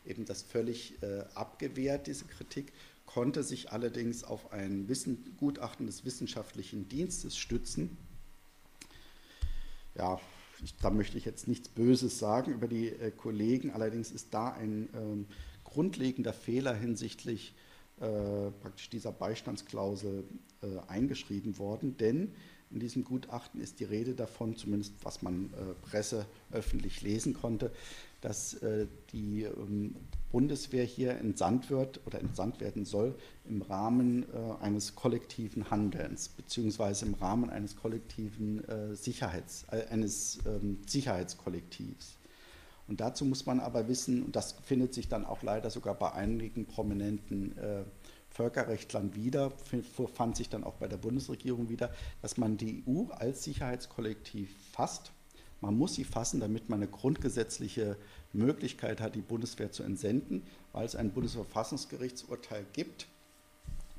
eben 0.05 0.25
das 0.25 0.43
völlig 0.43 1.03
äh, 1.03 1.25
abgewehrt, 1.35 2.07
diese 2.07 2.25
Kritik, 2.27 2.73
konnte 3.07 3.43
sich 3.43 3.73
allerdings 3.73 4.25
auf 4.25 4.53
ein 4.53 4.89
Wissen, 4.89 5.37
Gutachten 5.39 5.87
des 5.87 6.05
wissenschaftlichen 6.05 6.89
Dienstes 6.89 7.37
stützen. 7.37 7.97
Ja, 9.95 10.21
ich, 10.63 10.77
da 10.77 10.91
möchte 10.91 11.19
ich 11.19 11.25
jetzt 11.25 11.49
nichts 11.49 11.69
Böses 11.69 12.19
sagen 12.19 12.53
über 12.53 12.69
die 12.69 12.89
äh, 12.89 13.11
Kollegen, 13.11 13.71
allerdings 13.71 14.11
ist 14.11 14.35
da 14.35 14.53
ein 14.53 14.89
ähm, 14.95 15.27
grundlegender 15.65 16.33
Fehler 16.33 16.75
hinsichtlich 16.75 17.55
äh, 18.01 18.51
praktisch 18.61 18.91
dieser 18.91 19.13
Beistandsklausel 19.13 20.25
äh, 20.63 20.67
eingeschrieben 20.89 21.59
worden, 21.59 21.97
denn 21.97 22.33
in 22.71 22.81
diesem 22.81 23.05
Gutachten 23.05 23.61
ist 23.61 23.81
die 23.81 23.85
Rede 23.85 24.15
davon, 24.15 24.57
zumindest 24.57 24.95
was 25.03 25.23
man 25.23 25.51
äh, 25.55 25.89
Presse 25.89 26.27
öffentlich 26.53 27.03
lesen 27.03 27.35
konnte, 27.35 27.71
dass 28.21 28.55
äh, 28.55 28.87
die 29.13 29.43
ähm, 29.43 29.95
Bundeswehr 30.33 30.85
hier 30.85 31.13
entsandt 31.13 31.71
wird 31.71 32.01
oder 32.07 32.19
entsandt 32.21 32.61
werden 32.61 32.85
soll 32.85 33.15
im 33.49 33.63
Rahmen 33.63 34.25
äh, 34.25 34.65
eines 34.65 34.97
kollektiven 34.97 35.71
Handelns, 35.71 36.29
beziehungsweise 36.29 37.07
im 37.07 37.15
Rahmen 37.15 37.51
eines 37.51 37.77
kollektiven 37.77 38.67
äh, 38.69 38.97
Sicherheits, 38.97 39.65
äh, 39.71 39.87
eines 39.91 40.41
ähm, 40.47 40.79
Sicherheitskollektivs. 40.87 42.17
Und 42.89 43.01
dazu 43.01 43.25
muss 43.25 43.47
man 43.47 43.61
aber 43.61 43.89
wissen, 43.89 44.23
und 44.23 44.37
das 44.37 44.53
findet 44.65 44.95
sich 44.95 45.09
dann 45.09 45.25
auch 45.25 45.43
leider 45.43 45.71
sogar 45.71 45.95
bei 45.95 46.13
einigen 46.13 46.67
prominenten 46.67 47.57
äh, 47.59 47.83
Völkerrechtlern 48.31 49.15
wieder, 49.15 49.53
fand 50.15 50.37
sich 50.37 50.49
dann 50.49 50.65
auch 50.65 50.75
bei 50.75 50.89
der 50.89 50.99
Bundesregierung 50.99 51.69
wieder, 51.69 51.91
dass 52.23 52.37
man 52.37 52.57
die 52.57 52.85
EU 52.87 53.11
als 53.13 53.45
Sicherheitskollektiv 53.45 54.55
fasst. 54.73 55.13
Man 55.61 55.77
muss 55.79 55.95
sie 55.95 56.05
fassen, 56.05 56.41
damit 56.41 56.69
man 56.69 56.81
eine 56.81 56.91
grundgesetzliche 56.91 57.97
Möglichkeit 58.33 59.01
hat, 59.01 59.15
die 59.15 59.23
Bundeswehr 59.23 59.73
zu 59.73 59.83
entsenden, 59.83 60.43
weil 60.73 60.85
es 60.85 60.97
ein 60.97 61.13
Bundesverfassungsgerichtsurteil 61.13 62.67
gibt, 62.75 63.07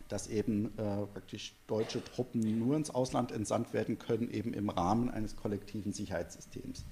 dass 0.07 0.27
eben 0.27 0.67
äh, 0.77 1.05
praktisch 1.07 1.55
deutsche 1.65 2.03
Truppen 2.03 2.59
nur 2.59 2.77
ins 2.77 2.91
Ausland 2.91 3.31
entsandt 3.31 3.73
werden 3.73 3.97
können, 3.97 4.31
eben 4.31 4.53
im 4.53 4.69
Rahmen 4.69 5.09
eines 5.09 5.35
kollektiven 5.35 5.93
Sicherheitssystems. 5.93 6.85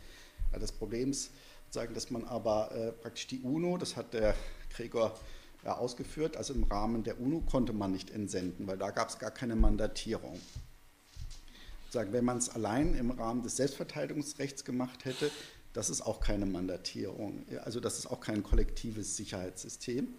Das 0.60 0.72
Problem 0.72 1.12
ist, 1.12 1.32
sagen, 1.70 1.94
dass 1.94 2.10
man 2.10 2.26
aber 2.26 2.72
äh, 2.72 2.92
praktisch 2.92 3.28
die 3.28 3.42
UNO, 3.42 3.78
das 3.78 3.96
hat 3.96 4.14
der 4.14 4.36
Gregor 4.70 5.18
ja, 5.66 5.76
ausgeführt. 5.78 6.38
Also 6.38 6.54
im 6.54 6.64
Rahmen 6.64 7.04
der 7.04 7.20
UNO 7.20 7.42
konnte 7.42 7.74
man 7.74 7.92
nicht 7.92 8.12
entsenden, 8.12 8.68
weil 8.68 8.78
da 8.78 8.92
gab 8.92 9.10
es 9.10 9.20
gar 9.20 9.32
keine 9.32 9.56
Mandatierung. 9.56 10.40
Wenn 11.92 12.26
man 12.26 12.38
es 12.38 12.50
allein 12.50 12.94
im 12.94 13.12
Rahmen 13.12 13.42
des 13.42 13.56
Selbstverteidigungsrechts 13.56 14.66
gemacht 14.66 15.06
hätte, 15.06 15.32
das 15.72 15.90
ist 15.90 16.02
auch 16.02 16.20
keine 16.20 16.46
Mandatierung, 16.46 17.46
also 17.64 17.80
das 17.80 18.00
ist 18.00 18.08
auch 18.08 18.20
kein 18.20 18.44
kollektives 18.44 19.16
Sicherheitssystem, 19.16 20.10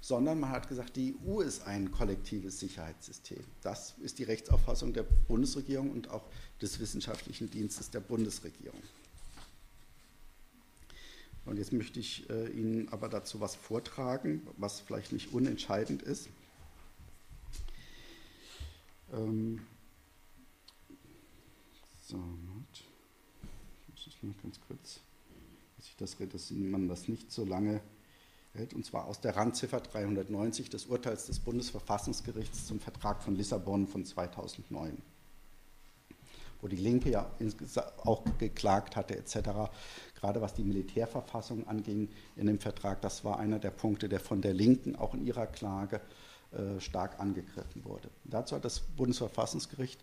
sondern 0.00 0.40
man 0.40 0.50
hat 0.50 0.68
gesagt, 0.68 0.96
die 0.96 1.14
EU 1.24 1.40
ist 1.40 1.66
ein 1.66 1.92
kollektives 1.92 2.58
Sicherheitssystem. 2.58 3.44
Das 3.62 3.94
ist 4.02 4.18
die 4.18 4.24
Rechtsauffassung 4.24 4.92
der 4.92 5.04
Bundesregierung 5.28 5.92
und 5.92 6.10
auch 6.10 6.24
des 6.60 6.80
wissenschaftlichen 6.80 7.48
Dienstes 7.48 7.90
der 7.90 8.00
Bundesregierung. 8.00 8.80
Und 11.50 11.56
jetzt 11.56 11.72
möchte 11.72 11.98
ich 11.98 12.30
äh, 12.30 12.48
Ihnen 12.50 12.88
aber 12.92 13.08
dazu 13.08 13.40
was 13.40 13.56
vortragen, 13.56 14.46
was 14.56 14.78
vielleicht 14.78 15.10
nicht 15.10 15.32
unentscheidend 15.32 16.00
ist. 16.00 16.28
Ähm 19.12 19.60
so, 22.06 22.22
ich 22.72 23.88
muss 23.88 24.06
es 24.06 24.22
mal 24.22 24.32
ganz 24.40 24.60
kurz, 24.68 25.00
dass, 25.76 25.86
ich 25.88 25.96
das, 25.96 26.16
dass 26.16 26.52
man 26.52 26.86
das 26.86 27.08
nicht 27.08 27.32
so 27.32 27.44
lange 27.44 27.80
und 28.72 28.86
zwar 28.86 29.06
aus 29.06 29.20
der 29.20 29.34
Randziffer 29.34 29.80
390 29.80 30.70
des 30.70 30.86
Urteils 30.86 31.26
des 31.26 31.40
Bundesverfassungsgerichts 31.40 32.66
zum 32.66 32.78
Vertrag 32.78 33.24
von 33.24 33.34
Lissabon 33.34 33.88
von 33.88 34.04
2009, 34.04 34.96
wo 36.60 36.68
die 36.68 36.76
Linke 36.76 37.10
ja 37.10 37.28
auch 38.04 38.24
geklagt 38.38 38.94
hatte 38.94 39.16
etc., 39.16 39.72
gerade 40.20 40.40
was 40.40 40.54
die 40.54 40.64
Militärverfassung 40.64 41.66
anging 41.66 42.08
in 42.36 42.46
dem 42.46 42.58
Vertrag, 42.58 43.00
das 43.00 43.24
war 43.24 43.38
einer 43.38 43.58
der 43.58 43.70
Punkte, 43.70 44.08
der 44.08 44.20
von 44.20 44.42
der 44.42 44.54
Linken 44.54 44.96
auch 44.96 45.14
in 45.14 45.26
ihrer 45.26 45.46
Klage 45.46 46.00
äh, 46.52 46.80
stark 46.80 47.20
angegriffen 47.20 47.84
wurde. 47.84 48.10
Dazu 48.24 48.56
hat 48.56 48.64
das 48.64 48.80
Bundesverfassungsgericht 48.80 50.00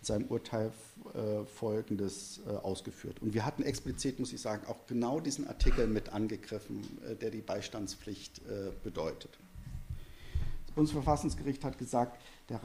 in 0.00 0.04
seinem 0.04 0.26
Urteil 0.28 0.72
äh, 1.12 1.44
Folgendes 1.44 2.40
äh, 2.46 2.56
ausgeführt. 2.56 3.20
Und 3.20 3.34
wir 3.34 3.44
hatten 3.44 3.62
explizit, 3.62 4.18
muss 4.18 4.32
ich 4.32 4.40
sagen, 4.40 4.66
auch 4.66 4.86
genau 4.86 5.20
diesen 5.20 5.46
Artikel 5.46 5.86
mit 5.86 6.08
angegriffen, 6.08 6.80
der 7.20 7.30
die 7.30 7.42
Beistandspflicht 7.42 8.40
bedeutet. 8.82 9.38
Das 10.66 10.74
Bundesverfassungsgericht 10.74 11.64
hat 11.64 11.76
gesagt, 11.76 12.18
der 12.48 12.62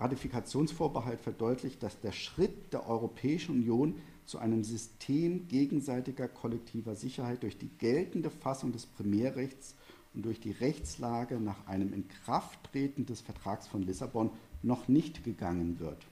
Ratifikationsvorbehalt 0.00 1.20
verdeutlicht, 1.20 1.82
dass 1.82 2.00
der 2.00 2.12
Schritt 2.12 2.72
der 2.72 2.88
Europäischen 2.88 3.56
Union 3.56 4.00
zu 4.28 4.38
einem 4.38 4.62
System 4.62 5.48
gegenseitiger 5.48 6.28
kollektiver 6.28 6.94
Sicherheit 6.94 7.42
durch 7.42 7.56
die 7.56 7.70
geltende 7.78 8.28
Fassung 8.28 8.72
des 8.72 8.84
Primärrechts 8.84 9.74
und 10.12 10.26
durch 10.26 10.38
die 10.38 10.50
Rechtslage 10.50 11.40
nach 11.40 11.66
einem 11.66 11.94
Inkrafttreten 11.94 13.06
des 13.06 13.22
Vertrags 13.22 13.66
von 13.66 13.82
Lissabon 13.82 14.30
noch 14.62 14.86
nicht 14.86 15.24
gegangen 15.24 15.80
wird. 15.80 16.06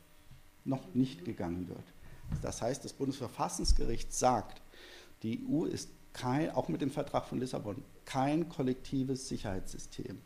Noch 0.65 0.95
nicht 0.95 1.27
gegangen 1.27 1.69
wird. 1.69 1.85
Das 2.41 2.63
heißt, 2.63 2.87
das 2.87 2.95
Bundesverfassungsgericht 2.95 4.11
sagt, 4.11 4.63
die 5.23 5.47
EU 5.47 5.67
ist 5.67 5.91
kein, 6.15 6.51
auch 6.53 6.69
mit 6.69 6.81
dem 6.81 6.91
Vertrag 6.91 7.27
von 7.27 7.39
Lissabon 7.39 7.83
kein 8.07 8.49
kollektives 8.49 9.29
Sicherheitssystem. 9.29 10.19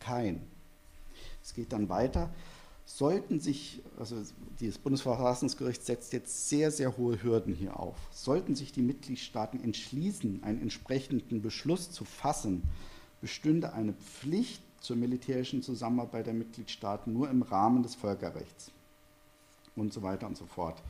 Kein. 0.00 0.42
Es 1.42 1.54
geht 1.54 1.72
dann 1.72 1.88
weiter. 1.88 2.28
Sollten 2.84 3.40
sich, 3.40 3.80
also 3.98 4.16
das 4.60 4.78
Bundesverfassungsgericht 4.78 5.84
setzt 5.84 6.12
jetzt 6.12 6.48
sehr, 6.48 6.70
sehr 6.70 6.96
hohe 6.96 7.22
Hürden 7.22 7.54
hier 7.54 7.78
auf, 7.78 7.96
sollten 8.10 8.56
sich 8.56 8.72
die 8.72 8.82
Mitgliedstaaten 8.82 9.62
entschließen, 9.62 10.42
einen 10.42 10.60
entsprechenden 10.60 11.40
Beschluss 11.40 11.90
zu 11.90 12.04
fassen, 12.04 12.62
bestünde 13.20 13.72
eine 13.72 13.92
Pflicht 13.92 14.62
zur 14.80 14.96
militärischen 14.96 15.62
Zusammenarbeit 15.62 16.26
der 16.26 16.34
Mitgliedstaaten 16.34 17.12
nur 17.12 17.30
im 17.30 17.42
Rahmen 17.42 17.82
des 17.82 17.94
Völkerrechts 17.94 18.70
und 19.76 19.92
so 19.92 20.02
weiter 20.02 20.26
und 20.26 20.36
so 20.36 20.46
fort. 20.46 20.82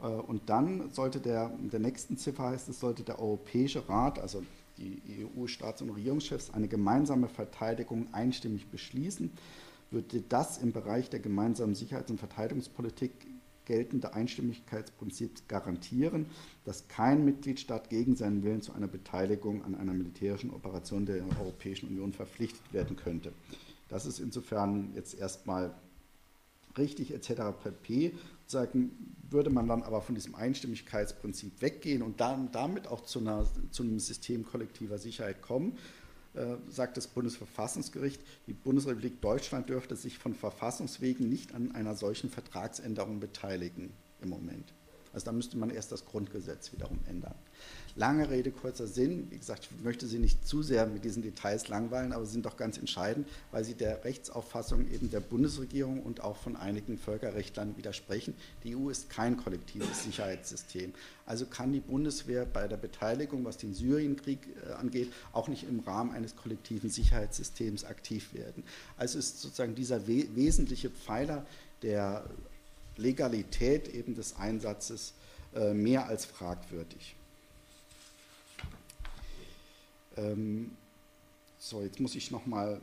Äh, 0.00 0.06
und 0.06 0.48
dann 0.48 0.90
sollte 0.90 1.20
der, 1.20 1.52
in 1.60 1.70
der 1.70 1.80
nächsten 1.80 2.16
Ziffer 2.16 2.44
heißt 2.44 2.68
es, 2.68 2.80
sollte 2.80 3.02
der 3.02 3.18
Europäische 3.18 3.88
Rat, 3.88 4.18
also 4.18 4.42
die 4.78 5.02
EU-Staats- 5.36 5.82
und 5.82 5.90
Regierungschefs, 5.90 6.50
eine 6.50 6.68
gemeinsame 6.68 7.28
Verteidigung 7.28 8.06
einstimmig 8.12 8.66
beschließen 8.68 9.32
würde 9.90 10.22
das 10.22 10.58
im 10.58 10.72
Bereich 10.72 11.10
der 11.10 11.20
gemeinsamen 11.20 11.74
Sicherheits- 11.74 12.10
und 12.10 12.18
Verteidigungspolitik 12.18 13.12
geltende 13.64 14.14
Einstimmigkeitsprinzip 14.14 15.46
garantieren, 15.46 16.26
dass 16.64 16.88
kein 16.88 17.24
Mitgliedstaat 17.24 17.90
gegen 17.90 18.16
seinen 18.16 18.42
Willen 18.42 18.62
zu 18.62 18.72
einer 18.72 18.88
Beteiligung 18.88 19.62
an 19.62 19.74
einer 19.74 19.92
militärischen 19.92 20.50
Operation 20.50 21.04
der 21.04 21.22
Europäischen 21.38 21.88
Union 21.88 22.12
verpflichtet 22.14 22.72
werden 22.72 22.96
könnte. 22.96 23.32
Das 23.88 24.06
ist 24.06 24.20
insofern 24.20 24.92
jetzt 24.94 25.18
erstmal 25.18 25.74
richtig 26.78 27.12
etc. 27.12 27.42
pp. 27.62 28.14
Sagen, 28.46 29.14
würde 29.28 29.50
man 29.50 29.68
dann 29.68 29.82
aber 29.82 30.00
von 30.00 30.14
diesem 30.14 30.34
Einstimmigkeitsprinzip 30.34 31.60
weggehen 31.60 32.00
und 32.02 32.20
dann 32.20 32.50
damit 32.52 32.86
auch 32.86 33.02
zu, 33.02 33.18
einer, 33.18 33.46
zu 33.70 33.82
einem 33.82 33.98
System 33.98 34.44
kollektiver 34.44 34.96
Sicherheit 34.96 35.42
kommen, 35.42 35.76
sagt 36.68 36.96
das 36.96 37.06
Bundesverfassungsgericht, 37.06 38.20
die 38.46 38.52
Bundesrepublik 38.52 39.20
Deutschland 39.20 39.68
dürfte 39.68 39.96
sich 39.96 40.18
von 40.18 40.34
Verfassungswegen 40.34 41.28
nicht 41.28 41.54
an 41.54 41.72
einer 41.74 41.94
solchen 41.94 42.30
Vertragsänderung 42.30 43.20
beteiligen 43.20 43.92
im 44.20 44.28
Moment. 44.28 44.72
Also 45.18 45.26
da 45.26 45.32
müsste 45.32 45.58
man 45.58 45.70
erst 45.70 45.90
das 45.90 46.04
Grundgesetz 46.04 46.72
wiederum 46.72 47.00
ändern. 47.08 47.34
Lange 47.96 48.30
Rede, 48.30 48.52
kurzer 48.52 48.86
Sinn. 48.86 49.26
Wie 49.30 49.38
gesagt, 49.38 49.68
ich 49.68 49.84
möchte 49.84 50.06
Sie 50.06 50.20
nicht 50.20 50.46
zu 50.46 50.62
sehr 50.62 50.86
mit 50.86 51.04
diesen 51.04 51.24
Details 51.24 51.66
langweilen, 51.66 52.12
aber 52.12 52.24
sie 52.24 52.34
sind 52.34 52.46
doch 52.46 52.56
ganz 52.56 52.78
entscheidend, 52.78 53.26
weil 53.50 53.64
sie 53.64 53.74
der 53.74 54.04
Rechtsauffassung 54.04 54.88
eben 54.92 55.10
der 55.10 55.18
Bundesregierung 55.18 56.04
und 56.04 56.20
auch 56.20 56.36
von 56.36 56.54
einigen 56.54 56.98
Völkerrechtlern 56.98 57.76
widersprechen. 57.76 58.34
Die 58.62 58.76
EU 58.76 58.90
ist 58.90 59.10
kein 59.10 59.36
kollektives 59.36 60.04
Sicherheitssystem. 60.04 60.94
Also 61.26 61.46
kann 61.46 61.72
die 61.72 61.80
Bundeswehr 61.80 62.46
bei 62.46 62.68
der 62.68 62.76
Beteiligung, 62.76 63.44
was 63.44 63.56
den 63.56 63.74
Syrienkrieg 63.74 64.38
äh, 64.68 64.74
angeht, 64.74 65.12
auch 65.32 65.48
nicht 65.48 65.64
im 65.68 65.80
Rahmen 65.80 66.12
eines 66.12 66.36
kollektiven 66.36 66.90
Sicherheitssystems 66.90 67.84
aktiv 67.84 68.34
werden. 68.34 68.62
Also 68.96 69.18
ist 69.18 69.42
sozusagen 69.42 69.74
dieser 69.74 70.06
we 70.06 70.28
wesentliche 70.36 70.90
Pfeiler 70.90 71.44
der 71.82 72.24
Legalität 72.98 73.88
eben 73.88 74.14
des 74.14 74.36
Einsatzes 74.36 75.14
äh, 75.54 75.72
mehr 75.72 76.06
als 76.06 76.26
fragwürdig. 76.26 77.16
Ähm, 80.16 80.76
so, 81.58 81.82
jetzt 81.82 82.00
muss 82.00 82.14
ich 82.14 82.30
nochmal 82.30 82.80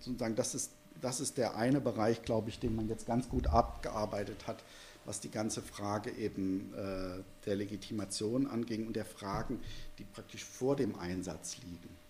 sozusagen, 0.00 0.34
das 0.34 0.54
ist, 0.54 0.70
das 1.00 1.20
ist 1.20 1.38
der 1.38 1.56
eine 1.56 1.80
Bereich, 1.80 2.22
glaube 2.22 2.48
ich, 2.48 2.58
den 2.58 2.74
man 2.74 2.88
jetzt 2.88 3.06
ganz 3.06 3.28
gut 3.28 3.46
abgearbeitet 3.46 4.46
hat, 4.46 4.62
was 5.04 5.20
die 5.20 5.30
ganze 5.30 5.60
Frage 5.62 6.10
eben 6.12 6.72
äh, 6.74 7.22
der 7.44 7.56
Legitimation 7.56 8.46
anging 8.46 8.86
und 8.86 8.96
der 8.96 9.04
Fragen, 9.04 9.60
die 9.98 10.04
praktisch 10.04 10.44
vor 10.44 10.76
dem 10.76 10.98
Einsatz 10.98 11.58
liegen. 11.58 12.03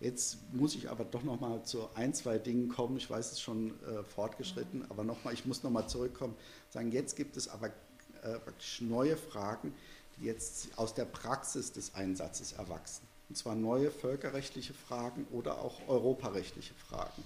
Jetzt 0.00 0.38
muss 0.52 0.74
ich 0.74 0.90
aber 0.90 1.04
doch 1.04 1.22
noch 1.22 1.40
mal 1.40 1.62
zu 1.64 1.88
ein, 1.94 2.12
zwei 2.14 2.38
Dingen 2.38 2.68
kommen. 2.68 2.96
Ich 2.96 3.08
weiß, 3.08 3.26
es 3.26 3.32
ist 3.32 3.40
schon 3.40 3.70
äh, 3.84 4.02
fortgeschritten, 4.02 4.84
aber 4.90 5.04
noch 5.04 5.24
mal, 5.24 5.32
ich 5.32 5.46
muss 5.46 5.62
noch 5.62 5.70
mal 5.70 5.86
zurückkommen. 5.86 6.34
Sagen, 6.70 6.92
jetzt 6.92 7.16
gibt 7.16 7.36
es 7.36 7.48
aber 7.48 7.68
äh, 7.68 8.38
praktisch 8.44 8.80
neue 8.80 9.16
Fragen, 9.16 9.72
die 10.16 10.26
jetzt 10.26 10.68
aus 10.76 10.94
der 10.94 11.04
Praxis 11.04 11.72
des 11.72 11.94
Einsatzes 11.94 12.52
erwachsen 12.52 13.06
und 13.28 13.36
zwar 13.36 13.54
neue 13.54 13.90
völkerrechtliche 13.90 14.74
Fragen 14.74 15.26
oder 15.32 15.60
auch 15.60 15.80
europarechtliche 15.88 16.74
Fragen. 16.74 17.22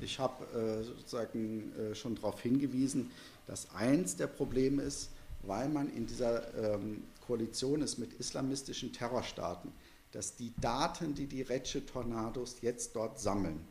Ich 0.00 0.18
habe 0.18 0.44
äh, 0.58 0.82
sozusagen 0.82 1.72
äh, 1.76 1.94
schon 1.94 2.16
darauf 2.16 2.40
hingewiesen, 2.40 3.10
dass 3.46 3.72
eins 3.74 4.16
der 4.16 4.26
Probleme 4.26 4.82
ist, 4.82 5.10
weil 5.42 5.68
man 5.68 5.94
in 5.94 6.06
dieser 6.06 6.74
ähm, 6.74 7.04
Koalition 7.26 7.82
ist 7.82 7.98
mit 7.98 8.12
islamistischen 8.14 8.92
Terrorstaaten, 8.92 9.70
dass 10.14 10.36
die 10.36 10.54
Daten, 10.60 11.14
die 11.14 11.26
die 11.26 11.42
Recce-Tornados 11.42 12.60
jetzt 12.62 12.94
dort 12.94 13.18
sammeln, 13.18 13.66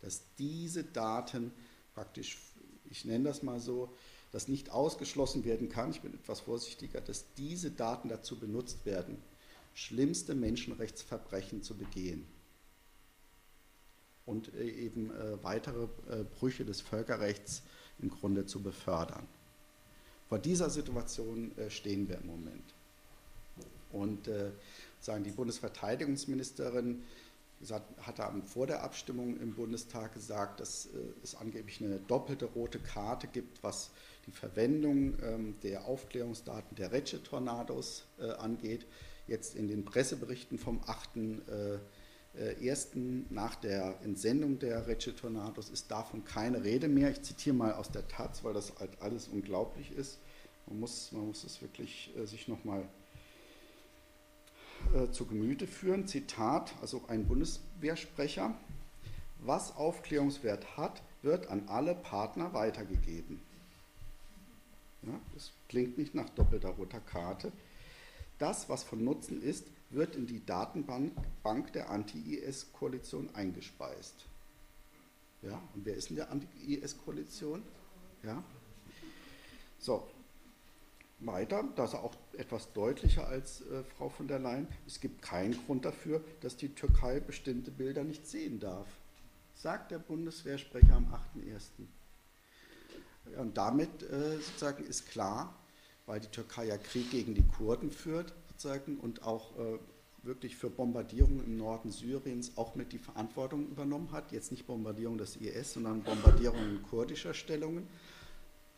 dass 0.00 0.22
diese 0.38 0.84
Daten 0.84 1.52
praktisch, 1.94 2.38
ich 2.90 3.04
nenne 3.04 3.24
das 3.24 3.42
mal 3.42 3.60
so, 3.60 3.92
dass 4.32 4.48
nicht 4.48 4.70
ausgeschlossen 4.70 5.44
werden 5.44 5.68
kann, 5.68 5.90
ich 5.90 6.00
bin 6.00 6.14
etwas 6.14 6.40
vorsichtiger, 6.40 7.02
dass 7.02 7.26
diese 7.36 7.70
Daten 7.70 8.08
dazu 8.08 8.38
benutzt 8.38 8.86
werden, 8.86 9.18
schlimmste 9.74 10.34
Menschenrechtsverbrechen 10.34 11.62
zu 11.62 11.76
begehen 11.76 12.26
und 14.24 14.54
äh, 14.54 14.66
eben 14.66 15.10
äh, 15.10 15.42
weitere 15.44 15.88
äh, 16.08 16.24
Brüche 16.24 16.64
des 16.64 16.80
Völkerrechts 16.80 17.62
im 17.98 18.08
Grunde 18.08 18.46
zu 18.46 18.62
befördern. 18.62 19.28
Vor 20.30 20.38
dieser 20.38 20.70
Situation 20.70 21.52
stehen 21.68 22.08
wir 22.08 22.18
im 22.18 22.26
Moment. 22.26 22.74
Und 23.92 24.28
sagen 25.04 25.24
die 25.24 25.30
Bundesverteidigungsministerin 25.30 27.02
hatte 27.98 28.42
vor 28.44 28.66
der 28.66 28.82
Abstimmung 28.82 29.40
im 29.40 29.54
Bundestag 29.54 30.12
gesagt, 30.12 30.60
dass 30.60 30.88
es 31.22 31.34
angeblich 31.34 31.82
eine 31.82 31.98
doppelte 31.98 32.44
rote 32.44 32.78
Karte 32.78 33.26
gibt, 33.26 33.62
was 33.62 33.90
die 34.26 34.32
Verwendung 34.32 35.14
ähm, 35.22 35.54
der 35.62 35.86
Aufklärungsdaten 35.86 36.76
der 36.76 36.92
Recce-Tornados 36.92 38.04
angeht 38.38 38.86
jetzt 39.26 39.54
in 39.54 39.68
den 39.68 39.84
Presseberichten 39.84 40.58
vom 40.58 40.80
8.1. 40.82 41.80
Äh, 42.36 43.24
nach 43.30 43.54
der 43.56 44.00
Entsendung 44.02 44.58
der 44.58 44.86
Recce 44.86 45.14
Tornados 45.14 45.70
ist 45.70 45.90
davon 45.90 46.24
keine 46.24 46.64
Rede 46.64 46.88
mehr. 46.88 47.10
Ich 47.10 47.22
zitiere 47.22 47.54
mal 47.54 47.72
aus 47.74 47.90
der 47.90 48.06
Taz, 48.08 48.44
weil 48.44 48.54
das 48.54 48.72
halt 48.78 49.00
alles 49.00 49.28
unglaublich 49.28 49.92
ist. 49.92 50.18
Man 50.66 50.80
muss, 50.80 51.12
man 51.12 51.26
muss 51.26 51.44
es 51.44 51.60
wirklich 51.62 52.12
äh, 52.16 52.26
sich 52.26 52.48
nochmal 52.48 52.88
äh, 54.94 55.10
zu 55.10 55.26
Gemüte 55.26 55.66
führen. 55.66 56.06
Zitat, 56.06 56.74
also 56.80 57.02
ein 57.08 57.26
Bundeswehrsprecher. 57.26 58.54
Was 59.40 59.76
Aufklärungswert 59.76 60.76
hat, 60.76 61.02
wird 61.22 61.48
an 61.48 61.68
alle 61.68 61.94
Partner 61.94 62.54
weitergegeben. 62.54 63.40
Ja, 65.02 65.20
das 65.34 65.52
klingt 65.68 65.98
nicht 65.98 66.14
nach 66.14 66.30
doppelter 66.30 66.70
roter 66.70 67.00
Karte. 67.00 67.52
Das, 68.38 68.68
was 68.68 68.82
von 68.82 69.04
Nutzen 69.04 69.42
ist, 69.42 69.66
wird 69.90 70.16
in 70.16 70.26
die 70.26 70.44
Datenbank 70.44 71.72
der 71.72 71.90
Anti-IS-Koalition 71.90 73.30
eingespeist. 73.34 74.14
Ja, 75.42 75.60
und 75.74 75.84
wer 75.84 75.94
ist 75.94 76.10
in 76.10 76.16
der 76.16 76.30
Anti-IS-Koalition? 76.30 77.62
Ja. 78.22 78.42
So. 79.78 80.08
Weiter, 81.20 81.64
das 81.76 81.94
ist 81.94 81.98
auch 81.98 82.14
etwas 82.36 82.72
deutlicher 82.72 83.26
als 83.26 83.62
äh, 83.62 83.82
Frau 83.96 84.08
von 84.08 84.28
der 84.28 84.38
Leyen, 84.38 84.68
es 84.86 85.00
gibt 85.00 85.22
keinen 85.22 85.56
Grund 85.64 85.84
dafür, 85.84 86.22
dass 86.40 86.56
die 86.56 86.74
Türkei 86.74 87.20
bestimmte 87.20 87.70
Bilder 87.70 88.04
nicht 88.04 88.26
sehen 88.26 88.60
darf. 88.60 88.86
Sagt 89.54 89.90
der 89.90 89.98
Bundeswehrsprecher 89.98 90.96
am 90.96 91.06
8.1. 91.36 91.86
Und 93.38 93.56
damit 93.56 94.02
äh, 94.02 94.38
sozusagen 94.38 94.84
ist 94.84 95.08
klar, 95.08 95.54
weil 96.06 96.20
die 96.20 96.28
Türkei 96.28 96.66
ja 96.66 96.76
Krieg 96.76 97.10
gegen 97.10 97.34
die 97.34 97.46
Kurden 97.46 97.90
führt 97.90 98.34
sozusagen 98.48 98.98
und 98.98 99.22
auch 99.22 99.56
äh, 99.58 99.78
wirklich 100.22 100.56
für 100.56 100.70
Bombardierungen 100.70 101.44
im 101.44 101.56
Norden 101.56 101.90
Syriens 101.90 102.56
auch 102.56 102.74
mit 102.74 102.92
die 102.92 102.98
Verantwortung 102.98 103.68
übernommen 103.68 104.10
hat, 104.12 104.32
jetzt 104.32 104.50
nicht 104.50 104.66
Bombardierung 104.66 105.18
des 105.18 105.36
IS, 105.36 105.74
sondern 105.74 106.02
Bombardierungen 106.02 106.82
kurdischer 106.82 107.34
Stellungen, 107.34 107.86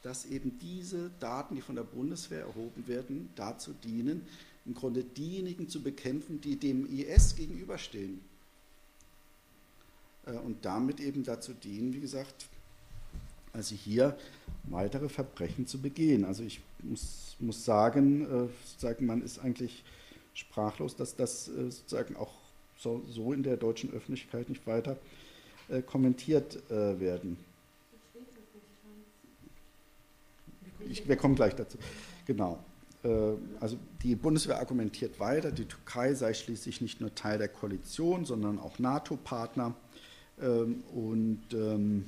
dass 0.06 0.24
eben 0.26 0.56
diese 0.60 1.10
Daten, 1.18 1.56
die 1.56 1.60
von 1.60 1.74
der 1.74 1.82
Bundeswehr 1.82 2.42
erhoben 2.42 2.86
werden, 2.86 3.28
dazu 3.34 3.72
dienen, 3.72 4.22
im 4.64 4.72
Grunde 4.72 5.02
diejenigen 5.02 5.68
zu 5.68 5.82
bekämpfen, 5.82 6.40
die 6.40 6.54
dem 6.54 6.86
IS 6.86 7.34
gegenüberstehen. 7.34 8.20
Äh, 10.24 10.38
und 10.38 10.64
damit 10.64 11.00
eben 11.00 11.24
dazu 11.24 11.54
dienen, 11.54 11.92
wie 11.92 11.98
gesagt, 11.98 12.46
also 13.52 13.74
hier 13.74 14.16
weitere 14.62 15.08
Verbrechen 15.08 15.66
zu 15.66 15.80
begehen. 15.80 16.24
Also 16.24 16.44
ich 16.44 16.60
muss, 16.84 17.34
muss 17.40 17.64
sagen, 17.64 18.26
äh, 18.26 18.48
sozusagen, 18.64 19.06
man 19.06 19.22
ist 19.22 19.40
eigentlich 19.40 19.82
sprachlos, 20.34 20.94
dass 20.94 21.16
das 21.16 21.48
äh, 21.48 21.68
sozusagen 21.68 22.14
auch 22.14 22.32
so, 22.78 23.02
so, 23.08 23.32
in 23.32 23.42
der 23.42 23.56
deutschen 23.56 23.92
Öffentlichkeit 23.92 24.50
nicht 24.50 24.68
weiter 24.68 24.96
kommentiert 25.86 26.62
werden. 26.70 27.38
Ich, 30.90 31.08
wir 31.08 31.16
kommen 31.16 31.34
gleich 31.34 31.54
dazu. 31.54 31.78
Genau. 32.26 32.58
Äh, 33.02 33.08
also 33.60 33.76
die 34.02 34.14
Bundeswehr 34.16 34.58
argumentiert 34.58 35.20
weiter, 35.20 35.52
die 35.52 35.66
Türkei 35.66 36.14
sei 36.14 36.34
schließlich 36.34 36.80
nicht 36.80 37.00
nur 37.00 37.14
Teil 37.14 37.38
der 37.38 37.48
Koalition, 37.48 38.24
sondern 38.24 38.58
auch 38.58 38.78
NATO-Partner. 38.78 39.74
Ähm, 40.40 40.82
und 40.94 41.42
ähm, 41.52 42.04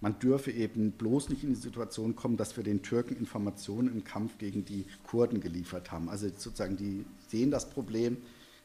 man 0.00 0.18
dürfe 0.18 0.50
eben 0.50 0.92
bloß 0.92 1.28
nicht 1.28 1.44
in 1.44 1.50
die 1.50 1.60
Situation 1.60 2.16
kommen, 2.16 2.36
dass 2.36 2.56
wir 2.56 2.64
den 2.64 2.82
Türken 2.82 3.14
Informationen 3.16 3.88
im 3.88 4.02
Kampf 4.02 4.36
gegen 4.38 4.64
die 4.64 4.84
Kurden 5.06 5.40
geliefert 5.40 5.92
haben. 5.92 6.08
Also 6.08 6.28
sozusagen, 6.28 6.76
die 6.76 7.04
sehen 7.28 7.52
das 7.52 7.70
Problem, 7.70 8.16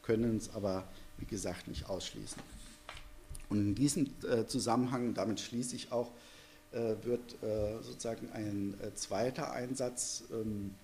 können 0.02 0.38
es 0.38 0.53
aber, 0.56 0.88
wie 1.19 1.26
gesagt, 1.26 1.68
nicht 1.68 1.89
ausschließen. 1.89 2.41
Und 3.49 3.60
in 3.60 3.76
diesem 3.76 4.07
äh, 4.27 4.48
Zusammenhang, 4.48 5.14
damit 5.14 5.39
schließe 5.39 5.76
ich 5.76 5.91
auch, 5.91 6.11
wird 6.72 7.41
äh, 7.44 7.81
sozusagen 7.81 8.30
ein 8.31 8.80
äh, 8.81 8.94
zweiter 8.94 9.52
Einsatz 9.52 10.23
ähm, 10.31 10.76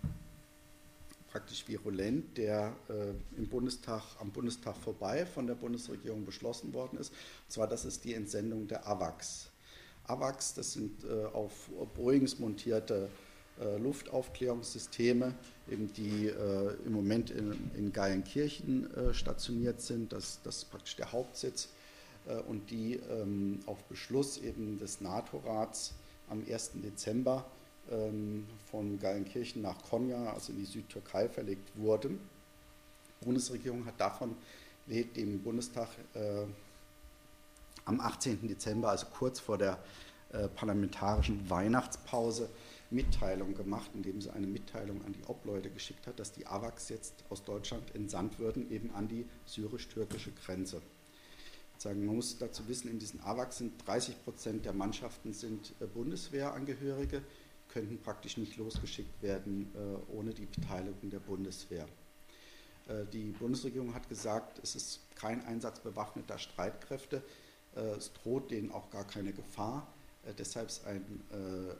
praktisch 1.33 1.67
virulent, 1.67 2.37
der 2.37 2.75
äh, 2.89 3.37
im 3.37 3.49
Bundestag, 3.49 4.03
am 4.19 4.31
Bundestag 4.31 4.77
vorbei 4.77 5.25
von 5.25 5.47
der 5.47 5.55
Bundesregierung 5.55 6.25
beschlossen 6.25 6.73
worden 6.73 6.99
ist. 6.99 7.09
Und 7.09 7.51
zwar, 7.51 7.67
das 7.67 7.85
ist 7.85 8.03
die 8.03 8.13
Entsendung 8.13 8.67
der 8.67 8.87
AWACS. 8.87 9.49
AWACS, 10.05 10.53
das 10.53 10.73
sind 10.73 11.03
äh, 11.03 11.25
auf 11.25 11.69
Boeings 11.95 12.37
montierte 12.37 13.09
äh, 13.59 13.77
Luftaufklärungssysteme, 13.77 15.33
eben 15.71 15.91
die 15.93 16.27
äh, 16.27 16.75
im 16.85 16.93
Moment 16.93 17.31
in, 17.31 17.71
in 17.75 17.91
Geilenkirchen 17.91 18.87
stationiert 19.11 19.81
sind. 19.81 20.13
Das, 20.13 20.39
das 20.43 20.57
ist 20.57 20.65
praktisch 20.65 20.95
der 20.95 21.11
Hauptsitz 21.11 21.69
und 22.47 22.69
die 22.71 22.95
ähm, 22.95 23.59
auf 23.65 23.83
Beschluss 23.85 24.37
eben 24.37 24.79
des 24.79 25.01
NATO-Rats 25.01 25.93
am 26.29 26.43
1. 26.49 26.71
Dezember 26.75 27.45
ähm, 27.91 28.47
von 28.71 28.99
Geilenkirchen 28.99 29.61
nach 29.61 29.81
Konya, 29.89 30.33
also 30.33 30.51
in 30.53 30.59
die 30.59 30.65
Südtürkei, 30.65 31.27
verlegt 31.29 31.69
wurden. 31.75 32.19
Die 33.21 33.25
Bundesregierung 33.25 33.85
hat 33.85 33.99
davon 33.99 34.35
lädt 34.85 35.15
dem 35.15 35.41
Bundestag 35.41 35.87
am 37.85 37.99
18. 37.99 38.47
Dezember, 38.47 38.89
also 38.89 39.07
kurz 39.17 39.39
vor 39.39 39.57
der 39.57 39.79
äh, 40.31 40.47
parlamentarischen 40.47 41.49
Weihnachtspause, 41.49 42.49
Mitteilung 42.89 43.55
gemacht, 43.55 43.89
indem 43.93 44.21
sie 44.21 44.29
eine 44.31 44.45
Mitteilung 44.45 45.03
an 45.05 45.13
die 45.13 45.23
Obleute 45.27 45.69
geschickt 45.69 46.05
hat, 46.05 46.19
dass 46.19 46.31
die 46.31 46.45
AWACS 46.45 46.89
jetzt 46.89 47.13
aus 47.29 47.43
Deutschland 47.43 47.83
entsandt 47.95 48.37
würden, 48.39 48.71
eben 48.71 48.91
an 48.93 49.07
die 49.07 49.25
syrisch-türkische 49.45 50.31
Grenze. 50.31 50.81
Sagen, 51.77 52.05
man 52.05 52.15
muss 52.15 52.37
dazu 52.37 52.67
wissen, 52.67 52.89
in 52.89 52.99
diesen 52.99 53.19
AWACS 53.21 53.57
sind 53.57 53.87
30 53.87 54.23
Prozent 54.23 54.65
der 54.65 54.73
Mannschaften 54.73 55.33
sind 55.33 55.73
äh, 55.79 55.85
Bundeswehrangehörige, 55.85 57.21
könnten 57.69 57.97
praktisch 57.97 58.37
nicht 58.37 58.57
losgeschickt 58.57 59.21
werden 59.21 59.69
äh, 59.75 60.11
ohne 60.11 60.33
die 60.33 60.45
Beteiligung 60.45 61.09
der 61.09 61.19
Bundeswehr. 61.19 61.87
Äh, 62.87 63.05
die 63.11 63.31
Bundesregierung 63.31 63.93
hat 63.93 64.07
gesagt, 64.07 64.59
es 64.63 64.75
ist 64.75 64.99
kein 65.15 65.45
Einsatz 65.45 65.79
bewaffneter 65.79 66.37
Streitkräfte, 66.37 67.21
es 67.75 68.13
droht 68.13 68.51
denen 68.51 68.71
auch 68.71 68.91
gar 68.91 69.07
keine 69.07 69.33
Gefahr. 69.33 69.87
Deshalb 70.37 70.67
ist 70.67 70.85
ein, 70.85 71.23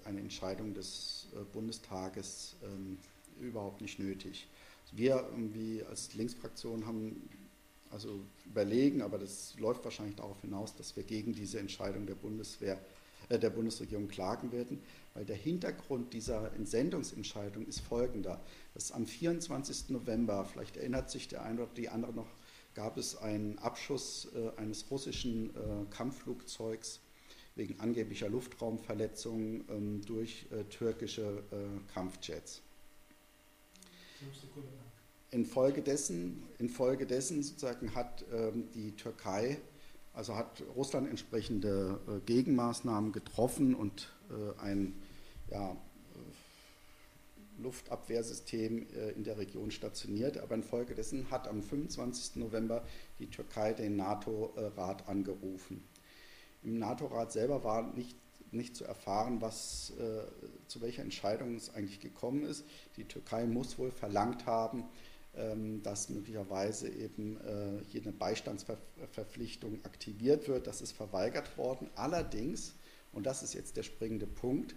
eine 0.05 0.19
Entscheidung 0.21 0.73
des 0.73 1.27
Bundestages 1.51 2.55
ähm, 2.63 2.97
überhaupt 3.39 3.79
nicht 3.79 3.99
nötig. 3.99 4.47
Wir 4.91 5.27
wie 5.35 5.83
als 5.83 6.13
Linksfraktion 6.15 6.85
haben 6.85 7.29
also 7.93 8.19
überlegen, 8.45 9.01
aber 9.01 9.17
das 9.17 9.57
läuft 9.59 9.83
wahrscheinlich 9.85 10.15
darauf 10.15 10.41
hinaus, 10.41 10.75
dass 10.75 10.95
wir 10.95 11.03
gegen 11.03 11.33
diese 11.33 11.59
Entscheidung 11.59 12.05
der 12.05 12.15
Bundeswehr, 12.15 12.79
äh, 13.29 13.39
der 13.39 13.51
Bundesregierung 13.51 14.07
klagen 14.07 14.51
werden, 14.51 14.81
weil 15.13 15.25
der 15.25 15.35
Hintergrund 15.35 16.13
dieser 16.13 16.51
Entsendungsentscheidung 16.53 17.65
ist 17.67 17.79
folgender. 17.79 18.41
Das 18.73 18.91
am 18.91 19.05
24. 19.05 19.89
November, 19.89 20.43
vielleicht 20.45 20.77
erinnert 20.77 21.09
sich 21.09 21.27
der 21.27 21.43
eine 21.43 21.61
oder 21.61 21.73
die 21.73 21.89
andere 21.89 22.13
noch 22.13 22.27
gab 22.73 22.97
es 22.97 23.15
einen 23.15 23.59
Abschuss 23.59 24.29
äh, 24.33 24.51
eines 24.59 24.89
russischen 24.89 25.55
äh, 25.55 25.85
Kampfflugzeugs 25.91 27.01
wegen 27.55 27.79
angeblicher 27.79 28.29
Luftraumverletzungen 28.29 29.65
ähm, 29.69 30.01
durch 30.05 30.47
äh, 30.51 30.63
türkische 30.65 31.43
äh, 31.51 31.93
Kampfjets. 31.93 32.61
Infolgedessen, 35.33 36.43
infolgedessen 36.59 37.41
sozusagen 37.41 37.95
hat 37.95 38.23
ähm, 38.31 38.69
die 38.73 38.91
Türkei, 38.91 39.57
also 40.13 40.35
hat 40.35 40.63
Russland 40.75 41.09
entsprechende 41.09 41.99
äh, 42.07 42.19
Gegenmaßnahmen 42.25 43.11
getroffen 43.11 43.73
und 43.73 44.13
äh, 44.29 44.61
ein 44.61 44.93
ja, 45.49 45.75
Luftabwehrsystem 47.57 48.85
äh, 48.93 49.09
in 49.11 49.23
der 49.23 49.37
Region 49.37 49.71
stationiert. 49.71 50.37
Aber 50.37 50.55
infolgedessen 50.55 51.29
hat 51.31 51.47
am 51.47 51.63
25. 51.63 52.35
November 52.35 52.83
die 53.19 53.27
Türkei 53.27 53.73
den 53.73 53.95
NATO-Rat 53.95 55.07
angerufen. 55.07 55.83
Im 56.63 56.77
NATO-Rat 56.77 57.31
selber 57.31 57.63
war 57.63 57.93
nicht, 57.93 58.17
nicht 58.51 58.75
zu 58.75 58.85
erfahren, 58.85 59.41
was, 59.41 59.93
äh, 59.99 60.67
zu 60.67 60.81
welcher 60.81 61.01
Entscheidung 61.01 61.55
es 61.55 61.73
eigentlich 61.73 61.99
gekommen 61.99 62.43
ist. 62.43 62.65
Die 62.97 63.05
Türkei 63.05 63.45
muss 63.45 63.77
wohl 63.77 63.91
verlangt 63.91 64.45
haben, 64.45 64.85
dass 65.81 66.09
möglicherweise 66.09 66.89
eben 66.89 67.37
äh, 67.41 67.83
hier 67.87 68.03
eine 68.03 68.11
Beistandsverpflichtung 68.11 69.83
aktiviert 69.83 70.47
wird. 70.47 70.67
Das 70.67 70.81
ist 70.81 70.91
verweigert 70.91 71.57
worden. 71.57 71.89
Allerdings, 71.95 72.75
und 73.11 73.25
das 73.25 73.41
ist 73.41 73.55
jetzt 73.55 73.75
der 73.75 73.81
springende 73.83 74.27
Punkt, 74.27 74.75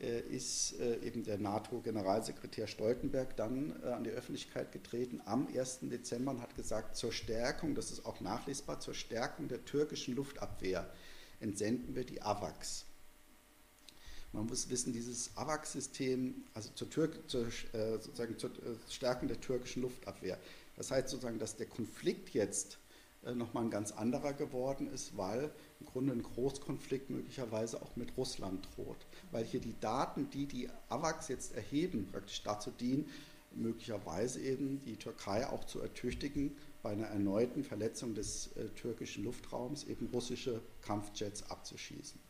äh, 0.00 0.20
ist 0.20 0.78
äh, 0.78 0.98
eben 1.00 1.24
der 1.24 1.38
NATO-Generalsekretär 1.38 2.66
Stoltenberg 2.66 3.34
dann 3.36 3.82
an 3.82 4.04
die 4.04 4.10
Öffentlichkeit 4.10 4.72
getreten 4.72 5.22
am 5.24 5.48
1. 5.48 5.80
Dezember 5.82 6.32
und 6.32 6.42
hat 6.42 6.54
gesagt, 6.54 6.94
zur 6.94 7.10
Stärkung, 7.10 7.74
das 7.74 7.90
ist 7.90 8.04
auch 8.04 8.20
nachlesbar, 8.20 8.80
zur 8.80 8.94
Stärkung 8.94 9.48
der 9.48 9.64
türkischen 9.64 10.14
Luftabwehr 10.14 10.88
entsenden 11.40 11.96
wir 11.96 12.04
die 12.04 12.22
AVAX. 12.22 12.87
Man 14.32 14.46
muss 14.46 14.68
wissen, 14.68 14.92
dieses 14.92 15.36
AVAX-System, 15.36 16.44
also 16.54 16.70
zur, 16.74 16.90
Türk, 16.90 17.30
zur, 17.30 17.46
sozusagen 17.72 18.38
zur 18.38 18.50
Stärkung 18.88 19.28
der 19.28 19.40
türkischen 19.40 19.82
Luftabwehr, 19.82 20.38
das 20.76 20.90
heißt 20.90 21.08
sozusagen, 21.08 21.38
dass 21.38 21.56
der 21.56 21.66
Konflikt 21.66 22.30
jetzt 22.34 22.78
nochmal 23.34 23.64
ein 23.64 23.70
ganz 23.70 23.90
anderer 23.90 24.32
geworden 24.32 24.88
ist, 24.92 25.16
weil 25.16 25.50
im 25.80 25.86
Grunde 25.86 26.12
ein 26.12 26.22
Großkonflikt 26.22 27.10
möglicherweise 27.10 27.82
auch 27.82 27.96
mit 27.96 28.16
Russland 28.16 28.68
droht 28.76 29.06
weil 29.30 29.44
hier 29.44 29.60
die 29.60 29.78
Daten, 29.80 30.30
die 30.30 30.46
die 30.46 30.68
AWACS 30.88 31.28
jetzt 31.28 31.54
erheben, 31.54 32.08
praktisch 32.10 32.42
dazu 32.42 32.70
dienen, 32.70 33.08
möglicherweise 33.52 34.40
eben 34.40 34.82
die 34.84 34.96
Türkei 34.96 35.46
auch 35.46 35.64
zu 35.64 35.80
ertüchtigen, 35.80 36.56
bei 36.82 36.90
einer 36.90 37.06
erneuten 37.06 37.64
Verletzung 37.64 38.14
des 38.14 38.48
äh, 38.56 38.68
türkischen 38.70 39.24
Luftraums 39.24 39.84
eben 39.84 40.06
russische 40.12 40.60
Kampfjets 40.82 41.50
abzuschießen. 41.50 42.20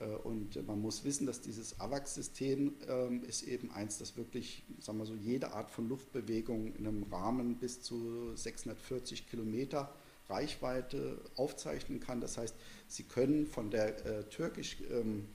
Äh, 0.00 0.06
und 0.06 0.66
man 0.66 0.80
muss 0.80 1.04
wissen, 1.04 1.26
dass 1.26 1.40
dieses 1.40 1.80
AWACS-System 1.80 2.74
äh, 2.88 3.16
ist 3.26 3.42
eben 3.42 3.70
eins, 3.70 3.98
das 3.98 4.16
wirklich, 4.16 4.64
sagen 4.80 4.98
wir 4.98 5.06
so, 5.06 5.14
jede 5.14 5.52
Art 5.52 5.70
von 5.70 5.88
Luftbewegung 5.88 6.74
in 6.74 6.86
einem 6.86 7.02
Rahmen 7.04 7.56
bis 7.56 7.82
zu 7.82 8.34
640 8.34 9.28
Kilometer 9.28 9.94
Reichweite 10.28 11.18
aufzeichnen 11.36 12.00
kann. 12.00 12.20
Das 12.20 12.38
heißt, 12.38 12.54
Sie 12.88 13.04
können 13.04 13.46
von 13.46 13.70
der 13.70 14.04
äh, 14.06 14.24
türkisch 14.24 14.78
ähm, 14.90 15.26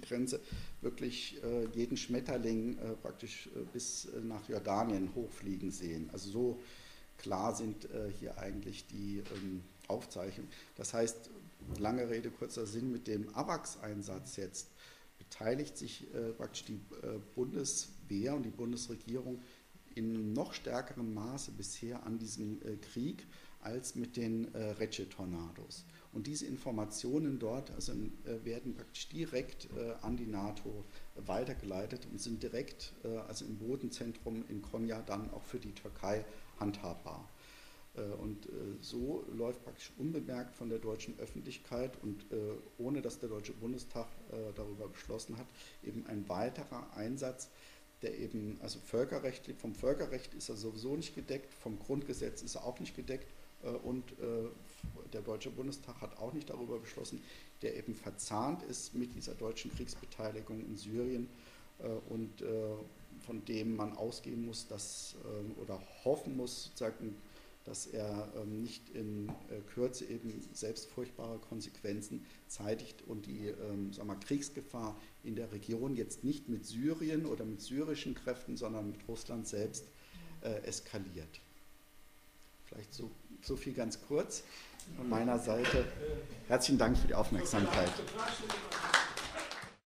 Grenze 0.00 0.40
wirklich 0.80 1.42
äh, 1.42 1.66
jeden 1.74 1.96
Schmetterling 1.96 2.78
äh, 2.78 2.92
praktisch 3.02 3.48
äh, 3.48 3.60
bis 3.72 4.06
äh, 4.06 4.20
nach 4.20 4.48
Jordanien 4.48 5.14
hochfliegen 5.14 5.70
sehen. 5.70 6.08
Also 6.12 6.30
so 6.30 6.60
klar 7.18 7.54
sind 7.54 7.84
äh, 7.86 8.10
hier 8.18 8.38
eigentlich 8.38 8.86
die 8.86 9.22
ähm, 9.34 9.62
Aufzeichnungen. 9.88 10.50
Das 10.76 10.94
heißt, 10.94 11.30
lange 11.78 12.08
Rede, 12.08 12.30
kurzer 12.30 12.66
Sinn, 12.66 12.90
mit 12.92 13.06
dem 13.06 13.34
AWACS-Einsatz 13.34 14.36
jetzt 14.36 14.70
beteiligt 15.18 15.76
sich 15.76 16.12
äh, 16.14 16.32
praktisch 16.32 16.64
die 16.64 16.80
Bundeswehr 17.34 18.34
und 18.34 18.42
die 18.42 18.50
Bundesregierung 18.50 19.40
in 19.94 20.32
noch 20.32 20.54
stärkerem 20.54 21.12
Maße 21.14 21.52
bisher 21.52 22.04
an 22.04 22.18
diesem 22.18 22.60
Krieg 22.80 23.26
als 23.62 23.94
mit 23.94 24.16
den 24.16 24.52
äh, 24.54 24.70
Recce-Tornados. 24.72 25.84
Und 26.12 26.26
diese 26.26 26.46
Informationen 26.46 27.38
dort 27.38 27.70
also, 27.70 27.92
äh, 27.92 28.44
werden 28.44 28.74
praktisch 28.74 29.08
direkt 29.08 29.68
äh, 29.76 29.94
an 30.02 30.16
die 30.16 30.26
NATO 30.26 30.84
weitergeleitet 31.14 32.06
und 32.10 32.20
sind 32.20 32.42
direkt 32.42 32.92
äh, 33.04 33.16
also 33.16 33.44
im 33.44 33.56
Bodenzentrum 33.58 34.44
in 34.48 34.60
Konya 34.62 35.00
dann 35.02 35.30
auch 35.30 35.42
für 35.42 35.58
die 35.58 35.72
Türkei 35.72 36.24
handhabbar. 36.60 37.26
Äh, 37.94 38.00
und 38.00 38.46
äh, 38.46 38.50
so 38.80 39.24
läuft 39.32 39.62
praktisch 39.64 39.92
unbemerkt 39.98 40.54
von 40.54 40.68
der 40.68 40.78
deutschen 40.78 41.18
Öffentlichkeit 41.18 41.92
und 42.02 42.26
ohne 42.78 43.02
dass 43.02 43.18
der 43.18 43.28
Deutsche 43.28 43.52
Bundestag 43.52 44.08
darüber 44.56 44.88
beschlossen 44.88 45.36
hat, 45.36 45.46
eben 45.82 46.06
ein 46.06 46.28
weiterer 46.28 46.86
Einsatz, 46.96 47.50
der 48.02 48.18
eben, 48.18 48.58
also 48.62 48.78
völkerrechtlich, 48.80 49.56
vom 49.56 49.74
Völkerrecht 49.74 50.34
ist 50.34 50.48
er 50.48 50.56
sowieso 50.56 50.96
nicht 50.96 51.14
gedeckt, 51.14 51.52
vom 51.54 51.78
Grundgesetz 51.78 52.42
ist 52.42 52.56
er 52.56 52.64
auch 52.64 52.80
nicht 52.80 52.96
gedeckt 52.96 53.28
äh, 53.62 53.68
und 53.68 54.12
äh, 54.12 54.48
der 55.12 55.22
Deutsche 55.22 55.50
Bundestag 55.50 56.00
hat 56.00 56.18
auch 56.18 56.32
nicht 56.32 56.50
darüber 56.50 56.78
beschlossen, 56.78 57.22
der 57.62 57.76
eben 57.76 57.94
verzahnt 57.94 58.62
ist 58.64 58.94
mit 58.94 59.14
dieser 59.14 59.34
deutschen 59.34 59.70
Kriegsbeteiligung 59.72 60.60
in 60.60 60.76
Syrien 60.76 61.28
äh, 61.78 61.88
und 62.12 62.42
von 63.26 63.44
dem 63.44 63.76
man 63.76 63.96
ausgehen 63.96 64.44
muss, 64.44 64.66
dass 64.66 65.14
oder 65.60 65.80
hoffen 66.02 66.36
muss, 66.36 66.64
sozusagen, 66.64 67.14
dass 67.64 67.86
er 67.86 68.32
ähm, 68.36 68.62
nicht 68.62 68.90
in 68.90 69.32
Kürze 69.74 70.04
eben 70.04 70.42
selbst 70.52 70.88
furchtbare 70.90 71.38
Konsequenzen 71.38 72.24
zeitigt 72.48 73.02
und 73.06 73.26
die 73.26 73.48
ähm, 73.48 73.92
sagen 73.92 74.08
wir, 74.08 74.16
Kriegsgefahr 74.16 74.98
in 75.22 75.36
der 75.36 75.52
Region 75.52 75.94
jetzt 75.94 76.24
nicht 76.24 76.48
mit 76.48 76.66
Syrien 76.66 77.26
oder 77.26 77.44
mit 77.44 77.60
syrischen 77.60 78.14
Kräften, 78.14 78.56
sondern 78.56 78.90
mit 78.90 79.08
Russland 79.08 79.46
selbst 79.46 79.86
eskaliert. 80.64 81.40
Vielleicht 82.64 82.92
so 82.92 83.12
so 83.42 83.56
viel 83.56 83.72
ganz 83.72 83.98
kurz 84.06 84.44
von 84.96 85.08
meiner 85.08 85.38
Seite. 85.38 85.84
Herzlichen 86.48 86.78
Dank 86.78 86.96
für 86.96 87.08
die 87.08 87.14
Aufmerksamkeit. 87.14 87.90